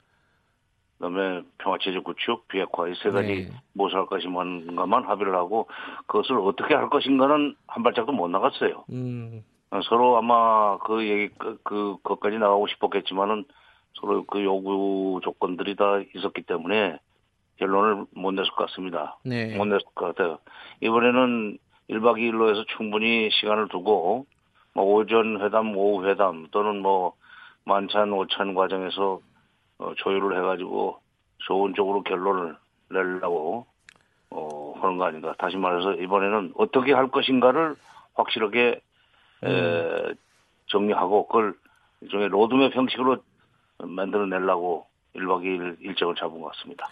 그다음에 0.99 1.43
평화체제 1.59 2.01
구축, 2.01 2.47
비핵화 2.49 2.89
이 2.89 2.95
세 3.03 3.11
가지 3.11 3.47
네. 3.47 3.53
무엇을 3.73 3.99
할 3.99 4.07
것인가만 4.07 5.05
합의를 5.05 5.35
하고 5.35 5.69
그것을 6.07 6.39
어떻게 6.39 6.75
할 6.75 6.89
것인가는 6.89 7.57
한 7.67 7.83
발짝도 7.83 8.13
못 8.13 8.29
나갔어요. 8.29 8.85
음. 8.91 9.43
어, 9.71 9.81
서로 9.83 10.17
아마 10.19 10.79
그 10.79 11.07
얘기 11.07 11.35
그, 11.39 11.59
그 11.65 11.97
거기까지 12.03 12.39
나가고 12.39 12.67
싶었겠지만은 12.69 13.45
서로 14.01 14.25
그 14.25 14.45
요구 14.45 15.21
조건들이 15.25 15.75
다 15.75 16.01
있었기 16.15 16.43
때문에 16.43 16.99
결론을 17.59 18.07
못 18.15 18.33
냈을 18.33 18.51
것 18.51 18.69
같습니다. 18.69 19.19
네. 19.25 19.57
못 19.57 19.65
냈을 19.67 19.81
것 19.95 20.07
같아요. 20.07 20.39
이번에는 20.81 21.59
1박 21.91 22.19
2일로 22.19 22.51
해서 22.51 22.65
충분히 22.77 23.31
시간을 23.31 23.69
두고 23.69 24.27
뭐 24.75 24.85
오전 24.85 25.41
회담, 25.41 25.77
오후 25.77 26.07
회담 26.07 26.49
또는 26.51 26.83
뭐 26.83 27.15
만찬, 27.65 28.13
오찬 28.13 28.55
과정에서 28.55 29.21
어, 29.79 29.93
조율을 29.97 30.37
해가지고 30.39 30.99
좋은 31.39 31.75
쪽으로 31.75 32.03
결론을 32.03 32.57
내려고 32.91 33.67
어, 34.31 34.75
하는 34.81 34.99
거 34.99 35.05
아닌가. 35.05 35.35
다시 35.39 35.57
말해서 35.57 35.95
이번에는 35.95 36.55
어떻게 36.57 36.93
할 36.93 37.09
것인가를 37.09 37.77
확실하게 38.15 38.81
에, 39.45 40.15
정리하고 40.67 41.27
그걸 41.27 41.55
일종의 42.01 42.29
로드맵 42.29 42.75
형식으로 42.75 43.19
만들어내려고 43.79 44.87
1박 45.15 45.43
2일 45.43 45.77
일정을 45.81 46.15
잡은 46.15 46.41
것 46.41 46.53
같습니다. 46.53 46.87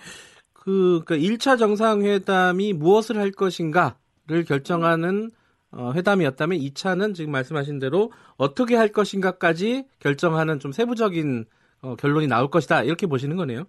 그, 0.65 1.03
그러니까 1.05 1.17
1차 1.17 1.59
정상회담이 1.59 2.73
무엇을 2.73 3.19
할 3.19 3.31
것인가, 3.31 3.97
것인가를 4.27 4.45
결정하는 4.45 5.31
어, 5.71 5.93
회담이었다면 5.95 6.59
2차는 6.59 7.15
지금 7.15 7.33
말씀하신 7.33 7.79
대로 7.79 8.12
어떻게 8.37 8.77
할 8.77 8.89
것인가까지 8.89 9.85
결정하는 9.99 10.61
좀 10.61 10.73
세부적인 10.73 11.45
어, 11.83 11.97
결론이 11.97 12.29
나올 12.29 12.49
것이다 12.49 12.83
이렇게 12.85 13.07
보시는 13.07 13.37
거네요. 13.37 13.65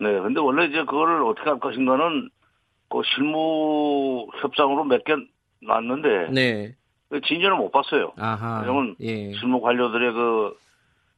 네, 0.00 0.18
근데 0.20 0.40
원래 0.40 0.66
이제 0.66 0.78
그거를 0.78 1.22
어떻게 1.22 1.48
할 1.50 1.60
것인가는 1.60 2.30
그 2.88 3.02
실무 3.14 4.26
협상으로 4.40 4.84
몇개 4.84 5.14
놨는데 5.62 6.30
네. 6.32 6.74
진전을 7.26 7.56
못 7.56 7.70
봤어요. 7.70 8.12
아하. 8.16 8.62
왜냐면 8.62 8.96
예. 9.00 9.32
실무 9.34 9.60
관료들의 9.60 10.12
그 10.12 10.56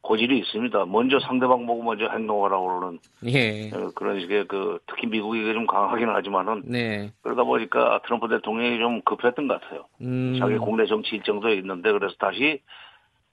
고질이 0.02 0.38
있습니다. 0.40 0.84
먼저 0.86 1.20
상대방 1.20 1.64
보고 1.64 1.82
먼저 1.82 2.08
행동하라고 2.08 2.66
그러는 2.66 2.98
예. 3.26 3.70
어, 3.70 3.92
그런 3.94 4.20
식의 4.20 4.48
그 4.48 4.80
특히 4.86 5.06
미국이 5.06 5.40
이게 5.40 5.52
좀 5.52 5.66
강하기는 5.66 6.12
하지만은 6.12 6.62
네. 6.66 7.12
그러다 7.22 7.44
보니까 7.44 8.00
트럼프 8.04 8.28
대통령이 8.28 8.78
좀 8.78 9.00
급했던 9.02 9.46
것 9.46 9.60
같아요. 9.60 9.84
음. 10.00 10.36
자기 10.38 10.58
국내 10.58 10.86
정치 10.86 11.16
일정도 11.16 11.50
있는데 11.50 11.92
그래서 11.92 12.14
다시 12.18 12.60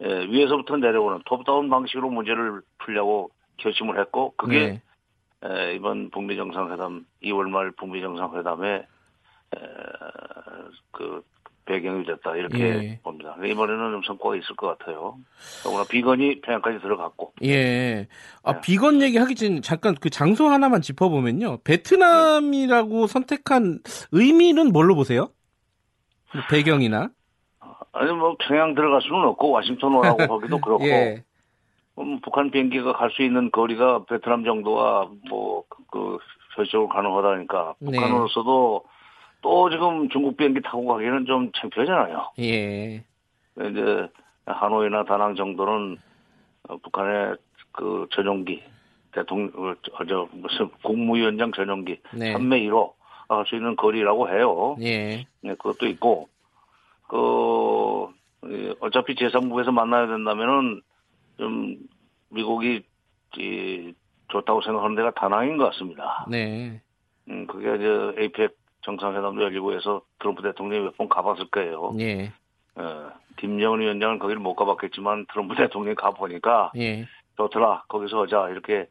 에, 0.01 0.25
위에서부터 0.27 0.77
내려오는 0.77 1.21
톱다운 1.25 1.69
방식으로 1.69 2.09
문제를 2.09 2.61
풀려고 2.77 3.31
결심을 3.57 3.99
했고 3.99 4.33
그게 4.37 4.59
네. 4.59 4.81
에, 5.43 5.75
이번 5.75 6.11
북미 6.11 6.35
정상회담 6.35 7.05
2월 7.23 7.49
말 7.49 7.71
북미 7.71 8.01
정상회담에 8.01 8.75
에, 8.75 9.59
그 10.91 11.23
배경이 11.69 12.03
됐다 12.03 12.35
이렇게 12.35 12.59
예. 12.59 12.99
봅니다. 13.03 13.35
이번에는 13.45 13.91
좀 13.91 14.01
성과가 14.01 14.35
있을 14.37 14.55
것 14.55 14.75
같아요. 14.75 15.17
더구나 15.63 15.83
비건이 15.83 16.41
평양까지 16.41 16.79
들어갔고 16.79 17.33
예. 17.43 18.07
아, 18.41 18.53
네. 18.53 18.61
비건 18.61 19.03
얘기하기 19.03 19.35
전에 19.35 19.61
잠깐 19.61 19.93
그 19.93 20.09
장소 20.09 20.47
하나만 20.47 20.81
짚어보면요. 20.81 21.59
베트남이라고 21.63 23.05
선택한 23.05 23.81
의미는 24.11 24.71
뭘로 24.71 24.95
보세요? 24.95 25.29
뭐 26.33 26.41
배경이나? 26.49 27.11
아니 27.91 28.11
뭐 28.13 28.35
평양 28.39 28.73
들어갈 28.73 29.01
수는 29.03 29.23
없고 29.25 29.51
워싱턴 29.51 29.93
오라고 29.93 30.17
거기도 30.27 30.59
그렇고 30.59 30.85
예. 30.87 31.23
음, 31.99 32.19
북한 32.21 32.49
비행기가 32.49 32.93
갈 32.93 33.11
수 33.11 33.21
있는 33.21 33.51
거리가 33.51 34.05
베트남 34.05 34.43
정도와 34.43 35.07
뭐, 35.29 35.63
그, 35.69 36.17
그, 36.55 36.87
가능하다니까. 36.87 37.75
네. 37.79 37.91
북한으로서도 37.91 38.83
또 39.41 39.69
지금 39.69 40.09
중국 40.09 40.37
비행기 40.37 40.61
타고 40.61 40.85
가기는 40.85 41.25
좀 41.25 41.51
창피하잖아요. 41.53 42.31
예. 42.39 43.03
이제, 43.57 44.09
하노이나 44.45 45.03
다낭 45.03 45.35
정도는 45.35 45.97
어, 46.67 46.77
북한의 46.77 47.35
그 47.71 48.07
전용기, 48.11 48.61
대통령, 49.13 49.51
어, 49.55 49.73
저, 49.81 50.05
저, 50.05 50.29
무슨 50.33 50.69
국무위원장 50.83 51.51
전용기, 51.51 51.99
네. 52.13 52.33
3매 52.33 52.67
1호 52.67 52.93
갈수 53.27 53.55
있는 53.55 53.75
거리라고 53.75 54.29
해요. 54.29 54.75
예. 54.81 55.25
네, 55.41 55.55
그것도 55.55 55.87
있고, 55.87 56.29
그, 57.07 58.07
이, 58.45 58.73
어차피 58.79 59.15
제3국에서 59.15 59.71
만나야 59.71 60.07
된다면은, 60.07 60.81
좀, 61.37 61.77
미국이, 62.29 62.83
이, 63.37 63.93
좋다고 64.29 64.61
생각하는 64.61 64.95
데가 64.95 65.11
다낭인 65.11 65.57
것 65.57 65.71
같습니다. 65.71 66.25
네. 66.29 66.81
음, 67.29 67.47
그게 67.47 67.75
이제 67.75 68.21
에이펙 68.21 68.58
정상회담도 68.81 69.41
열리고 69.43 69.73
해서 69.73 70.01
트럼프 70.19 70.41
대통령이 70.41 70.83
몇 70.85 70.97
번 70.97 71.09
가봤을 71.09 71.49
거예요. 71.49 71.93
예. 71.99 72.31
어, 72.75 73.11
김정은 73.37 73.79
위원장은 73.81 74.19
거기를 74.19 74.39
못 74.41 74.55
가봤겠지만 74.55 75.25
트럼프 75.31 75.55
대통령이 75.55 75.95
가보니까 75.95 76.71
예. 76.77 77.05
좋더라, 77.37 77.83
거기서 77.87 78.23
하자, 78.23 78.49
이렇게 78.49 78.87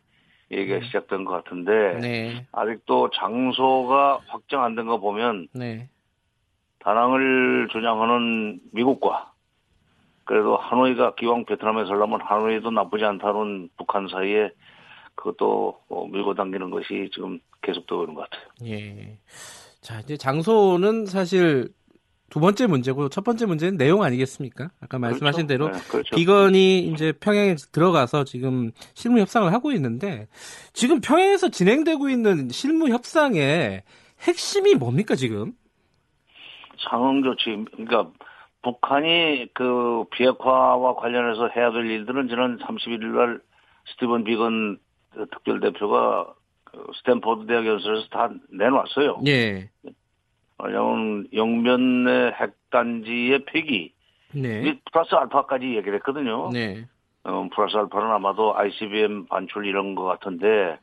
얘기가 0.50 0.80
시작된 0.86 1.24
것 1.26 1.32
같은데, 1.44 1.98
네. 2.00 2.46
아직도 2.52 3.10
장소가 3.10 4.20
확정 4.28 4.64
안 4.64 4.74
된 4.74 4.86
거 4.86 4.98
보면, 4.98 5.48
네. 5.52 5.88
다낭을 6.78 7.68
주장하는 7.70 8.60
미국과 8.72 9.32
그래도 10.24 10.56
하노이가 10.56 11.14
기왕 11.16 11.44
베트남에 11.44 11.84
살려면 11.86 12.20
하노이도 12.22 12.70
나쁘지 12.70 13.04
않다는 13.04 13.68
북한 13.76 14.08
사이에 14.08 14.50
그것도 15.14 15.80
어, 15.88 16.06
밀고 16.06 16.34
당기는 16.34 16.70
것이 16.70 17.10
지금 17.12 17.40
계속되고 17.62 18.02
있는 18.04 18.14
것 18.14 18.30
같아요. 18.30 18.48
예. 18.64 19.18
자, 19.80 20.00
이제 20.00 20.16
장소는 20.16 21.06
사실 21.06 21.68
두 22.30 22.40
번째 22.40 22.66
문제고 22.66 23.08
첫 23.08 23.24
번째 23.24 23.46
문제는 23.46 23.78
내용 23.78 24.02
아니겠습니까? 24.02 24.70
아까 24.82 24.98
말씀하신 24.98 25.46
그렇죠. 25.46 25.64
대로 25.64 25.76
네, 25.76 25.88
그렇죠. 25.90 26.16
비건이 26.16 26.80
이제 26.88 27.12
평양에 27.12 27.54
들어가서 27.72 28.24
지금 28.24 28.70
실무 28.94 29.18
협상을 29.20 29.50
하고 29.52 29.72
있는데 29.72 30.28
지금 30.74 31.00
평양에서 31.00 31.48
진행되고 31.48 32.10
있는 32.10 32.50
실무 32.50 32.88
협상의 32.90 33.82
핵심이 34.20 34.74
뭡니까 34.74 35.14
지금? 35.14 35.52
상응 36.90 37.22
조치 37.22 37.64
그러니까 37.72 38.10
북한이 38.62 39.48
그 39.54 40.04
비핵화와 40.10 40.96
관련해서 40.96 41.48
해야 41.56 41.70
될 41.72 41.86
일들은 41.90 42.28
지난 42.28 42.58
31일 42.58 43.04
날 43.16 43.40
스티븐 43.92 44.24
비건 44.24 44.78
특별 45.32 45.60
대표가 45.60 46.34
그 46.70 46.86
스탠포드 46.96 47.46
대학 47.46 47.66
연설에서 47.66 48.08
다 48.08 48.30
내놨어요. 48.50 49.22
예. 49.26 49.70
왜냐하면 50.62 51.26
영변의 51.32 52.32
핵단지의 52.32 53.44
폐기 53.46 53.92
네. 54.32 54.62
이 54.68 54.80
플러스 54.92 55.14
알파까지 55.14 55.76
얘기를 55.76 55.94
했거든요. 55.96 56.50
네. 56.52 56.86
어, 57.24 57.48
플러스 57.54 57.76
알파는 57.76 58.10
아마도 58.10 58.56
ICBM 58.56 59.26
반출 59.26 59.66
이런 59.66 59.94
것 59.94 60.04
같은데 60.04 60.78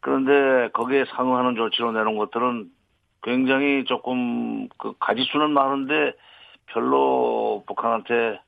그런데 0.00 0.68
거기에 0.72 1.04
상응하는 1.16 1.54
조치로 1.54 1.92
내놓은 1.92 2.16
것들은 2.18 2.70
굉장히 3.22 3.84
조금 3.84 4.68
그 4.76 4.92
가지수는 4.98 5.50
많은데 5.50 6.12
별로 6.66 7.64
북한한테 7.66 8.38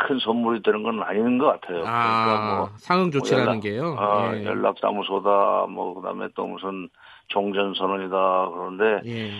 큰 0.00 0.18
선물이 0.18 0.62
되는 0.62 0.82
건 0.82 1.02
아닌 1.02 1.38
것 1.38 1.46
같아요. 1.46 1.82
그러니까 1.82 2.56
뭐 2.56 2.66
아, 2.66 2.70
상응 2.76 3.10
조치라는 3.10 3.46
연락, 3.46 3.60
게요. 3.60 3.96
아, 3.98 4.34
예. 4.34 4.44
연락사무소다 4.44 5.66
뭐 5.68 5.94
그다음에 5.94 6.28
또 6.34 6.46
무슨 6.46 6.88
종전선언이다 7.28 8.48
그러는데 8.50 9.00
예. 9.06 9.30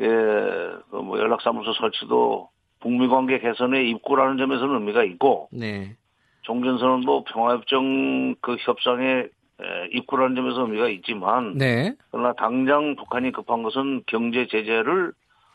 예, 0.00 0.06
그뭐 0.90 1.18
연락사무소 1.18 1.72
설치도 1.74 2.48
북미 2.80 3.08
관계 3.08 3.38
개선의 3.38 3.90
입구라는 3.90 4.38
점에서는 4.38 4.74
의미가 4.74 5.04
있고 5.04 5.48
네. 5.52 5.96
종전선언도 6.42 7.24
평화협정 7.24 8.36
그 8.40 8.56
협상의 8.58 9.28
에, 9.58 9.88
입구라는 9.92 10.34
점에서 10.36 10.62
의미가 10.62 10.88
있지만 10.88 11.56
네. 11.56 11.94
그러나 12.10 12.32
당장 12.34 12.96
북한이 12.96 13.32
급한 13.32 13.62
것은 13.62 14.02
경제 14.06 14.46
제재를 14.46 15.12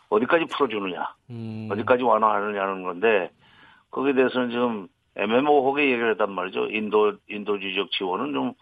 어디까지 0.09 0.45
풀어주느냐, 0.45 1.07
음. 1.29 1.69
어디까지 1.71 2.03
완화하느냐는 2.03 2.83
건데 2.83 3.29
거기에 3.91 4.13
대해서는 4.13 4.49
지금 4.49 4.87
애매모호하게 5.15 5.83
얘기를 5.91 6.11
했단 6.11 6.31
말이죠. 6.31 6.67
인도 6.69 7.13
인도주의적 7.29 7.91
지원은 7.91 8.33
좀 8.33 8.53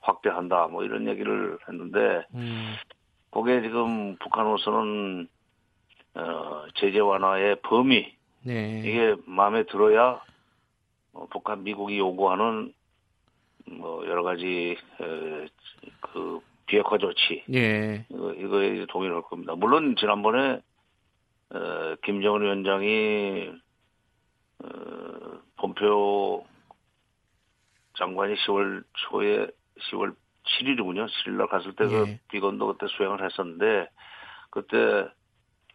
확대한다, 0.00 0.66
뭐 0.66 0.84
이런 0.84 1.06
얘기를 1.08 1.58
했는데 1.68 2.26
음. 2.34 2.74
거기에 3.30 3.62
지금 3.62 4.16
북한으로서는 4.16 5.28
어, 6.14 6.64
제재 6.74 6.98
완화의 6.98 7.56
범위 7.62 8.14
네. 8.42 8.80
이게 8.84 9.14
마음에 9.24 9.62
들어야 9.64 10.20
어, 11.12 11.26
북한 11.30 11.62
미국이 11.62 11.98
요구하는 11.98 12.74
뭐 13.66 14.04
여러 14.06 14.22
가지 14.22 14.76
에, 15.00 15.46
그 16.00 16.40
비핵화 16.66 16.98
조치 16.98 17.44
예. 17.52 18.04
이거, 18.10 18.32
이거에 18.32 18.86
동의를 18.86 19.16
할 19.16 19.22
겁니다. 19.22 19.54
물론 19.54 19.94
지난번에 19.96 20.60
어, 21.50 21.94
김정은 22.04 22.42
위원장이 22.42 23.52
어, 24.62 25.38
폼페오 25.56 26.44
장관이 27.98 28.34
10월 28.34 28.84
초에 28.94 29.46
10월 29.90 30.14
7일이군요. 30.44 31.06
7일 31.08 31.32
날 31.32 31.46
갔을 31.48 31.74
때그 31.74 32.04
예. 32.08 32.20
비건도 32.30 32.66
그때 32.68 32.86
수행을 32.96 33.24
했었는데 33.24 33.88
그때 34.50 34.76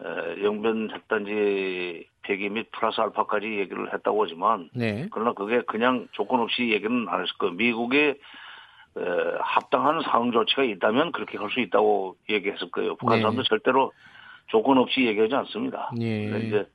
에, 0.04 0.44
영변 0.44 0.92
핵단지 0.92 2.08
폐기 2.22 2.50
및 2.50 2.70
플러스 2.72 3.00
알파까지 3.02 3.46
얘기를 3.60 3.94
했다고 3.94 4.24
하지만 4.26 4.70
네. 4.74 5.08
그러나 5.12 5.34
그게 5.34 5.62
그냥 5.62 6.08
조건 6.12 6.42
없이 6.42 6.70
얘기는 6.72 7.08
안 7.08 7.22
했을 7.22 7.34
거예요. 7.38 7.54
미국의 7.56 8.10
에, 8.10 9.02
합당한 9.40 10.02
상응 10.02 10.32
조치가 10.32 10.64
있다면 10.64 11.12
그렇게 11.14 11.38
할 11.38 11.50
수 11.50 11.60
있다고 11.62 12.18
얘기했을 12.30 12.70
거예요. 12.72 12.96
북한 12.96 13.18
네. 13.18 13.22
사람도 13.22 13.44
절대로 13.44 13.92
조건 14.48 14.78
없이 14.78 15.06
얘기하지 15.06 15.34
않습니다. 15.36 15.92
예. 16.00 16.30
근데 16.30 16.48
이제 16.48 16.70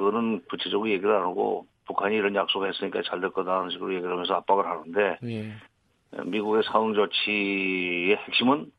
그거는 0.00 0.40
구체적으로 0.48 0.88
얘기를 0.90 1.14
안 1.14 1.22
하고 1.22 1.66
북한이 1.86 2.16
이런 2.16 2.34
약속을 2.34 2.70
했으니까 2.70 3.02
잘 3.04 3.20
될 3.20 3.30
거다 3.30 3.58
하는 3.58 3.70
식으로 3.70 3.92
얘기를 3.92 4.10
하면서 4.10 4.32
압박을 4.34 4.64
하는데 4.66 5.18
예. 5.24 5.52
미국의 6.24 6.62
상응 6.64 6.94
조치의 6.94 8.16
핵심은 8.16 8.72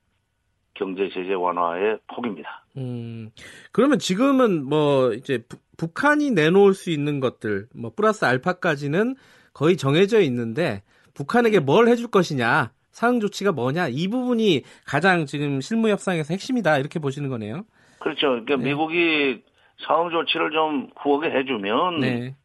경제 0.74 1.10
제재 1.14 1.34
완화의 1.34 2.00
폭입니다. 2.08 2.66
음, 2.78 3.30
그러면 3.72 4.00
지금은 4.00 4.66
뭐 4.66 5.14
이제 5.14 5.44
부- 5.48 5.58
북한이 5.78 6.32
내놓을 6.32 6.74
수 6.74 6.90
있는 6.90 7.20
것들, 7.20 7.68
뭐 7.76 7.92
플러스 7.96 8.26
알파까지는 8.26 9.16
거의 9.54 9.78
정해져 9.78 10.22
있는데 10.22 10.82
북한에게 11.14 11.60
뭘 11.60 11.88
해줄 11.88 12.08
것이냐, 12.10 12.72
사응 12.92 13.20
조치가 13.20 13.52
뭐냐 13.52 13.90
이 13.90 14.08
부분이 14.08 14.64
가장 14.86 15.26
지금 15.28 15.62
실무 15.62 15.90
협상에서 15.90 16.34
핵심이다 16.34 16.80
이렇게 16.80 17.00
보시는 17.00 17.30
거네요. 17.30 17.64
그렇죠. 18.00 18.30
그러니까 18.30 18.56
네. 18.58 18.64
미국이 18.64 19.44
상응 19.88 20.10
조치를 20.10 20.52
좀 20.52 20.90
후하게 20.98 21.32
해주면 21.38 22.00
네. 22.00 22.36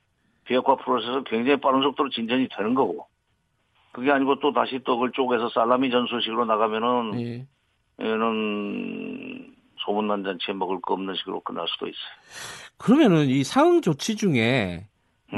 비핵화 0.44 0.76
프로세스 0.76 1.24
굉장히 1.26 1.60
빠른 1.60 1.82
속도로 1.82 2.08
진전이 2.10 2.48
되는 2.56 2.74
거고 2.74 3.06
그게 3.92 4.10
아니고 4.12 4.38
또 4.40 4.52
다시 4.52 4.78
또 4.84 4.96
그걸 4.96 5.10
쪼개서 5.12 5.50
살라미 5.50 5.90
전술식으로 5.90 6.44
나가면은 6.44 7.20
예. 7.20 7.46
얘는 8.00 9.54
소문난 9.78 10.22
잔치에 10.24 10.54
먹을 10.54 10.80
거 10.80 10.94
없는 10.94 11.14
식으로 11.14 11.40
끝날 11.40 11.66
수도 11.68 11.86
있어요. 11.86 11.96
그러면은 12.78 13.26
이 13.26 13.42
상응 13.44 13.80
조치 13.80 14.16
중에 14.16 14.86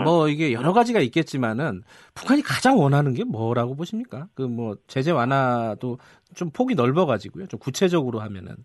뭐 0.04 0.28
이게 0.28 0.52
여러 0.52 0.72
가지가 0.72 1.00
있겠지만은 1.00 1.82
북한이 2.14 2.42
가장 2.42 2.78
원하는 2.78 3.14
게 3.14 3.24
뭐라고 3.24 3.74
보십니까? 3.74 4.26
그 4.34 4.42
뭐 4.42 4.76
제재 4.86 5.10
완화도 5.12 5.98
좀 6.34 6.50
폭이 6.50 6.74
넓어가지고요. 6.74 7.46
좀 7.46 7.58
구체적으로 7.60 8.20
하면은 8.20 8.56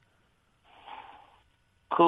그, 1.90 2.04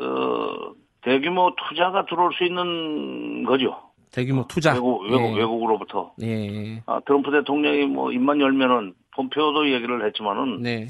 어, 0.00 0.72
대규모 1.02 1.54
투자가 1.68 2.06
들어올 2.06 2.32
수 2.34 2.44
있는 2.44 3.44
거죠. 3.44 3.86
대규모 4.12 4.46
투자. 4.48 4.72
외국, 4.74 5.02
외국, 5.02 5.34
예. 5.34 5.38
외국으로부터. 5.38 6.12
예. 6.22 6.82
아, 6.86 7.00
트럼프 7.06 7.30
대통령이 7.30 7.86
뭐 7.86 8.12
입만 8.12 8.40
열면은 8.40 8.94
폼페오도 9.14 9.70
얘기를 9.70 10.04
했지만은 10.06 10.62
네. 10.62 10.86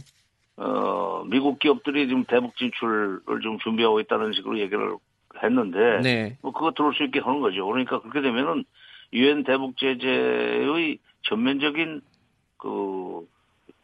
어, 0.57 1.25
미국 1.27 1.59
기업들이 1.59 2.09
지금 2.09 2.25
대북 2.25 2.57
진출을 2.57 3.21
좀 3.43 3.59
준비하고 3.59 4.01
있다는 4.01 4.33
식으로 4.33 4.59
얘기를 4.59 4.97
했는데 5.43 6.01
네. 6.03 6.39
뭐 6.41 6.53
그거 6.53 6.73
들어올 6.73 6.95
수 6.95 7.05
있게 7.05 7.21
하는 7.21 7.41
거죠. 7.41 7.67
그러니까 7.67 8.01
그렇게 8.01 8.23
되면은 8.23 8.65
유엔 9.13 9.45
대북 9.45 9.77
제재의 9.77 10.99
전면적인 11.23 12.01
그 12.57 13.27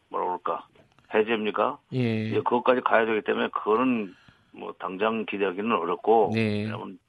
뭐라 0.09 0.25
그럴까 0.25 0.67
해제입니까? 1.13 1.77
예. 1.93 2.31
그것까지 2.31 2.81
가야 2.81 3.05
되기 3.05 3.21
때문에 3.21 3.49
그거는 3.49 4.15
뭐 4.53 4.73
당장 4.79 5.25
기대하기는 5.25 5.71
어렵고 5.71 6.31
네. 6.33 6.63
왜냐면 6.63 6.99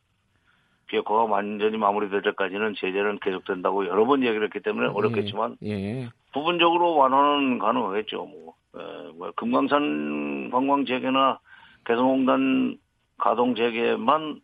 비핵화가 0.86 1.24
완전히 1.24 1.76
마무리될 1.76 2.22
때까지는 2.22 2.74
제재는 2.76 3.18
계속된다고 3.20 3.86
여러 3.86 4.04
번 4.04 4.22
얘기를 4.22 4.44
했기 4.44 4.60
때문에 4.60 4.88
어렵겠지만 4.88 5.56
예. 5.64 6.08
부분적으로 6.32 6.96
완화는 6.96 7.58
가능하겠죠. 7.58 8.26
뭐, 8.26 8.54
에, 8.76 9.12
뭐 9.12 9.32
금강산 9.36 10.50
관광 10.50 10.84
재개나 10.84 11.38
개성공단 11.86 12.78
가동 13.18 13.54
재개만 13.54 14.40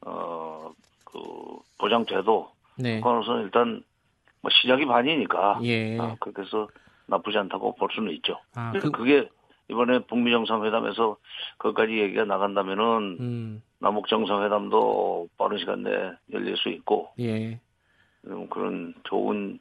어그 0.00 1.58
보장돼도 1.78 2.50
네. 2.78 3.00
그거는 3.00 3.42
일단 3.44 3.82
뭐 4.40 4.50
시작이 4.50 4.86
반이니까 4.86 5.60
예. 5.64 5.98
아, 5.98 6.16
그렇게 6.20 6.42
해서 6.42 6.68
나쁘지 7.06 7.38
않다고 7.38 7.74
볼 7.74 7.88
수는 7.92 8.12
있죠. 8.14 8.38
아, 8.54 8.72
그, 8.72 8.90
그게 8.90 9.28
이번에 9.68 10.00
북미 10.00 10.30
정상회담에서 10.30 11.16
거기까지 11.58 11.98
얘기가 11.98 12.24
나간다면은 12.24 13.16
음, 13.20 13.62
남북 13.78 14.08
정상회담도 14.08 15.28
빠른 15.38 15.58
시간 15.58 15.82
내에 15.82 16.10
열릴 16.32 16.56
수 16.56 16.68
있고 16.68 17.12
예. 17.18 17.60
음, 18.26 18.48
그런 18.48 18.94
좋은 19.04 19.58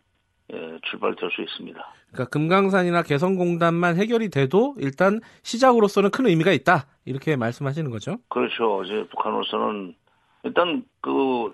예, 0.51 0.79
출발이 0.83 1.15
될수 1.15 1.41
있습니다. 1.41 1.93
그러니까 2.11 2.29
금강산이나 2.29 3.03
개성공단만 3.03 3.95
해결이 3.97 4.29
돼도 4.29 4.75
일단 4.77 5.19
시작으로서는 5.41 6.11
큰 6.11 6.27
의미가 6.27 6.51
있다. 6.51 6.85
이렇게 7.05 7.35
말씀하시는 7.35 7.89
거죠? 7.89 8.17
그렇죠. 8.29 8.83
이제 8.83 9.07
북한으로서는 9.09 9.95
일단 10.43 10.83
그, 11.01 11.53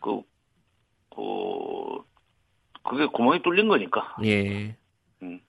그, 0.00 0.22
그, 1.14 2.02
그게 2.82 3.06
구멍이 3.06 3.42
뚫린 3.42 3.68
거니까. 3.68 4.16
예. 4.24 4.76
음. 5.22 5.40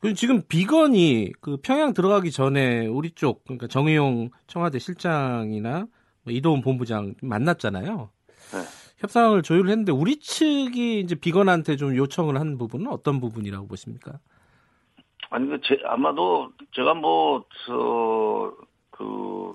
그 0.00 0.14
지금 0.14 0.42
비건이 0.48 1.32
그 1.40 1.58
평양 1.58 1.92
들어가기 1.92 2.30
전에 2.30 2.86
우리 2.86 3.10
쪽 3.10 3.44
그러니까 3.44 3.66
정의용 3.66 4.30
청와대 4.46 4.78
실장이나 4.78 5.86
뭐 6.22 6.32
이도훈 6.32 6.62
본부장 6.62 7.14
만났잖아요. 7.22 8.10
네. 8.52 8.58
협상을 8.98 9.40
조율을 9.42 9.70
했는데 9.70 9.92
우리 9.92 10.18
측이 10.18 11.00
이제 11.00 11.14
비건한테 11.14 11.76
좀 11.76 11.96
요청을 11.96 12.38
한 12.38 12.58
부분은 12.58 12.88
어떤 12.88 13.20
부분이라고 13.20 13.66
보십니까? 13.66 14.18
아니, 15.30 15.48
그, 15.48 15.60
제, 15.62 15.78
아마도 15.84 16.50
제가 16.72 16.94
뭐, 16.94 17.44
저, 17.64 18.52
그, 18.90 19.54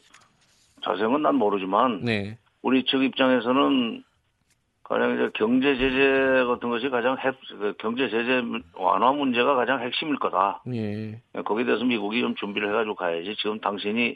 자세한 0.84 1.22
난 1.22 1.36
모르지만, 1.36 2.02
네. 2.02 2.40
우리 2.62 2.84
측 2.86 3.04
입장에서는 3.04 4.04
가장 4.88 5.16
이제 5.16 5.30
경제 5.34 5.76
제재 5.78 6.44
같은 6.48 6.70
것이 6.70 6.90
가장 6.90 7.18
핵, 7.18 7.36
그 7.50 7.74
경제 7.80 8.08
제재 8.08 8.44
완화 8.76 9.12
문제가 9.12 9.56
가장 9.56 9.82
핵심일 9.82 10.18
거다. 10.18 10.62
예. 10.74 11.20
거기에 11.44 11.66
대해서 11.66 11.84
미국이 11.84 12.22
좀 12.22 12.36
준비를 12.36 12.70
해가지고 12.70 12.94
가야지. 12.96 13.36
지금 13.38 13.60
당신이 13.60 14.16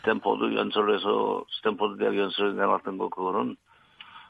스탠포드 0.00 0.54
연설에서 0.56 1.44
스탠포드 1.58 1.98
대학 1.98 2.16
연설에 2.16 2.52
내놨던 2.54 2.96
거 2.96 3.08
그거는 3.10 3.56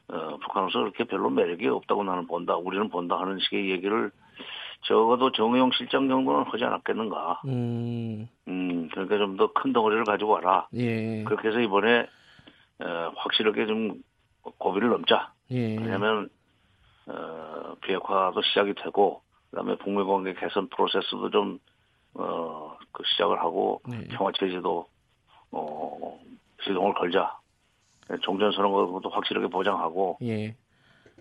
어, 0.08 0.36
북한으로서 0.42 0.80
그렇게 0.80 1.04
별로 1.04 1.30
매력이 1.30 1.68
없다고 1.68 2.02
나는 2.02 2.26
본다. 2.26 2.56
우리는 2.56 2.88
본다 2.88 3.20
하는 3.20 3.38
식의 3.38 3.70
얘기를 3.70 4.10
적어도 4.82 5.30
정의용 5.32 5.70
실장 5.72 6.08
정도는 6.08 6.44
하지 6.46 6.64
않았겠는가. 6.64 7.42
음. 7.46 8.28
음, 8.48 8.88
그러니까 8.90 9.18
좀 9.18 9.36
더 9.36 9.52
큰 9.52 9.72
덩어리를 9.72 10.04
가지고 10.04 10.32
와라. 10.32 10.66
예. 10.74 11.22
그렇게 11.24 11.48
해서 11.48 11.60
이번에 11.60 12.06
어, 12.80 13.12
확실하게 13.16 13.66
좀 13.66 13.94
고비를 14.42 14.88
넘자. 14.88 15.32
예. 15.50 15.76
왜냐하면 15.76 16.28
어, 17.06 17.74
비핵화도 17.82 18.42
시작이 18.42 18.74
되고 18.74 19.22
그다음에 19.50 19.76
북미 19.78 20.04
관계 20.04 20.34
개선 20.34 20.68
프로세스도 20.68 21.30
좀 21.30 21.58
어, 22.14 22.76
그 22.92 23.02
시작을 23.06 23.40
하고 23.40 23.80
네. 23.88 24.06
평화 24.08 24.32
체제도 24.32 24.86
어, 25.50 26.20
시동을 26.62 26.94
걸자. 26.94 27.38
종전 28.22 28.52
선언 28.52 28.72
것도 28.72 29.10
확실하게 29.10 29.48
보장하고 29.48 30.18
예. 30.22 30.56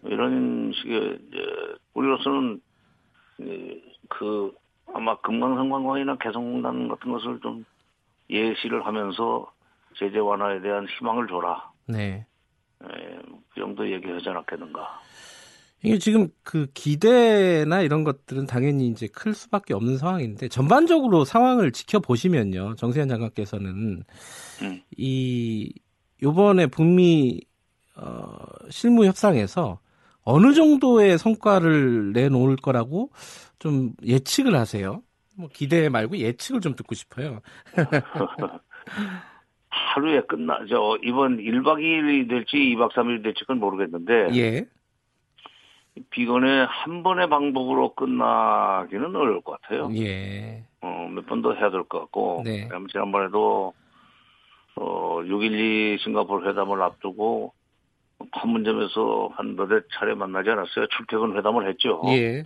이런 0.03 0.71
식의 0.73 1.19
이제 1.27 1.75
우리로서는 1.93 2.61
이, 3.39 3.81
그 4.09 4.53
아마 4.93 5.17
금강산 5.17 5.69
관광이나 5.69 6.15
개성공단 6.17 6.87
같은 6.87 7.11
것을 7.11 7.39
좀 7.41 7.65
예시를 8.29 8.85
하면서 8.85 9.51
제재 9.97 10.19
완화에 10.19 10.61
대한 10.61 10.87
희망을 10.87 11.27
줘라. 11.27 11.71
네. 11.87 12.25
에, 12.83 12.87
그 13.49 13.59
정도 13.59 13.89
얘기하지 13.91 14.29
않았겠는가. 14.29 15.01
이게 15.83 15.99
지금 15.99 16.27
그 16.43 16.67
기대나 16.73 17.81
이런 17.81 18.03
것들은 18.03 18.47
당연히 18.47 18.87
이제 18.87 19.07
클 19.07 19.33
수밖에 19.33 19.73
없는 19.73 19.97
상황인데 19.97 20.47
전반적으로 20.47 21.23
상황을 21.23 21.71
지켜보시면요. 21.71 22.75
정세현 22.75 23.07
장관께서는 23.09 24.03
음. 24.63 24.81
이 24.97 25.71
요번에 26.23 26.65
북미 26.67 27.41
어 27.95 28.37
실무 28.69 29.05
협상에서 29.05 29.79
어느 30.23 30.53
정도의 30.53 31.17
성과를 31.19 32.11
내놓을 32.13 32.55
거라고 32.57 33.11
좀 33.59 33.93
예측을 34.03 34.55
하세요. 34.55 35.03
뭐 35.35 35.47
기대 35.53 35.89
말고 35.89 36.17
예측을 36.17 36.59
좀 36.59 36.75
듣고 36.75 36.95
싶어요. 36.95 37.41
하루에 39.77 40.21
끝나, 40.21 40.59
저, 40.69 40.97
이번 41.03 41.37
1박 41.37 41.79
2일이 41.81 42.27
될지 42.29 42.57
2박 42.57 42.91
3일이 42.91 43.23
될지 43.23 43.41
그건 43.41 43.59
모르겠는데, 43.59 44.29
예. 44.35 44.65
비건의 46.11 46.65
한 46.67 47.01
번의 47.03 47.27
방법으로 47.29 47.95
끝나기는 47.95 49.15
어려울 49.15 49.41
것 49.41 49.59
같아요. 49.61 49.89
예. 49.95 50.63
어, 50.81 51.09
몇 51.11 51.25
번 51.25 51.41
더 51.41 51.53
해야 51.53 51.69
될 51.71 51.83
것 51.83 51.99
같고, 52.01 52.43
네. 52.45 52.67
지난번에도, 52.91 53.73
어, 54.75 55.19
6.12 55.23 55.97
싱가포르 55.99 56.47
회담을 56.49 56.81
앞두고, 56.83 57.53
판문점에서 58.31 59.29
한 59.33 59.55
너댓 59.55 59.85
차례 59.93 60.13
만나지 60.15 60.49
않았어요. 60.49 60.87
출퇴근 60.87 61.35
회담을 61.37 61.67
했죠. 61.69 62.01
예. 62.09 62.43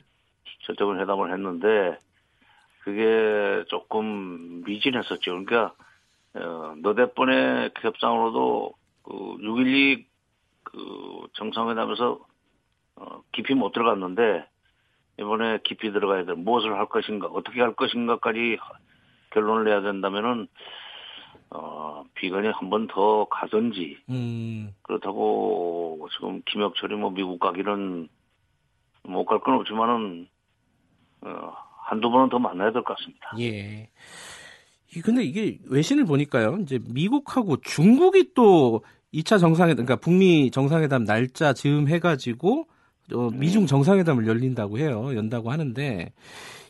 출퇴근 0.65 0.99
회담을 0.99 1.31
했는데, 1.33 1.97
그게 2.83 3.63
조금 3.67 4.63
미진했었죠. 4.65 5.19
그러니까, 5.43 5.73
어, 6.33 6.73
너댓 6.81 7.13
번의 7.15 7.71
협상으로도, 7.81 8.73
그, 9.03 9.11
6.12, 9.11 10.05
그, 10.63 11.27
정상회담에서, 11.33 12.19
어, 12.95 13.21
깊이 13.31 13.53
못 13.53 13.71
들어갔는데, 13.73 14.45
이번에 15.19 15.59
깊이 15.63 15.91
들어가야 15.91 16.25
돼. 16.25 16.33
무엇을 16.33 16.73
할 16.77 16.87
것인가, 16.87 17.27
어떻게 17.27 17.61
할 17.61 17.73
것인가까지 17.75 18.57
결론을 19.31 19.65
내야 19.65 19.81
된다면은, 19.81 20.47
어, 21.49 22.03
비건이 22.15 22.47
한 22.47 22.69
번 22.69 22.87
더 22.87 23.25
가든지, 23.25 23.97
음. 24.09 24.73
그렇다고 24.83 26.07
지금 26.13 26.41
김혁철이 26.45 26.95
뭐 26.95 27.09
미국 27.11 27.39
가기는 27.39 28.07
못 29.03 29.25
갈 29.25 29.39
건 29.41 29.55
없지만은, 29.55 30.27
어, 31.21 31.53
한두 31.83 32.09
번은 32.09 32.29
더 32.29 32.39
만나야 32.39 32.71
될 32.71 32.83
것 32.83 32.95
같습니다. 32.97 33.31
예. 33.39 33.89
이- 34.95 35.01
근데 35.01 35.23
이게 35.23 35.57
외신을 35.69 36.05
보니까요. 36.05 36.57
이제 36.61 36.79
미국하고 36.89 37.57
중국이 37.57 38.33
또 38.33 38.83
2차 39.13 39.37
정상회담, 39.39 39.85
그러니까 39.85 39.95
북미 40.03 40.51
정상회담 40.51 41.05
날짜 41.05 41.53
즈음 41.53 41.87
해가지고 41.87 42.67
어, 43.13 43.29
미중 43.33 43.65
정상회담을 43.65 44.25
열린다고 44.27 44.77
해요. 44.79 45.11
연다고 45.15 45.51
하는데 45.51 46.13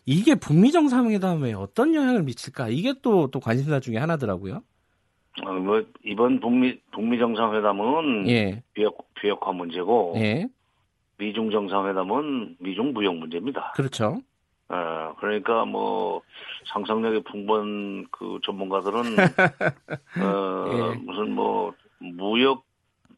이게 0.05 0.33
북미 0.35 0.71
정상회담에 0.71 1.53
어떤 1.53 1.93
영향을 1.93 2.23
미칠까? 2.23 2.69
이게 2.69 2.93
또 3.01 3.27
또 3.31 3.39
관심사 3.39 3.79
중에 3.79 3.97
하나더라고요. 3.97 4.61
어, 5.45 5.51
뭐 5.53 5.83
이번 6.03 6.39
북미 6.39 6.79
북미 6.91 7.19
정상회담은 7.19 8.27
예, 8.27 8.63
비핵 8.73 8.91
비핵화 9.21 9.51
문제고 9.51 10.13
예, 10.17 10.47
미중 11.19 11.51
정상회담은 11.51 12.57
미중 12.59 12.93
무역 12.93 13.15
문제입니다. 13.17 13.71
그렇죠. 13.75 14.19
어, 14.71 15.15
그러니까 15.19 15.65
뭐 15.65 16.21
상상력이 16.73 17.23
풍부한 17.23 18.07
그 18.09 18.39
전문가들은 18.43 19.01
어, 20.23 20.93
예. 20.95 20.99
무슨 21.03 21.33
뭐 21.33 21.73
무역 21.99 22.63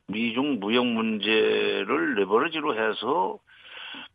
미중 0.07 0.59
무역 0.59 0.85
문제를 0.87 2.15
레버리지로 2.15 2.73
해서 2.73 3.37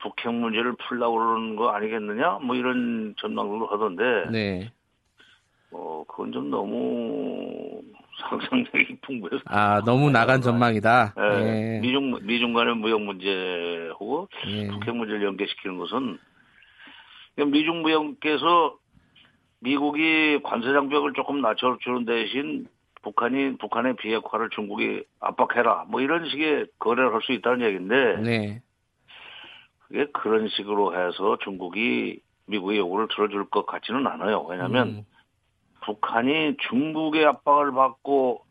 북핵 0.00 0.34
문제를 0.34 0.74
풀려고 0.88 1.16
그러는 1.16 1.54
거 1.54 1.70
아니겠느냐? 1.70 2.40
뭐 2.42 2.56
이런 2.56 3.14
전망들도 3.20 3.66
하던데 3.66 4.30
네. 4.32 4.72
어, 5.70 6.04
그건 6.08 6.32
좀 6.32 6.50
너무 6.50 7.80
상상력이 8.28 8.98
풍부해서 9.02 9.44
아 9.46 9.80
너무 9.84 10.10
나간 10.10 10.40
전망이다. 10.40 11.14
예, 11.16 11.76
예, 11.76 11.78
미중 11.80 12.18
미중 12.22 12.52
간의 12.52 12.74
무역 12.74 13.00
문제하고 13.02 14.28
예. 14.48 14.66
북핵 14.66 14.96
문제를 14.96 15.22
연계시키는 15.22 15.78
것은 15.78 16.18
그냥 17.38 17.52
미중 17.52 17.82
무역께서 17.82 18.74
미국이 19.60 20.40
관세 20.42 20.72
장벽을 20.72 21.12
조금 21.12 21.40
낮춰주는 21.40 22.04
대신 22.04 22.66
북한이 23.02 23.58
북한의 23.58 23.94
비핵화를 23.94 24.50
중국이 24.50 25.04
압박해라 25.20 25.84
뭐 25.86 26.00
이런 26.00 26.28
식의 26.28 26.66
거래를 26.80 27.14
할 27.14 27.22
수 27.22 27.30
있다는 27.30 27.64
얘기인데 27.64 28.16
네. 28.22 28.62
그게 29.86 30.06
그런 30.06 30.48
식으로 30.48 30.96
해서 30.96 31.38
중국이 31.44 32.20
미국의 32.46 32.78
요구를 32.78 33.06
들어줄 33.14 33.48
것 33.50 33.66
같지는 33.66 34.04
않아요. 34.08 34.42
왜냐하면 34.42 34.88
음, 34.88 35.04
북한이 35.82 36.56
중국의 36.68 37.24
압박을 37.24 37.70
받고 37.70 38.42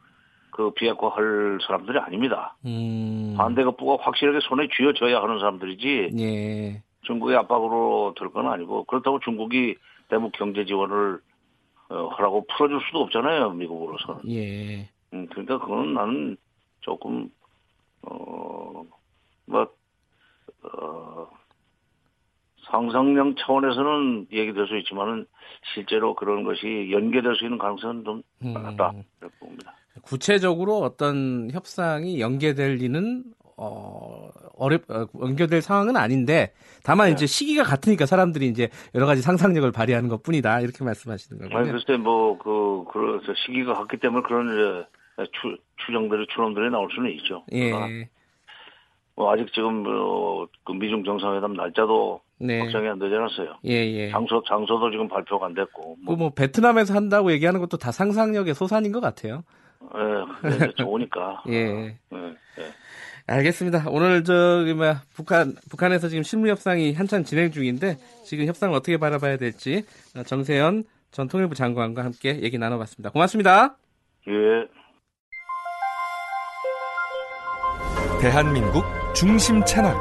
그 0.52 0.72
비핵화할 0.72 1.60
사람들이 1.68 2.00
아닙니다. 2.00 2.56
음, 2.66 3.36
반대급부가 3.38 4.02
확실하게 4.02 4.40
손에 4.44 4.70
쥐어져야 4.78 5.22
하는 5.22 5.40
사람들이지 5.40 6.12
예, 6.20 6.82
중국의 7.08 7.36
압박으로 7.38 8.14
될 8.18 8.30
건 8.30 8.48
아니고 8.48 8.84
그렇다고 8.86 9.20
중국이 9.20 9.76
대북 10.10 10.32
경제 10.34 10.66
지원을 10.66 11.20
어, 11.90 12.08
하라고 12.10 12.46
풀어줄 12.48 12.82
수도 12.86 13.00
없잖아요 13.04 13.52
미국으로서는. 13.52 14.22
예, 14.30 14.90
음, 15.14 15.26
그러니까 15.28 15.58
그거는 15.60 15.94
나는 15.94 16.38
조금 16.82 17.30
어뭐 18.02 18.88
어, 20.64 21.28
상상력 22.70 23.36
차원에서는 23.40 24.28
얘기될 24.32 24.68
수 24.68 24.78
있지만은 24.80 25.26
실제로 25.74 26.14
그런 26.16 26.44
것이 26.44 26.90
연계될 26.92 27.36
수 27.36 27.46
있는 27.46 27.58
가능성은 27.58 28.04
좀 28.04 28.22
음. 28.44 28.54
낮다 28.54 28.92
이렇게 29.22 29.36
봅니다. 29.40 29.74
구체적으로 30.04 30.80
어떤 30.80 31.50
협상이 31.52 32.20
연계될 32.20 32.76
리는 32.76 33.24
어, 33.58 34.30
어렵 34.56 34.84
어, 34.90 35.08
연결될 35.20 35.62
상황은 35.62 35.98
아닌데 35.98 36.54
다만 36.84 37.08
네. 37.08 37.14
이제 37.14 37.26
시기가 37.26 37.64
같으니까 37.64 38.06
사람들이 38.06 38.48
이제 38.48 38.70
여러 38.94 39.06
가지 39.08 39.22
상상력을 39.22 39.72
발휘하는 39.72 40.10
것 40.10 40.22
뿐이다 40.24 40.62
이렇게 40.62 40.84
말씀하시는 40.84 41.42
아니 41.42 41.52
거군요. 41.52 41.72
글쎄 41.74 41.98
뭐 41.98 42.38
그 42.38 42.86
그래서 42.94 43.34
시기가 43.46 43.74
같기 43.74 43.98
때문에 43.98 44.22
그런 44.28 44.48
이제 44.54 45.28
추, 45.42 45.58
추정들이 45.86 46.28
추론들이 46.34 46.70
나올 46.70 46.88
수는 46.94 47.12
있죠. 47.14 47.44
예, 47.54 47.72
뭐 49.16 49.34
아직 49.34 49.52
지금 49.54 49.82
뭐, 49.82 50.48
그 50.64 50.74
미중 50.74 51.04
정상회담 51.04 51.54
날짜도 51.54 52.22
네, 52.40 52.60
확정이 52.60 52.88
안 52.88 53.00
되지 53.00 53.16
않았어요. 53.16 53.56
예, 53.66 53.72
예. 53.72 54.12
장소 54.12 54.44
장소도 54.48 54.92
지금 54.92 55.08
발표가 55.08 55.48
안 55.48 55.56
됐고. 55.56 55.98
뭐, 56.06 56.16
그 56.16 56.20
뭐 56.20 56.30
베트남에서 56.30 56.94
한다고 56.94 57.32
얘기하는 57.32 57.60
것도 57.60 57.78
다 57.78 57.92
상상력의 57.92 58.54
소산인 58.54 58.92
것 58.92 59.00
같아요. 59.00 59.44
예, 59.96 60.72
좋으니까. 60.78 61.42
예. 61.50 61.56
예, 61.56 61.96
예. 62.14 62.64
알겠습니다. 63.28 63.86
오늘 63.90 64.24
저기 64.24 64.74
뭐야 64.74 65.04
북한 65.14 65.56
북한에서 65.70 66.08
지금 66.08 66.24
실무 66.24 66.48
협상이 66.48 66.94
한참 66.94 67.24
진행 67.26 67.52
중인데 67.52 67.98
지금 68.26 68.46
협상을 68.46 68.74
어떻게 68.74 68.98
바라봐야 68.98 69.38
될지 69.38 69.84
어, 70.16 70.24
정세현 70.24 70.86
전 71.12 71.28
통일부 71.28 71.54
장관과 71.54 72.06
함께 72.06 72.42
얘기 72.42 72.58
나눠봤습니다. 72.58 73.10
고맙습니다. 73.12 73.78
예. 74.28 74.32
대한민국 78.22 78.84
중심 79.14 79.64
채널 79.66 79.94